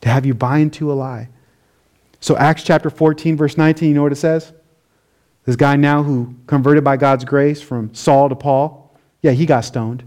to 0.00 0.08
have 0.08 0.26
you 0.26 0.34
buy 0.34 0.58
into 0.58 0.92
a 0.92 0.94
lie. 0.94 1.28
So, 2.20 2.36
Acts 2.36 2.62
chapter 2.62 2.90
14, 2.90 3.36
verse 3.36 3.56
19, 3.56 3.88
you 3.88 3.94
know 3.94 4.02
what 4.02 4.12
it 4.12 4.16
says? 4.16 4.52
This 5.44 5.56
guy 5.56 5.76
now 5.76 6.02
who 6.02 6.34
converted 6.46 6.84
by 6.84 6.96
God's 6.96 7.24
grace 7.24 7.60
from 7.60 7.94
Saul 7.94 8.28
to 8.28 8.34
Paul. 8.34 8.96
Yeah, 9.22 9.32
he 9.32 9.46
got 9.46 9.60
stoned. 9.60 10.02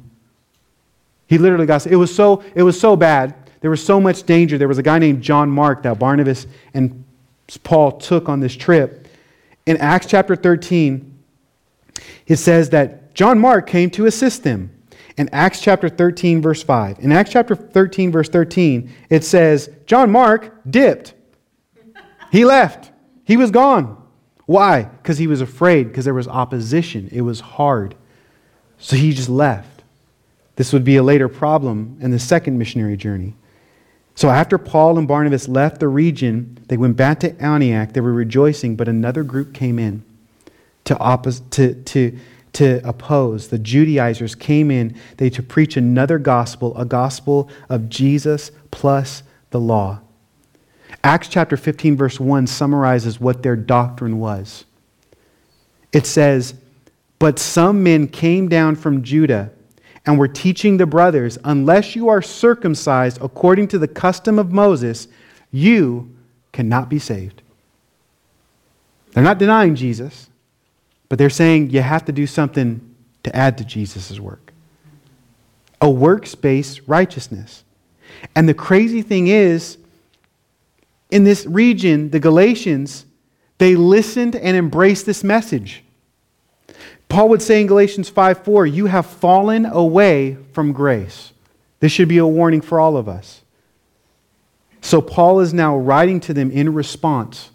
He 1.28 1.38
literally 1.38 1.66
got 1.66 1.86
it 1.86 1.96
was 1.96 2.14
so 2.14 2.44
it 2.56 2.64
was 2.64 2.80
so 2.80 2.96
bad 2.96 3.36
there 3.62 3.72
was 3.72 3.84
so 3.84 4.00
much 4.00 4.24
danger. 4.24 4.58
There 4.58 4.68
was 4.68 4.78
a 4.78 4.84
guy 4.84 5.00
named 5.00 5.22
John 5.22 5.50
Mark 5.50 5.84
that 5.84 6.00
Barnabas 6.00 6.48
and 6.74 7.04
Paul 7.64 7.94
took 7.94 8.30
on 8.30 8.40
this 8.40 8.56
trip. 8.56 9.08
In 9.66 9.78
Acts 9.78 10.06
chapter 10.08 10.36
13, 10.36 11.14
it 12.28 12.38
says 12.38 12.70
that 12.70 13.14
John 13.16 13.40
Mark 13.40 13.68
came 13.68 13.90
to 13.92 14.06
assist 14.06 14.44
them. 14.44 14.72
In 15.18 15.30
Acts 15.32 15.62
chapter 15.62 15.90
13, 15.90 16.42
verse 16.42 16.62
5. 16.62 17.00
In 17.00 17.12
Acts 17.12 17.32
chapter 17.32 17.56
13, 17.56 18.12
verse 18.12 18.30
13, 18.30 18.92
it 19.10 19.24
says, 19.24 19.70
John 19.88 20.12
Mark 20.12 20.54
dipped. 20.70 21.16
He 22.32 22.46
left. 22.46 22.92
He 23.24 23.36
was 23.36 23.50
gone. 23.50 24.02
Why? 24.46 24.84
Because 24.84 25.18
he 25.18 25.28
was 25.28 25.42
afraid, 25.42 25.88
because 25.88 26.06
there 26.06 26.14
was 26.14 26.28
opposition. 26.28 27.10
It 27.12 27.22
was 27.22 27.40
hard. 27.40 27.96
So 28.78 28.96
he 28.96 29.12
just 29.12 29.30
left. 29.30 29.84
This 30.56 30.72
would 30.72 30.84
be 30.84 30.98
a 30.98 31.04
later 31.04 31.28
problem 31.28 31.98
in 32.00 32.12
the 32.12 32.20
second 32.20 32.58
missionary 32.58 32.96
journey. 32.96 33.36
So 34.16 34.30
after 34.30 34.58
Paul 34.58 34.98
and 34.98 35.08
Barnabas 35.08 35.48
left 35.48 35.80
the 35.80 35.88
region, 35.88 36.60
they 36.68 36.78
went 36.78 36.96
back 36.96 37.20
to 37.22 37.40
Antioch. 37.42 37.94
They 37.94 38.02
were 38.02 38.14
rejoicing, 38.14 38.76
but 38.76 38.88
another 38.88 39.24
group 39.24 39.54
came 39.54 39.78
in 39.78 40.04
to, 40.86 40.96
oppos- 40.96 41.48
to, 41.52 41.76
to, 41.84 42.18
to 42.58 42.82
oppose. 42.88 43.50
The 43.50 43.60
Judaizers 43.60 44.34
came 44.34 44.72
in 44.72 44.96
they 45.18 45.30
to 45.30 45.44
preach 45.44 45.78
another 45.78 46.18
gospel, 46.18 46.76
a 46.76 46.86
gospel 46.86 47.52
of 47.70 47.88
Jesus 47.88 48.50
plus 48.72 49.22
the 49.52 49.60
law. 49.60 50.00
Acts 51.04 51.28
chapter 51.28 51.56
15, 51.56 51.96
verse 51.96 52.20
1 52.20 52.48
summarizes 52.48 53.20
what 53.20 53.44
their 53.44 53.56
doctrine 53.56 54.18
was. 54.20 54.66
It 55.94 56.08
says, 56.08 56.56
But 57.20 57.38
some 57.38 57.84
men 57.84 58.08
came 58.08 58.50
down 58.50 58.76
from 58.76 59.04
Judah 59.04 59.52
and 60.08 60.18
were 60.18 60.28
teaching 60.28 60.78
the 60.78 60.88
brothers, 60.88 61.38
unless 61.44 61.96
you 61.96 62.10
are 62.10 62.24
circumcised 62.24 63.20
according 63.22 63.68
to 63.68 63.78
the 63.78 63.88
custom 63.88 64.40
of 64.40 64.52
Moses, 64.52 65.08
you 65.52 66.12
cannot 66.54 66.90
be 66.90 66.98
saved. 66.98 67.44
They're 69.12 69.24
not 69.24 69.38
denying 69.38 69.76
Jesus, 69.76 70.28
but 71.10 71.18
they're 71.18 71.30
saying 71.30 71.70
you 71.70 71.82
have 71.82 72.06
to 72.06 72.12
do 72.12 72.28
something 72.28 72.96
to 73.24 73.36
add 73.36 73.58
to 73.58 73.66
Jesus' 73.66 74.20
work. 74.20 74.54
A 75.82 75.90
works 75.90 76.36
based 76.36 76.82
righteousness. 76.88 77.64
And 78.36 78.48
the 78.50 78.54
crazy 78.54 79.02
thing 79.02 79.28
is, 79.28 79.78
in 81.10 81.24
this 81.24 81.46
region, 81.46 82.10
the 82.10 82.20
Galatians, 82.20 83.06
they 83.58 83.76
listened 83.76 84.36
and 84.36 84.58
embraced 84.58 85.06
this 85.06 85.24
message. 85.24 85.84
Paul 87.10 87.30
would 87.30 87.42
say 87.42 87.62
in 87.62 87.68
Galatians 87.68 88.10
5 88.10 88.44
4, 88.44 88.66
You 88.66 88.88
have 88.88 89.06
fallen 89.06 89.66
away 89.66 90.38
from 90.52 90.74
grace. 90.74 91.32
This 91.80 91.92
should 91.92 92.10
be 92.10 92.18
a 92.18 92.28
warning 92.28 92.62
for 92.62 92.80
all 92.80 92.98
of 92.98 93.08
us. 93.08 93.42
So 94.82 95.02
Paul 95.02 95.40
is 95.40 95.54
now 95.54 95.78
writing 95.78 96.20
to 96.22 96.34
them 96.34 96.52
in 96.52 96.74
response. 96.74 97.52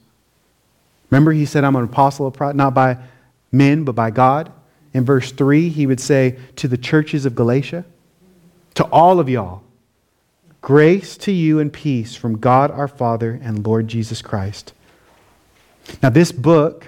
Remember, 1.10 1.32
he 1.32 1.44
said, 1.44 1.64
I'm 1.64 1.76
an 1.76 1.84
apostle 1.84 2.26
of 2.26 2.56
not 2.56 2.74
by 2.74 2.98
men, 3.52 3.84
but 3.84 3.94
by 3.94 4.10
God. 4.10 4.50
In 4.94 5.04
verse 5.04 5.30
3, 5.30 5.68
he 5.68 5.86
would 5.86 6.00
say 6.00 6.38
to 6.56 6.66
the 6.66 6.76
churches 6.76 7.24
of 7.24 7.34
Galatia, 7.34 7.84
to 8.74 8.84
all 8.84 9.20
of 9.20 9.28
y'all, 9.28 9.62
grace 10.60 11.16
to 11.18 11.32
you 11.32 11.60
and 11.60 11.72
peace 11.72 12.14
from 12.14 12.38
God 12.38 12.70
our 12.70 12.88
Father 12.88 13.38
and 13.42 13.64
Lord 13.64 13.86
Jesus 13.88 14.22
Christ. 14.22 14.72
Now, 16.02 16.10
this 16.10 16.32
book 16.32 16.86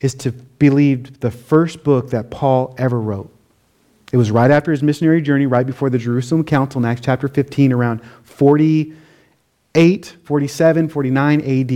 is 0.00 0.14
to 0.16 0.32
believed 0.32 1.20
the 1.20 1.30
first 1.30 1.82
book 1.82 2.10
that 2.10 2.30
Paul 2.30 2.74
ever 2.78 3.00
wrote. 3.00 3.34
It 4.12 4.16
was 4.16 4.30
right 4.30 4.50
after 4.50 4.70
his 4.70 4.82
missionary 4.82 5.22
journey, 5.22 5.46
right 5.46 5.66
before 5.66 5.90
the 5.90 5.98
Jerusalem 5.98 6.44
Council 6.44 6.80
in 6.80 6.84
Acts 6.84 7.00
chapter 7.00 7.28
15, 7.28 7.72
around 7.72 8.02
48, 8.24 10.16
47, 10.24 10.88
49 10.88 11.40
AD. 11.40 11.70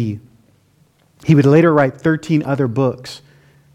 He 1.25 1.35
would 1.35 1.47
later 1.47 1.72
write 1.72 1.97
13 1.97 2.43
other 2.43 2.68
books 2.68 3.22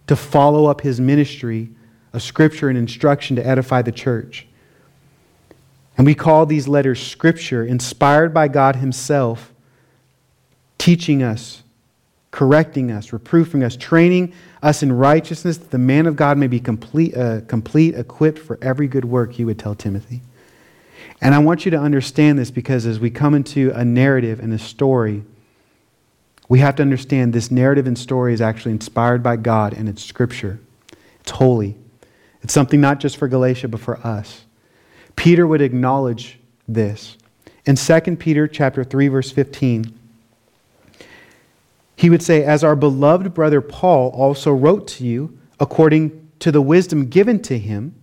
to 0.10 0.16
follow 0.16 0.66
up 0.66 0.82
his 0.82 1.00
ministry 1.00 1.70
of 2.14 2.22
scripture 2.22 2.68
and 2.68 2.78
instruction 2.78 3.36
to 3.36 3.46
edify 3.46 3.82
the 3.82 3.92
church. 3.92 4.48
And 5.98 6.06
we 6.06 6.16
call 6.16 6.46
these 6.46 6.68
letters 6.68 7.00
scripture, 7.06 7.64
inspired 7.64 8.34
by 8.34 8.48
God 8.48 8.78
Himself, 8.78 9.54
teaching 10.78 11.22
us 11.22 11.62
correcting 12.32 12.92
us, 12.92 13.12
reproofing 13.12 13.64
us, 13.64 13.76
training 13.76 14.34
us 14.62 14.84
in 14.84 14.92
righteousness, 14.92 15.58
that 15.58 15.72
the 15.72 15.78
man 15.78 16.06
of 16.06 16.16
God 16.16 16.38
may 16.38 16.48
be 16.48 16.60
complete, 16.60 17.16
uh, 17.16 17.42
complete, 17.42 17.96
equipped 17.96 18.40
for 18.40 18.60
every 18.62 18.88
good 18.88 19.06
work, 19.06 19.34
he 19.34 19.46
would 19.46 19.58
tell 19.58 19.76
Timothy. 19.76 20.22
And 21.22 21.34
I 21.34 21.40
want 21.40 21.66
you 21.66 21.72
to 21.72 21.78
understand 21.78 22.38
this 22.38 22.52
because 22.52 22.86
as 22.86 23.00
we 23.00 23.10
come 23.10 23.34
into 23.34 23.72
a 23.74 23.84
narrative 23.84 24.40
and 24.40 24.54
a 24.54 24.60
story, 24.60 25.24
we 26.50 26.60
have 26.60 26.76
to 26.76 26.82
understand 26.82 27.32
this 27.32 27.52
narrative 27.52 27.88
and 27.88 27.98
story 27.98 28.34
is 28.34 28.42
actually 28.42 28.72
inspired 28.72 29.24
by 29.24 29.38
God 29.38 29.74
and 29.74 29.88
it's 29.88 30.04
scripture. 30.04 30.60
It's 31.22 31.32
holy. 31.32 31.78
It's 32.42 32.54
something 32.54 32.82
not 32.82 33.00
just 33.00 33.18
for 33.18 33.28
Galatia, 33.28 33.68
but 33.68 33.80
for 33.80 34.06
us. 34.06 34.46
Peter 35.16 35.46
would 35.46 35.62
acknowledge 35.62 36.40
this. 36.68 37.18
In 37.66 37.76
2 37.76 38.16
Peter 38.16 38.48
chapter 38.48 38.84
3, 38.84 39.10
verse 39.10 39.32
15, 39.32 39.94
he 41.96 42.10
would 42.10 42.24
say, 42.24 42.44
As 42.44 42.64
our 42.64 42.76
beloved 42.76 43.34
brother 43.34 43.62
Paul 43.62 44.10
also 44.10 44.52
wrote 44.52 44.88
to 44.88 45.06
you, 45.06 45.38
according 45.60 46.30
to 46.40 46.52
the 46.52 46.62
wisdom 46.62 47.10
given 47.10 47.42
to 47.44 47.60
him, 47.60 47.94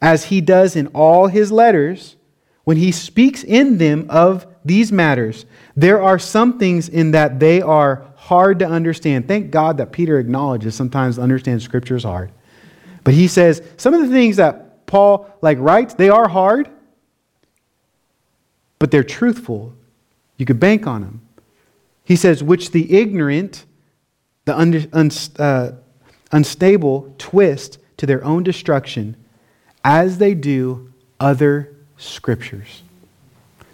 as 0.00 0.24
he 0.24 0.40
does 0.40 0.74
in 0.74 0.88
all 0.88 1.28
his 1.28 1.52
letters, 1.52 2.16
when 2.64 2.78
he 2.78 2.90
speaks 2.90 3.44
in 3.44 3.78
them 3.78 4.06
of 4.08 4.46
these 4.68 4.92
matters, 4.92 5.46
there 5.76 6.00
are 6.00 6.18
some 6.18 6.58
things 6.58 6.88
in 6.88 7.12
that 7.12 7.40
they 7.40 7.60
are 7.60 8.06
hard 8.16 8.58
to 8.60 8.66
understand. 8.66 9.26
Thank 9.26 9.50
God 9.50 9.78
that 9.78 9.92
Peter 9.92 10.18
acknowledges 10.18 10.74
sometimes 10.74 11.18
understand 11.18 11.62
scripture 11.62 11.96
is 11.96 12.04
hard. 12.04 12.30
But 13.04 13.14
he 13.14 13.26
says 13.28 13.62
some 13.76 13.94
of 13.94 14.00
the 14.00 14.08
things 14.08 14.36
that 14.36 14.86
Paul 14.86 15.28
like 15.40 15.58
writes, 15.58 15.94
they 15.94 16.08
are 16.08 16.28
hard, 16.28 16.68
but 18.78 18.90
they're 18.90 19.04
truthful. 19.04 19.74
You 20.36 20.46
could 20.46 20.60
bank 20.60 20.86
on 20.86 21.00
them. 21.02 21.20
He 22.04 22.16
says, 22.16 22.42
which 22.42 22.70
the 22.70 22.98
ignorant, 22.98 23.66
the 24.44 24.58
un, 24.58 24.88
un, 24.92 25.10
uh, 25.38 25.72
unstable 26.32 27.14
twist 27.18 27.78
to 27.98 28.06
their 28.06 28.24
own 28.24 28.42
destruction 28.42 29.16
as 29.84 30.18
they 30.18 30.34
do 30.34 30.92
other 31.20 31.74
scriptures. 31.96 32.82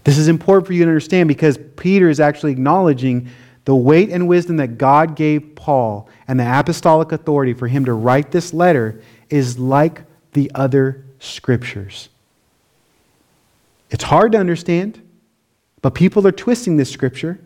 This 0.05 0.19
is 0.19 0.29
important 0.29 0.67
for 0.67 0.73
you 0.73 0.85
to 0.85 0.91
understand 0.91 1.29
because 1.29 1.59
Peter 1.77 2.09
is 2.09 2.21
actually 2.21 2.53
acknowledging 2.53 3.29
the 3.65 3.75
weight 3.75 4.11
and 4.11 4.29
wisdom 4.29 4.59
that 4.59 4.79
God 4.79 5.17
gave 5.17 5.55
Paul 5.55 6.09
and 6.29 6.39
the 6.39 6.59
apostolic 6.59 7.13
authority 7.13 7.55
for 7.55 7.67
him 7.67 7.87
to 7.87 7.95
write 7.95 8.31
this 8.31 8.53
letter 8.53 9.01
is 9.31 9.59
like 9.59 10.03
the 10.35 10.51
other 10.55 11.05
scriptures. 11.19 12.11
It's 13.91 14.05
hard 14.05 14.33
to 14.33 14.39
understand, 14.39 15.01
but 15.81 15.95
people 15.95 16.27
are 16.27 16.33
twisting 16.33 16.77
this 16.77 16.91
scripture 16.91 17.39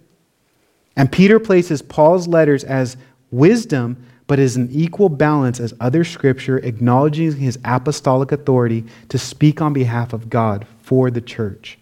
and 0.99 1.13
Peter 1.13 1.39
places 1.39 1.81
Paul's 1.81 2.27
letters 2.27 2.65
as 2.65 2.97
wisdom, 3.31 4.05
but 4.27 4.41
as 4.41 4.57
an 4.57 4.69
equal 4.73 5.09
balance 5.09 5.61
as 5.61 5.73
other 5.79 6.03
scripture, 6.03 6.59
acknowledging 6.59 7.37
his 7.37 7.57
apostolic 7.65 8.33
authority 8.33 8.85
to 9.09 9.17
speak 9.17 9.63
on 9.63 9.73
behalf 9.73 10.13
of 10.13 10.29
God 10.29 10.67
for 10.83 11.09
the 11.09 11.21
church, 11.21 11.79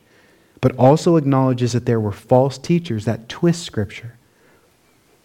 but 0.66 0.76
also 0.78 1.14
acknowledges 1.14 1.74
that 1.74 1.86
there 1.86 2.00
were 2.00 2.10
false 2.10 2.58
teachers 2.58 3.04
that 3.04 3.28
twist 3.28 3.62
scripture. 3.62 4.18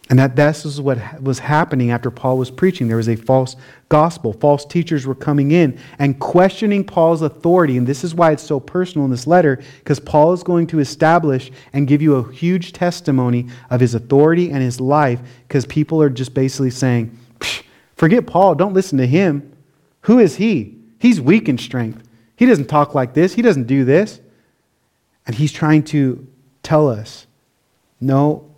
And 0.08 0.20
that 0.20 0.36
this 0.36 0.68
is 0.68 0.80
what 0.80 1.20
was 1.20 1.40
happening 1.40 1.90
after 1.90 2.12
Paul 2.12 2.38
was 2.38 2.52
preaching. 2.52 2.88
There 2.88 2.98
was 2.98 3.10
a 3.10 3.16
false 3.16 3.56
gospel. 3.90 4.34
False 4.34 4.66
teachers 4.66 5.08
were 5.08 5.16
coming 5.16 5.50
in 5.50 5.80
and 5.98 6.20
questioning 6.20 6.84
Paul's 6.84 7.24
authority. 7.24 7.76
And 7.76 7.88
this 7.88 8.04
is 8.04 8.14
why 8.14 8.34
it's 8.34 8.44
so 8.44 8.60
personal 8.60 9.06
in 9.06 9.10
this 9.10 9.26
letter, 9.26 9.60
because 9.80 10.00
Paul 10.00 10.32
is 10.34 10.44
going 10.44 10.68
to 10.68 10.80
establish 10.80 11.52
and 11.74 11.88
give 11.88 12.04
you 12.04 12.18
a 12.18 12.32
huge 12.32 12.72
testimony 12.72 13.48
of 13.72 13.80
his 13.80 13.96
authority 13.96 14.52
and 14.52 14.62
his 14.62 14.80
life, 14.80 15.22
because 15.48 15.66
people 15.66 16.04
are 16.04 16.10
just 16.12 16.36
basically 16.36 16.70
saying, 16.70 17.18
forget 17.96 18.28
Paul, 18.28 18.54
don't 18.54 18.76
listen 18.76 19.00
to 19.00 19.08
him. 19.08 19.52
Who 20.02 20.20
is 20.20 20.36
he? 20.36 20.78
He's 21.00 21.20
weak 21.20 21.50
in 21.50 21.58
strength. 21.58 22.08
He 22.36 22.46
doesn't 22.46 22.68
talk 22.68 22.94
like 22.94 23.16
this, 23.16 23.34
he 23.34 23.42
doesn't 23.42 23.66
do 23.66 23.86
this. 23.86 24.20
And 25.32 25.38
he's 25.38 25.54
trying 25.54 25.84
to 25.84 26.28
tell 26.62 26.90
us, 26.90 27.26
no, 28.02 28.54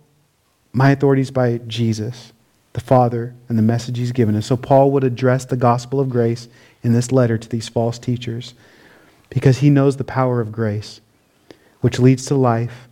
my 0.72 0.90
authority 0.90 1.22
is 1.22 1.30
by 1.30 1.58
Jesus, 1.68 2.32
the 2.72 2.80
Father, 2.80 3.32
and 3.48 3.56
the 3.56 3.62
message 3.62 3.96
he's 3.96 4.10
given 4.10 4.34
us. 4.34 4.46
So 4.46 4.56
Paul 4.56 4.90
would 4.90 5.04
address 5.04 5.44
the 5.44 5.56
gospel 5.56 6.00
of 6.00 6.10
grace 6.10 6.48
in 6.82 6.92
this 6.92 7.12
letter 7.12 7.38
to 7.38 7.48
these 7.48 7.68
false 7.68 7.96
teachers 7.96 8.54
because 9.30 9.58
he 9.58 9.70
knows 9.70 9.98
the 9.98 10.02
power 10.02 10.40
of 10.40 10.50
grace, 10.50 11.00
which 11.80 12.00
leads 12.00 12.26
to 12.26 12.34
life. 12.34 12.88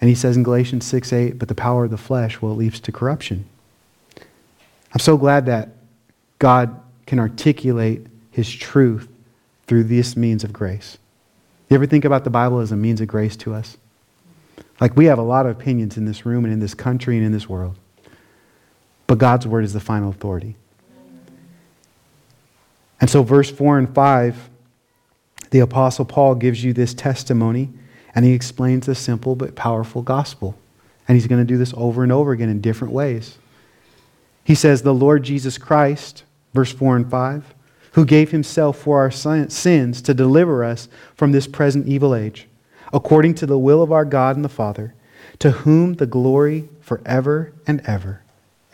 And 0.00 0.08
he 0.08 0.16
says 0.16 0.36
in 0.36 0.42
Galatians 0.42 0.84
6 0.84 1.12
8, 1.12 1.38
but 1.38 1.46
the 1.46 1.54
power 1.54 1.84
of 1.84 1.92
the 1.92 1.96
flesh, 1.96 2.42
well, 2.42 2.54
it 2.54 2.56
leads 2.56 2.80
to 2.80 2.90
corruption. 2.90 3.44
I'm 4.92 4.98
so 4.98 5.16
glad 5.16 5.46
that 5.46 5.68
God 6.40 6.80
can 7.06 7.20
articulate 7.20 8.08
his 8.32 8.50
truth 8.50 9.06
through 9.68 9.84
this 9.84 10.16
means 10.16 10.42
of 10.42 10.52
grace. 10.52 10.98
You 11.70 11.76
ever 11.76 11.86
think 11.86 12.04
about 12.04 12.24
the 12.24 12.30
Bible 12.30 12.58
as 12.58 12.72
a 12.72 12.76
means 12.76 13.00
of 13.00 13.06
grace 13.06 13.36
to 13.36 13.54
us? 13.54 13.76
Like 14.80 14.96
we 14.96 15.04
have 15.04 15.18
a 15.18 15.22
lot 15.22 15.46
of 15.46 15.52
opinions 15.56 15.96
in 15.96 16.04
this 16.04 16.26
room 16.26 16.44
and 16.44 16.52
in 16.52 16.58
this 16.58 16.74
country 16.74 17.16
and 17.16 17.24
in 17.24 17.30
this 17.30 17.48
world. 17.48 17.76
But 19.06 19.18
God's 19.18 19.46
word 19.46 19.64
is 19.64 19.72
the 19.72 19.80
final 19.80 20.10
authority. 20.10 20.56
And 23.00 23.08
so, 23.08 23.22
verse 23.22 23.50
4 23.50 23.78
and 23.78 23.94
5, 23.94 24.50
the 25.50 25.60
Apostle 25.60 26.04
Paul 26.04 26.34
gives 26.34 26.62
you 26.62 26.72
this 26.72 26.92
testimony 26.92 27.70
and 28.16 28.24
he 28.24 28.32
explains 28.32 28.86
the 28.86 28.96
simple 28.96 29.36
but 29.36 29.54
powerful 29.54 30.02
gospel. 30.02 30.58
And 31.06 31.16
he's 31.16 31.28
going 31.28 31.40
to 31.40 31.46
do 31.46 31.56
this 31.56 31.72
over 31.76 32.02
and 32.02 32.10
over 32.10 32.32
again 32.32 32.48
in 32.48 32.60
different 32.60 32.92
ways. 32.92 33.38
He 34.42 34.56
says, 34.56 34.82
The 34.82 34.94
Lord 34.94 35.22
Jesus 35.22 35.56
Christ, 35.56 36.24
verse 36.52 36.72
4 36.72 36.96
and 36.96 37.10
5, 37.10 37.54
who 37.92 38.04
gave 38.04 38.30
himself 38.30 38.78
for 38.78 39.00
our 39.00 39.10
sins 39.10 40.02
to 40.02 40.14
deliver 40.14 40.64
us 40.64 40.88
from 41.14 41.32
this 41.32 41.46
present 41.46 41.86
evil 41.86 42.14
age, 42.14 42.46
according 42.92 43.34
to 43.34 43.46
the 43.46 43.58
will 43.58 43.82
of 43.82 43.92
our 43.92 44.04
God 44.04 44.36
and 44.36 44.44
the 44.44 44.48
Father, 44.48 44.94
to 45.38 45.50
whom 45.50 45.94
the 45.94 46.06
glory 46.06 46.68
forever 46.80 47.52
and 47.66 47.80
ever. 47.86 48.22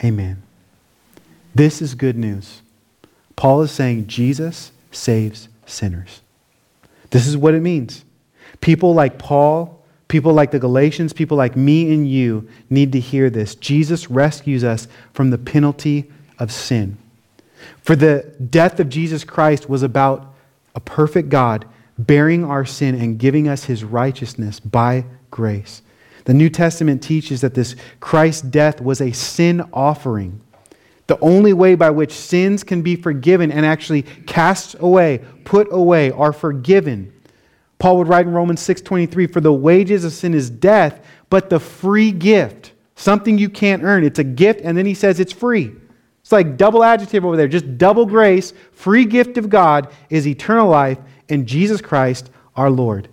Amen. 0.05 0.43
This 1.55 1.81
is 1.81 1.95
good 1.95 2.17
news. 2.17 2.61
Paul 3.37 3.62
is 3.62 3.71
saying 3.71 4.07
Jesus 4.07 4.73
saves 4.91 5.49
sinners. 5.64 6.21
This 7.11 7.27
is 7.27 7.37
what 7.37 7.55
it 7.55 7.62
means. 7.62 8.05
People 8.61 8.95
like 8.95 9.19
Paul, 9.19 9.83
people 10.09 10.33
like 10.33 10.51
the 10.51 10.59
Galatians, 10.59 11.12
people 11.12 11.37
like 11.37 11.57
me 11.57 11.93
and 11.93 12.09
you 12.09 12.49
need 12.69 12.93
to 12.93 13.01
hear 13.01 13.31
this. 13.31 13.55
Jesus 13.55 14.11
rescues 14.11 14.64
us 14.64 14.89
from 15.12 15.31
the 15.31 15.39
penalty 15.39 16.11
of 16.39 16.53
sin. 16.53 16.99
For 17.83 17.97
the 17.97 18.35
death 18.51 18.81
of 18.81 18.89
Jesus 18.89 19.25
Christ 19.25 19.69
was 19.69 19.83
about 19.83 20.35
a 20.75 20.81
perfect 20.81 21.29
God 21.29 21.67
bearing 21.99 22.45
our 22.45 22.64
sin 22.64 22.95
and 22.95 23.19
giving 23.19 23.49
us 23.49 23.64
his 23.64 23.83
righteousness 23.83 24.61
by 24.61 25.05
grace. 25.31 25.83
The 26.25 26.35
New 26.35 26.51
Testament 26.51 27.03
teaches 27.03 27.41
that 27.41 27.55
this 27.55 27.77
Christ's 28.01 28.43
death 28.43 28.81
was 28.81 29.01
a 29.01 29.12
sin 29.12 29.62
offering. 29.73 30.41
The 31.07 31.19
only 31.21 31.53
way 31.53 31.77
by 31.77 31.91
which 31.91 32.12
sins 32.12 32.64
can 32.64 32.83
be 32.83 32.97
forgiven 32.97 33.53
and 33.53 33.64
actually 33.64 34.03
cast 34.03 34.75
away, 34.81 35.21
put 35.45 35.69
away, 35.71 36.11
are 36.11 36.33
forgiven. 36.33 37.12
Paul 37.79 37.99
would 37.99 38.09
write 38.09 38.27
in 38.27 38.33
Romans 38.33 38.61
6:23, 38.61 39.27
"For 39.27 39.41
the 39.41 39.53
wages 39.53 40.05
of 40.05 40.12
sin 40.12 40.35
is 40.35 40.51
death, 40.51 40.99
but 41.31 41.49
the 41.49 41.61
free 41.61 42.11
gift, 42.11 42.73
something 42.97 43.39
you 43.39 43.49
can't 43.49 43.85
earn, 43.85 44.03
it's 44.03 44.19
a 44.19 44.25
gift 44.25 44.61
and 44.64 44.77
then 44.77 44.87
he 44.87 44.95
says 44.95 45.21
it's 45.21 45.33
free." 45.33 45.73
It's 46.27 46.33
like 46.33 46.57
double 46.57 46.83
adjective 46.83 47.24
over 47.24 47.37
there, 47.37 47.47
just 47.47 47.79
double 47.79 48.05
grace, 48.05 48.53
free 48.72 49.05
gift 49.05 49.39
of 49.39 49.49
God 49.49 49.93
is 50.11 50.27
eternal 50.27 50.68
life 50.68 50.99
in 51.29 51.47
Jesus 51.47 51.81
Christ 51.81 52.31
our 52.57 52.68
Lord. 52.68 53.07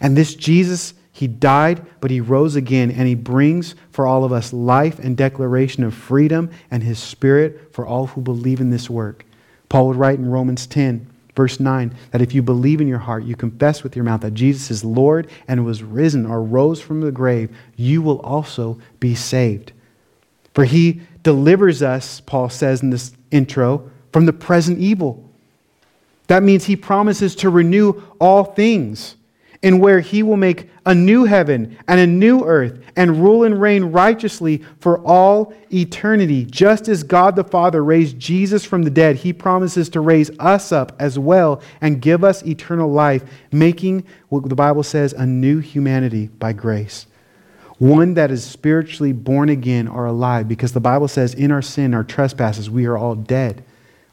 And 0.00 0.16
this 0.16 0.36
Jesus, 0.36 0.94
he 1.10 1.26
died, 1.26 1.84
but 1.98 2.12
he 2.12 2.20
rose 2.20 2.54
again, 2.54 2.92
and 2.92 3.08
he 3.08 3.16
brings 3.16 3.74
for 3.90 4.06
all 4.06 4.22
of 4.22 4.30
us 4.30 4.52
life 4.52 5.00
and 5.00 5.16
declaration 5.16 5.82
of 5.82 5.92
freedom 5.92 6.48
and 6.70 6.84
his 6.84 7.00
spirit 7.00 7.74
for 7.74 7.84
all 7.84 8.06
who 8.06 8.20
believe 8.20 8.60
in 8.60 8.70
this 8.70 8.88
work. 8.88 9.26
Paul 9.68 9.88
would 9.88 9.96
write 9.96 10.20
in 10.20 10.30
Romans 10.30 10.68
10, 10.68 11.04
verse 11.34 11.58
9, 11.58 11.96
that 12.12 12.22
if 12.22 12.32
you 12.32 12.42
believe 12.42 12.80
in 12.80 12.86
your 12.86 13.00
heart, 13.00 13.24
you 13.24 13.34
confess 13.34 13.82
with 13.82 13.96
your 13.96 14.04
mouth 14.04 14.20
that 14.20 14.34
Jesus 14.34 14.70
is 14.70 14.84
Lord 14.84 15.28
and 15.48 15.64
was 15.64 15.82
risen 15.82 16.24
or 16.24 16.44
rose 16.44 16.80
from 16.80 17.00
the 17.00 17.10
grave, 17.10 17.50
you 17.74 18.02
will 18.02 18.20
also 18.20 18.78
be 19.00 19.16
saved. 19.16 19.72
For 20.56 20.64
he 20.64 21.02
delivers 21.22 21.82
us, 21.82 22.20
Paul 22.22 22.48
says 22.48 22.82
in 22.82 22.88
this 22.88 23.12
intro, 23.30 23.90
from 24.10 24.24
the 24.24 24.32
present 24.32 24.78
evil. 24.78 25.30
That 26.28 26.42
means 26.42 26.64
he 26.64 26.76
promises 26.76 27.36
to 27.36 27.50
renew 27.50 28.02
all 28.18 28.42
things, 28.42 29.16
in 29.60 29.80
where 29.80 30.00
he 30.00 30.22
will 30.22 30.38
make 30.38 30.70
a 30.86 30.94
new 30.94 31.24
heaven 31.24 31.76
and 31.86 32.00
a 32.00 32.06
new 32.06 32.42
earth 32.44 32.82
and 32.96 33.22
rule 33.22 33.44
and 33.44 33.60
reign 33.60 33.84
righteously 33.84 34.64
for 34.80 34.98
all 35.06 35.52
eternity. 35.70 36.46
Just 36.46 36.88
as 36.88 37.02
God 37.02 37.36
the 37.36 37.44
Father 37.44 37.84
raised 37.84 38.18
Jesus 38.18 38.64
from 38.64 38.82
the 38.82 38.90
dead, 38.90 39.16
he 39.16 39.34
promises 39.34 39.90
to 39.90 40.00
raise 40.00 40.30
us 40.38 40.72
up 40.72 40.96
as 40.98 41.18
well 41.18 41.60
and 41.82 42.00
give 42.00 42.24
us 42.24 42.42
eternal 42.46 42.90
life, 42.90 43.22
making 43.52 44.06
what 44.30 44.48
the 44.48 44.54
Bible 44.54 44.82
says 44.82 45.12
a 45.12 45.26
new 45.26 45.58
humanity 45.58 46.28
by 46.28 46.54
grace 46.54 47.06
one 47.78 48.14
that 48.14 48.30
is 48.30 48.44
spiritually 48.44 49.12
born 49.12 49.48
again 49.48 49.86
or 49.86 50.06
alive, 50.06 50.48
because 50.48 50.72
the 50.72 50.80
Bible 50.80 51.08
says, 51.08 51.34
in 51.34 51.52
our 51.52 51.62
sin, 51.62 51.92
our 51.92 52.04
trespasses, 52.04 52.70
we 52.70 52.86
are 52.86 52.96
all 52.96 53.14
dead. 53.14 53.62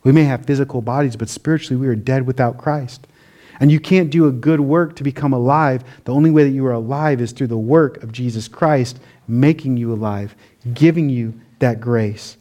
We 0.03 0.11
may 0.11 0.25
have 0.25 0.45
physical 0.45 0.81
bodies, 0.81 1.15
but 1.15 1.29
spiritually 1.29 1.79
we 1.79 1.87
are 1.87 1.95
dead 1.95 2.27
without 2.27 2.57
Christ. 2.57 3.07
And 3.59 3.71
you 3.71 3.79
can't 3.79 4.09
do 4.09 4.27
a 4.27 4.31
good 4.31 4.59
work 4.59 4.95
to 4.97 5.03
become 5.03 5.31
alive. 5.31 5.83
The 6.03 6.13
only 6.13 6.31
way 6.31 6.43
that 6.43 6.49
you 6.49 6.65
are 6.65 6.73
alive 6.73 7.21
is 7.21 7.31
through 7.31 7.47
the 7.47 7.57
work 7.57 8.03
of 8.03 8.11
Jesus 8.11 8.47
Christ 8.49 8.99
making 9.27 9.77
you 9.77 9.93
alive, 9.93 10.35
giving 10.73 11.07
you 11.07 11.39
that 11.59 11.79
grace 11.79 12.35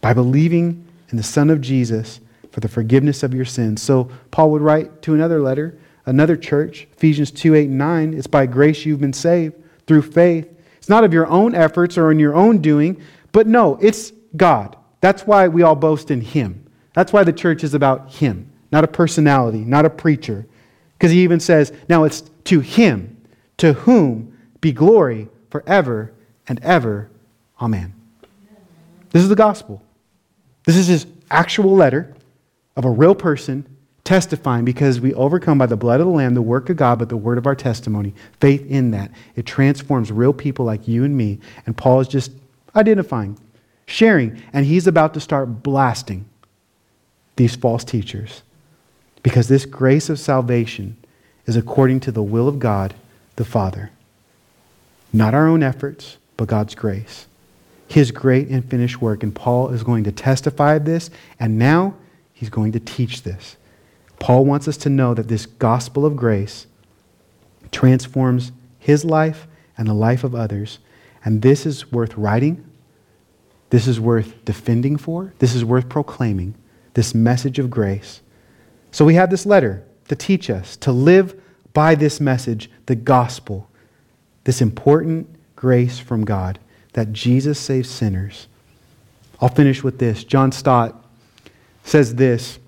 by 0.00 0.14
believing 0.14 0.86
in 1.10 1.18
the 1.18 1.22
Son 1.22 1.50
of 1.50 1.60
Jesus 1.60 2.20
for 2.50 2.60
the 2.60 2.68
forgiveness 2.68 3.22
of 3.22 3.34
your 3.34 3.44
sins. 3.44 3.82
So 3.82 4.10
Paul 4.30 4.50
would 4.52 4.62
write 4.62 5.02
to 5.02 5.12
another 5.12 5.42
letter, 5.42 5.78
another 6.06 6.36
church, 6.36 6.86
Ephesians 6.94 7.30
2 7.30 7.54
8 7.54 7.68
and 7.68 7.78
9. 7.78 8.14
It's 8.14 8.26
by 8.26 8.46
grace 8.46 8.86
you've 8.86 9.00
been 9.00 9.12
saved 9.12 9.54
through 9.86 10.02
faith. 10.02 10.48
It's 10.76 10.88
not 10.88 11.04
of 11.04 11.12
your 11.12 11.26
own 11.26 11.54
efforts 11.54 11.98
or 11.98 12.10
in 12.10 12.18
your 12.18 12.34
own 12.34 12.58
doing, 12.58 13.00
but 13.32 13.46
no, 13.46 13.76
it's 13.80 14.12
God. 14.36 14.76
That's 15.00 15.26
why 15.26 15.48
we 15.48 15.62
all 15.62 15.74
boast 15.74 16.10
in 16.10 16.20
Him. 16.20 16.64
That's 16.94 17.12
why 17.12 17.24
the 17.24 17.32
church 17.32 17.64
is 17.64 17.74
about 17.74 18.12
Him, 18.14 18.50
not 18.72 18.84
a 18.84 18.88
personality, 18.88 19.58
not 19.58 19.84
a 19.84 19.90
preacher. 19.90 20.46
Because 20.96 21.12
He 21.12 21.22
even 21.22 21.40
says, 21.40 21.72
now 21.88 22.04
it's 22.04 22.22
to 22.44 22.60
Him, 22.60 23.16
to 23.58 23.72
whom 23.72 24.36
be 24.60 24.72
glory 24.72 25.28
forever 25.50 26.12
and 26.48 26.58
ever. 26.62 27.10
Amen. 27.60 27.92
This 29.10 29.22
is 29.22 29.28
the 29.28 29.36
gospel. 29.36 29.82
This 30.64 30.76
is 30.76 30.86
His 30.86 31.06
actual 31.30 31.74
letter 31.74 32.14
of 32.76 32.84
a 32.84 32.90
real 32.90 33.14
person 33.14 33.66
testifying 34.06 34.64
because 34.64 35.00
we 35.00 35.12
overcome 35.14 35.58
by 35.58 35.66
the 35.66 35.76
blood 35.76 36.00
of 36.00 36.06
the 36.06 36.12
Lamb, 36.12 36.34
the 36.34 36.40
work 36.40 36.70
of 36.70 36.76
God, 36.76 36.98
but 36.98 37.10
the 37.10 37.16
word 37.16 37.36
of 37.36 37.46
our 37.46 37.56
testimony. 37.56 38.14
Faith 38.40 38.64
in 38.66 38.92
that. 38.92 39.10
It 39.34 39.44
transforms 39.44 40.10
real 40.10 40.32
people 40.32 40.64
like 40.64 40.88
you 40.88 41.04
and 41.04 41.16
me. 41.16 41.40
And 41.66 41.76
Paul 41.76 42.00
is 42.00 42.08
just 42.08 42.30
identifying, 42.74 43.38
sharing, 43.84 44.40
and 44.52 44.64
he's 44.64 44.86
about 44.86 45.12
to 45.14 45.20
start 45.20 45.62
blasting 45.62 46.24
these 47.34 47.56
false 47.56 47.84
teachers 47.84 48.42
because 49.22 49.48
this 49.48 49.66
grace 49.66 50.08
of 50.08 50.18
salvation 50.18 50.96
is 51.44 51.56
according 51.56 52.00
to 52.00 52.12
the 52.12 52.22
will 52.22 52.48
of 52.48 52.58
God 52.58 52.94
the 53.34 53.44
Father. 53.44 53.90
Not 55.12 55.34
our 55.34 55.46
own 55.46 55.62
efforts, 55.62 56.16
but 56.36 56.48
God's 56.48 56.74
grace. 56.74 57.26
His 57.88 58.10
great 58.10 58.48
and 58.48 58.64
finished 58.64 59.02
work. 59.02 59.22
And 59.22 59.34
Paul 59.34 59.70
is 59.70 59.82
going 59.82 60.04
to 60.04 60.12
testify 60.12 60.74
of 60.74 60.84
this, 60.84 61.10
and 61.38 61.58
now 61.58 61.94
he's 62.32 62.50
going 62.50 62.72
to 62.72 62.80
teach 62.80 63.22
this. 63.22 63.56
Paul 64.18 64.44
wants 64.44 64.66
us 64.68 64.76
to 64.78 64.88
know 64.88 65.14
that 65.14 65.28
this 65.28 65.46
gospel 65.46 66.06
of 66.06 66.16
grace 66.16 66.66
transforms 67.70 68.52
his 68.78 69.04
life 69.04 69.46
and 69.76 69.86
the 69.86 69.94
life 69.94 70.24
of 70.24 70.34
others. 70.34 70.78
And 71.24 71.42
this 71.42 71.66
is 71.66 71.92
worth 71.92 72.16
writing. 72.16 72.64
This 73.70 73.86
is 73.86 74.00
worth 74.00 74.44
defending 74.44 74.96
for. 74.96 75.32
This 75.38 75.54
is 75.54 75.64
worth 75.64 75.88
proclaiming 75.88 76.54
this 76.94 77.14
message 77.14 77.58
of 77.58 77.68
grace. 77.68 78.22
So 78.90 79.04
we 79.04 79.14
have 79.14 79.28
this 79.28 79.44
letter 79.44 79.84
to 80.08 80.16
teach 80.16 80.48
us 80.48 80.76
to 80.78 80.92
live 80.92 81.40
by 81.74 81.94
this 81.94 82.20
message, 82.20 82.70
the 82.86 82.94
gospel, 82.94 83.68
this 84.44 84.62
important 84.62 85.28
grace 85.56 85.98
from 85.98 86.24
God 86.24 86.58
that 86.94 87.12
Jesus 87.12 87.58
saves 87.58 87.90
sinners. 87.90 88.46
I'll 89.40 89.50
finish 89.50 89.82
with 89.82 89.98
this. 89.98 90.24
John 90.24 90.52
Stott 90.52 91.04
says 91.84 92.14
this 92.14 92.58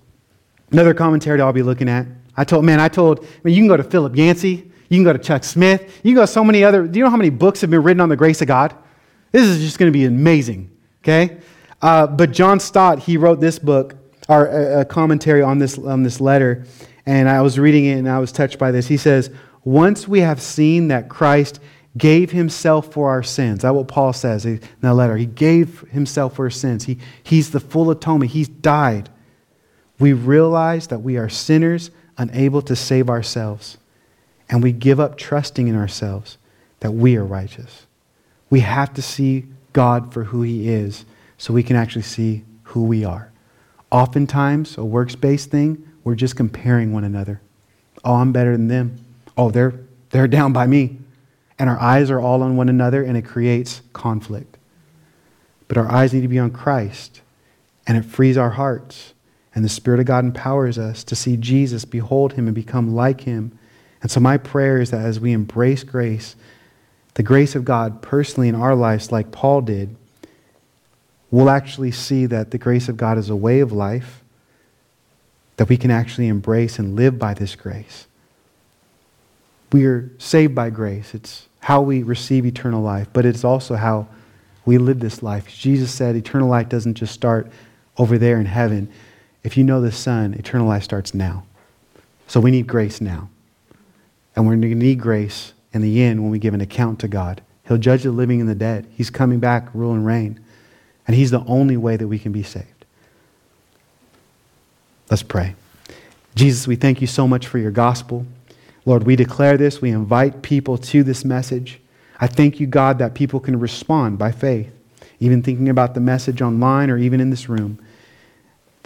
Another 0.70 0.94
commentary 0.94 1.40
I'll 1.40 1.52
be 1.52 1.62
looking 1.62 1.88
at. 1.88 2.06
I 2.36 2.44
told, 2.44 2.64
man, 2.64 2.80
I 2.80 2.88
told, 2.88 3.24
I 3.24 3.28
mean, 3.42 3.54
you 3.54 3.60
can 3.60 3.68
go 3.68 3.76
to 3.76 3.82
Philip 3.82 4.14
Yancey, 4.14 4.70
you 4.88 4.96
can 4.96 5.04
go 5.04 5.12
to 5.12 5.18
Chuck 5.18 5.44
Smith, 5.44 6.00
you 6.02 6.12
can 6.12 6.16
go 6.16 6.20
to 6.22 6.26
so 6.26 6.44
many 6.44 6.62
other, 6.62 6.86
do 6.86 6.98
you 6.98 7.04
know 7.04 7.10
how 7.10 7.16
many 7.16 7.30
books 7.30 7.60
have 7.62 7.70
been 7.70 7.82
written 7.82 8.00
on 8.00 8.08
the 8.08 8.16
grace 8.16 8.40
of 8.42 8.48
God? 8.48 8.74
This 9.32 9.42
is 9.42 9.60
just 9.60 9.78
going 9.78 9.92
to 9.92 9.98
be 9.98 10.04
amazing, 10.04 10.70
okay? 11.02 11.38
Uh, 11.82 12.06
but 12.06 12.30
John 12.30 12.60
Stott, 12.60 13.00
he 13.00 13.16
wrote 13.16 13.40
this 13.40 13.58
book, 13.58 13.96
or 14.28 14.46
a, 14.46 14.80
a 14.80 14.84
commentary 14.84 15.42
on 15.42 15.58
this, 15.58 15.78
on 15.78 16.02
this 16.02 16.20
letter, 16.20 16.64
and 17.06 17.28
I 17.28 17.40
was 17.40 17.58
reading 17.58 17.86
it 17.86 17.98
and 17.98 18.08
I 18.08 18.18
was 18.18 18.30
touched 18.30 18.58
by 18.58 18.70
this. 18.70 18.86
He 18.86 18.98
says, 18.98 19.30
Once 19.64 20.06
we 20.06 20.20
have 20.20 20.42
seen 20.42 20.88
that 20.88 21.08
Christ 21.08 21.60
gave 21.96 22.30
himself 22.30 22.92
for 22.92 23.08
our 23.10 23.22
sins. 23.22 23.62
That's 23.62 23.74
what 23.74 23.88
Paul 23.88 24.12
says 24.12 24.46
in 24.46 24.60
the 24.80 24.94
letter. 24.94 25.16
He 25.16 25.26
gave 25.26 25.80
himself 25.90 26.36
for 26.36 26.44
our 26.44 26.50
sins. 26.50 26.84
He, 26.84 26.98
he's 27.22 27.50
the 27.50 27.60
full 27.60 27.90
atonement. 27.90 28.30
He's 28.30 28.48
died 28.48 29.10
we 29.98 30.12
realize 30.12 30.86
that 30.88 31.00
we 31.00 31.16
are 31.16 31.28
sinners 31.28 31.90
unable 32.16 32.62
to 32.62 32.76
save 32.76 33.08
ourselves, 33.08 33.78
and 34.48 34.62
we 34.62 34.72
give 34.72 35.00
up 35.00 35.16
trusting 35.16 35.68
in 35.68 35.76
ourselves 35.76 36.38
that 36.80 36.92
we 36.92 37.16
are 37.16 37.24
righteous. 37.24 37.86
We 38.50 38.60
have 38.60 38.94
to 38.94 39.02
see 39.02 39.46
God 39.72 40.12
for 40.12 40.24
who 40.24 40.42
He 40.42 40.68
is 40.68 41.04
so 41.36 41.54
we 41.54 41.62
can 41.62 41.76
actually 41.76 42.02
see 42.02 42.44
who 42.64 42.84
we 42.84 43.04
are. 43.04 43.30
Oftentimes, 43.90 44.76
a 44.76 44.84
works 44.84 45.14
based 45.14 45.50
thing, 45.50 45.88
we're 46.04 46.14
just 46.14 46.36
comparing 46.36 46.92
one 46.92 47.04
another. 47.04 47.40
Oh, 48.04 48.14
I'm 48.14 48.32
better 48.32 48.52
than 48.52 48.68
them. 48.68 49.04
oh, 49.36 49.50
they're, 49.50 49.74
they're 50.10 50.28
down 50.28 50.52
by 50.52 50.66
me. 50.66 50.98
And 51.58 51.68
our 51.68 51.78
eyes 51.80 52.10
are 52.10 52.20
all 52.20 52.42
on 52.42 52.56
one 52.56 52.68
another, 52.68 53.02
and 53.02 53.16
it 53.16 53.22
creates 53.22 53.82
conflict. 53.92 54.56
But 55.66 55.76
our 55.76 55.90
eyes 55.90 56.14
need 56.14 56.22
to 56.22 56.28
be 56.28 56.38
on 56.38 56.50
Christ, 56.50 57.20
and 57.86 57.98
it 57.98 58.04
frees 58.04 58.36
our 58.36 58.50
hearts. 58.50 59.12
And 59.58 59.64
the 59.64 59.68
Spirit 59.68 59.98
of 59.98 60.06
God 60.06 60.24
empowers 60.24 60.78
us 60.78 61.02
to 61.02 61.16
see 61.16 61.36
Jesus, 61.36 61.84
behold 61.84 62.34
Him, 62.34 62.46
and 62.46 62.54
become 62.54 62.94
like 62.94 63.22
Him. 63.22 63.58
And 64.00 64.08
so, 64.08 64.20
my 64.20 64.38
prayer 64.38 64.80
is 64.80 64.92
that 64.92 65.04
as 65.04 65.18
we 65.18 65.32
embrace 65.32 65.82
grace, 65.82 66.36
the 67.14 67.24
grace 67.24 67.56
of 67.56 67.64
God 67.64 68.00
personally 68.00 68.46
in 68.46 68.54
our 68.54 68.76
lives, 68.76 69.10
like 69.10 69.32
Paul 69.32 69.62
did, 69.62 69.96
we'll 71.32 71.50
actually 71.50 71.90
see 71.90 72.24
that 72.26 72.52
the 72.52 72.56
grace 72.56 72.88
of 72.88 72.96
God 72.96 73.18
is 73.18 73.30
a 73.30 73.34
way 73.34 73.58
of 73.58 73.72
life 73.72 74.22
that 75.56 75.68
we 75.68 75.76
can 75.76 75.90
actually 75.90 76.28
embrace 76.28 76.78
and 76.78 76.94
live 76.94 77.18
by 77.18 77.34
this 77.34 77.56
grace. 77.56 78.06
We 79.72 79.86
are 79.86 80.08
saved 80.18 80.54
by 80.54 80.70
grace. 80.70 81.16
It's 81.16 81.48
how 81.58 81.80
we 81.80 82.04
receive 82.04 82.46
eternal 82.46 82.80
life, 82.80 83.08
but 83.12 83.26
it's 83.26 83.42
also 83.42 83.74
how 83.74 84.06
we 84.64 84.78
live 84.78 85.00
this 85.00 85.20
life. 85.20 85.48
Jesus 85.48 85.92
said 85.92 86.14
eternal 86.14 86.48
life 86.48 86.68
doesn't 86.68 86.94
just 86.94 87.12
start 87.12 87.50
over 87.96 88.18
there 88.18 88.38
in 88.38 88.46
heaven. 88.46 88.92
If 89.42 89.56
you 89.56 89.64
know 89.64 89.80
the 89.80 89.92
Son, 89.92 90.34
eternal 90.34 90.66
life 90.66 90.82
starts 90.82 91.14
now. 91.14 91.44
So 92.26 92.40
we 92.40 92.50
need 92.50 92.66
grace 92.66 93.00
now. 93.00 93.28
And 94.36 94.46
we're 94.46 94.56
going 94.56 94.70
to 94.70 94.74
need 94.74 95.00
grace 95.00 95.52
in 95.72 95.80
the 95.80 96.02
end 96.02 96.22
when 96.22 96.30
we 96.30 96.38
give 96.38 96.54
an 96.54 96.60
account 96.60 97.00
to 97.00 97.08
God. 97.08 97.42
He'll 97.66 97.78
judge 97.78 98.02
the 98.02 98.10
living 98.10 98.40
and 98.40 98.48
the 98.48 98.54
dead. 98.54 98.86
He's 98.94 99.10
coming 99.10 99.40
back, 99.40 99.68
rule 99.74 99.92
and 99.92 100.06
reign. 100.06 100.40
And 101.06 101.16
He's 101.16 101.30
the 101.30 101.44
only 101.44 101.76
way 101.76 101.96
that 101.96 102.06
we 102.06 102.18
can 102.18 102.32
be 102.32 102.42
saved. 102.42 102.66
Let's 105.10 105.22
pray. 105.22 105.54
Jesus, 106.34 106.66
we 106.66 106.76
thank 106.76 107.00
you 107.00 107.06
so 107.06 107.26
much 107.26 107.46
for 107.46 107.58
your 107.58 107.70
gospel. 107.70 108.26
Lord, 108.84 109.04
we 109.04 109.16
declare 109.16 109.56
this. 109.56 109.80
We 109.80 109.90
invite 109.90 110.42
people 110.42 110.78
to 110.78 111.02
this 111.02 111.24
message. 111.24 111.80
I 112.20 112.26
thank 112.26 112.60
you, 112.60 112.66
God, 112.66 112.98
that 112.98 113.14
people 113.14 113.40
can 113.40 113.58
respond 113.58 114.18
by 114.18 114.32
faith, 114.32 114.70
even 115.20 115.42
thinking 115.42 115.68
about 115.68 115.94
the 115.94 116.00
message 116.00 116.40
online 116.40 116.90
or 116.90 116.98
even 116.98 117.20
in 117.20 117.30
this 117.30 117.48
room. 117.48 117.78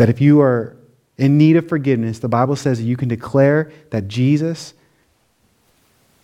That 0.02 0.08
if 0.08 0.20
you 0.20 0.40
are 0.40 0.76
in 1.16 1.38
need 1.38 1.54
of 1.54 1.68
forgiveness, 1.68 2.18
the 2.18 2.28
Bible 2.28 2.56
says 2.56 2.78
that 2.78 2.84
you 2.84 2.96
can 2.96 3.06
declare 3.06 3.70
that 3.90 4.08
Jesus 4.08 4.74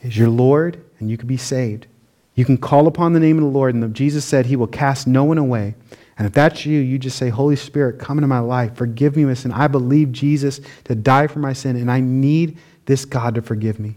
is 0.03 0.19
your 0.19 0.31
Lord 0.31 0.85
and 0.99 1.09
you 1.09 1.17
can 1.17 1.29
be 1.29 1.37
saved. 1.37 1.87
You 2.35 2.45
can 2.45 2.57
call 2.57 2.89
upon 2.89 3.13
the 3.13 3.21
name 3.21 3.39
of 3.39 3.45
the 3.45 3.51
Lord, 3.51 3.77
and 3.77 3.95
Jesus 3.95 4.25
said 4.25 4.47
he 4.47 4.57
will 4.57 4.67
cast 4.67 5.07
no 5.07 5.23
one 5.23 5.39
away. 5.39 5.77
And 6.19 6.27
if 6.27 6.33
that's 6.33 6.67
you, 6.67 6.81
you 6.81 6.99
just 6.99 7.17
say, 7.19 7.29
Holy 7.29 7.55
Spirit, 7.55 8.01
come 8.01 8.19
into 8.19 8.27
my 8.27 8.41
life. 8.41 8.75
Forgive 8.75 9.15
me 9.15 9.25
my 9.25 9.35
sin. 9.35 9.53
I 9.53 9.69
believe 9.69 10.11
Jesus 10.11 10.61
to 10.83 10.97
die 10.97 11.29
for 11.29 11.39
my 11.39 11.53
sin, 11.53 11.77
and 11.77 11.89
I 11.89 12.01
need 12.01 12.59
this 12.87 13.05
God 13.05 13.37
to 13.37 13.43
forgive 13.43 13.79
me. 13.79 13.97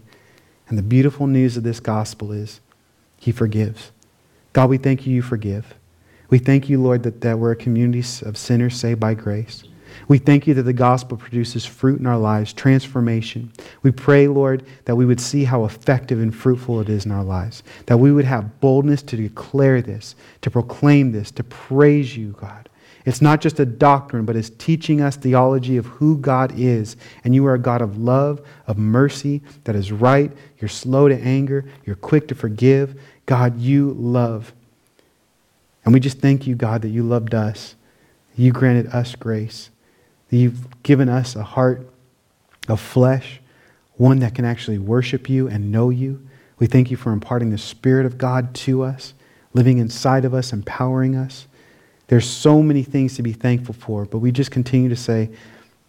And 0.68 0.78
the 0.78 0.82
beautiful 0.84 1.26
news 1.26 1.56
of 1.56 1.64
this 1.64 1.80
gospel 1.80 2.30
is 2.30 2.60
he 3.16 3.32
forgives. 3.32 3.90
God, 4.52 4.70
we 4.70 4.78
thank 4.78 5.08
you, 5.08 5.12
you 5.12 5.22
forgive. 5.22 5.74
We 6.30 6.38
thank 6.38 6.68
you, 6.68 6.80
Lord, 6.80 7.02
that, 7.02 7.20
that 7.22 7.38
we're 7.38 7.50
a 7.50 7.56
community 7.56 8.06
of 8.24 8.38
sinners 8.38 8.74
saved 8.74 8.98
by 8.98 9.12
grace. 9.14 9.64
We 10.12 10.18
thank 10.18 10.46
you 10.46 10.52
that 10.52 10.64
the 10.64 10.74
gospel 10.74 11.16
produces 11.16 11.64
fruit 11.64 11.98
in 11.98 12.06
our 12.06 12.18
lives, 12.18 12.52
transformation. 12.52 13.50
We 13.82 13.92
pray, 13.92 14.28
Lord, 14.28 14.62
that 14.84 14.94
we 14.94 15.06
would 15.06 15.18
see 15.18 15.44
how 15.44 15.64
effective 15.64 16.20
and 16.20 16.36
fruitful 16.36 16.80
it 16.80 16.90
is 16.90 17.06
in 17.06 17.12
our 17.12 17.24
lives, 17.24 17.62
that 17.86 17.96
we 17.96 18.12
would 18.12 18.26
have 18.26 18.60
boldness 18.60 19.00
to 19.04 19.16
declare 19.16 19.80
this, 19.80 20.14
to 20.42 20.50
proclaim 20.50 21.12
this, 21.12 21.30
to 21.30 21.42
praise 21.42 22.14
you, 22.14 22.36
God. 22.38 22.68
It's 23.06 23.22
not 23.22 23.40
just 23.40 23.58
a 23.58 23.64
doctrine, 23.64 24.26
but 24.26 24.36
it's 24.36 24.50
teaching 24.50 25.00
us 25.00 25.16
theology 25.16 25.78
of 25.78 25.86
who 25.86 26.18
God 26.18 26.52
is. 26.58 26.98
And 27.24 27.34
you 27.34 27.46
are 27.46 27.54
a 27.54 27.58
God 27.58 27.80
of 27.80 27.96
love, 27.96 28.46
of 28.66 28.76
mercy, 28.76 29.40
that 29.64 29.74
is 29.74 29.92
right. 29.92 30.30
You're 30.58 30.68
slow 30.68 31.08
to 31.08 31.18
anger, 31.18 31.64
you're 31.86 31.96
quick 31.96 32.28
to 32.28 32.34
forgive. 32.34 33.00
God, 33.24 33.58
you 33.58 33.92
love. 33.94 34.52
And 35.86 35.94
we 35.94 36.00
just 36.00 36.18
thank 36.18 36.46
you, 36.46 36.54
God, 36.54 36.82
that 36.82 36.90
you 36.90 37.02
loved 37.02 37.34
us. 37.34 37.76
You 38.36 38.52
granted 38.52 38.88
us 38.88 39.14
grace. 39.14 39.70
You've 40.32 40.82
given 40.82 41.10
us 41.10 41.36
a 41.36 41.42
heart 41.42 41.86
of 42.66 42.80
flesh, 42.80 43.40
one 43.96 44.20
that 44.20 44.34
can 44.34 44.46
actually 44.46 44.78
worship 44.78 45.28
you 45.28 45.46
and 45.46 45.70
know 45.70 45.90
you. 45.90 46.26
We 46.58 46.66
thank 46.66 46.90
you 46.90 46.96
for 46.96 47.12
imparting 47.12 47.50
the 47.50 47.58
Spirit 47.58 48.06
of 48.06 48.16
God 48.16 48.54
to 48.54 48.82
us, 48.82 49.12
living 49.52 49.76
inside 49.76 50.24
of 50.24 50.32
us, 50.32 50.52
empowering 50.54 51.16
us. 51.16 51.46
There's 52.06 52.26
so 52.26 52.62
many 52.62 52.82
things 52.82 53.14
to 53.16 53.22
be 53.22 53.34
thankful 53.34 53.74
for, 53.74 54.06
but 54.06 54.18
we 54.18 54.32
just 54.32 54.50
continue 54.50 54.88
to 54.88 54.96
say, 54.96 55.28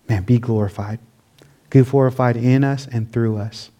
man, 0.09 0.23
be 0.23 0.39
glorified. 0.39 0.99
Be 1.69 1.81
glorified 1.81 2.35
in 2.35 2.65
us 2.65 2.85
and 2.87 3.09
through 3.11 3.37
us. 3.37 3.71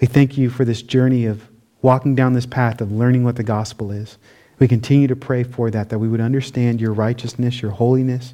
We 0.00 0.06
thank 0.06 0.38
you 0.38 0.48
for 0.48 0.64
this 0.64 0.80
journey 0.80 1.26
of 1.26 1.48
walking 1.82 2.14
down 2.14 2.32
this 2.32 2.46
path 2.46 2.80
of 2.80 2.90
learning 2.90 3.24
what 3.24 3.36
the 3.36 3.42
gospel 3.42 3.90
is. 3.90 4.16
We 4.58 4.68
continue 4.68 5.08
to 5.08 5.16
pray 5.16 5.42
for 5.42 5.70
that, 5.70 5.90
that 5.90 5.98
we 5.98 6.08
would 6.08 6.20
understand 6.20 6.80
your 6.80 6.94
righteousness, 6.94 7.60
your 7.60 7.72
holiness, 7.72 8.32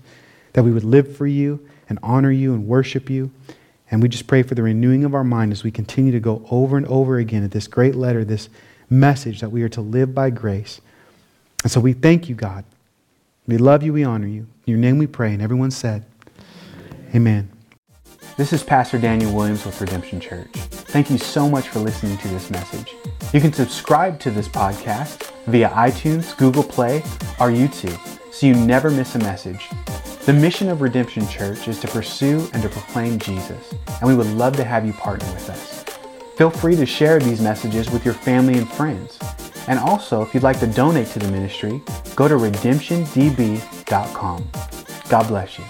that 0.58 0.64
we 0.64 0.72
would 0.72 0.82
live 0.82 1.16
for 1.16 1.28
you 1.28 1.64
and 1.88 2.00
honor 2.02 2.32
you 2.32 2.52
and 2.52 2.66
worship 2.66 3.08
you. 3.08 3.30
And 3.92 4.02
we 4.02 4.08
just 4.08 4.26
pray 4.26 4.42
for 4.42 4.56
the 4.56 4.62
renewing 4.64 5.04
of 5.04 5.14
our 5.14 5.22
mind 5.22 5.52
as 5.52 5.62
we 5.62 5.70
continue 5.70 6.10
to 6.10 6.18
go 6.18 6.44
over 6.50 6.76
and 6.76 6.84
over 6.86 7.18
again 7.18 7.44
at 7.44 7.52
this 7.52 7.68
great 7.68 7.94
letter, 7.94 8.24
this 8.24 8.48
message 8.90 9.40
that 9.40 9.50
we 9.50 9.62
are 9.62 9.68
to 9.68 9.80
live 9.80 10.16
by 10.16 10.30
grace. 10.30 10.80
And 11.62 11.70
so 11.70 11.78
we 11.78 11.92
thank 11.92 12.28
you, 12.28 12.34
God. 12.34 12.64
We 13.46 13.56
love 13.56 13.84
you, 13.84 13.92
we 13.92 14.02
honor 14.02 14.26
you. 14.26 14.48
In 14.66 14.72
your 14.72 14.78
name 14.78 14.98
we 14.98 15.06
pray. 15.06 15.32
And 15.32 15.40
everyone 15.40 15.70
said, 15.70 16.04
Amen. 17.14 17.48
This 18.36 18.52
is 18.52 18.64
Pastor 18.64 18.98
Daniel 18.98 19.32
Williams 19.32 19.64
with 19.64 19.80
Redemption 19.80 20.18
Church. 20.18 20.50
Thank 20.50 21.08
you 21.08 21.18
so 21.18 21.48
much 21.48 21.68
for 21.68 21.78
listening 21.78 22.18
to 22.18 22.26
this 22.26 22.50
message. 22.50 22.96
You 23.32 23.40
can 23.40 23.52
subscribe 23.52 24.18
to 24.20 24.32
this 24.32 24.48
podcast 24.48 25.30
via 25.46 25.68
iTunes, 25.68 26.36
Google 26.36 26.64
Play, 26.64 26.98
or 27.38 27.52
YouTube 27.52 27.96
so 28.32 28.46
you 28.46 28.54
never 28.54 28.90
miss 28.90 29.14
a 29.14 29.20
message. 29.20 29.68
The 30.28 30.34
mission 30.34 30.68
of 30.68 30.82
Redemption 30.82 31.26
Church 31.26 31.66
is 31.68 31.80
to 31.80 31.88
pursue 31.88 32.50
and 32.52 32.62
to 32.62 32.68
proclaim 32.68 33.18
Jesus, 33.18 33.72
and 33.88 34.06
we 34.06 34.14
would 34.14 34.26
love 34.26 34.54
to 34.56 34.62
have 34.62 34.84
you 34.84 34.92
partner 34.92 35.26
with 35.32 35.48
us. 35.48 35.84
Feel 36.36 36.50
free 36.50 36.76
to 36.76 36.84
share 36.84 37.18
these 37.18 37.40
messages 37.40 37.90
with 37.90 38.04
your 38.04 38.12
family 38.12 38.58
and 38.58 38.70
friends. 38.70 39.18
And 39.68 39.78
also, 39.78 40.20
if 40.20 40.34
you'd 40.34 40.42
like 40.42 40.60
to 40.60 40.66
donate 40.66 41.08
to 41.12 41.18
the 41.18 41.28
ministry, 41.28 41.80
go 42.14 42.28
to 42.28 42.34
redemptiondb.com. 42.34 44.48
God 45.08 45.28
bless 45.28 45.58
you. 45.58 45.64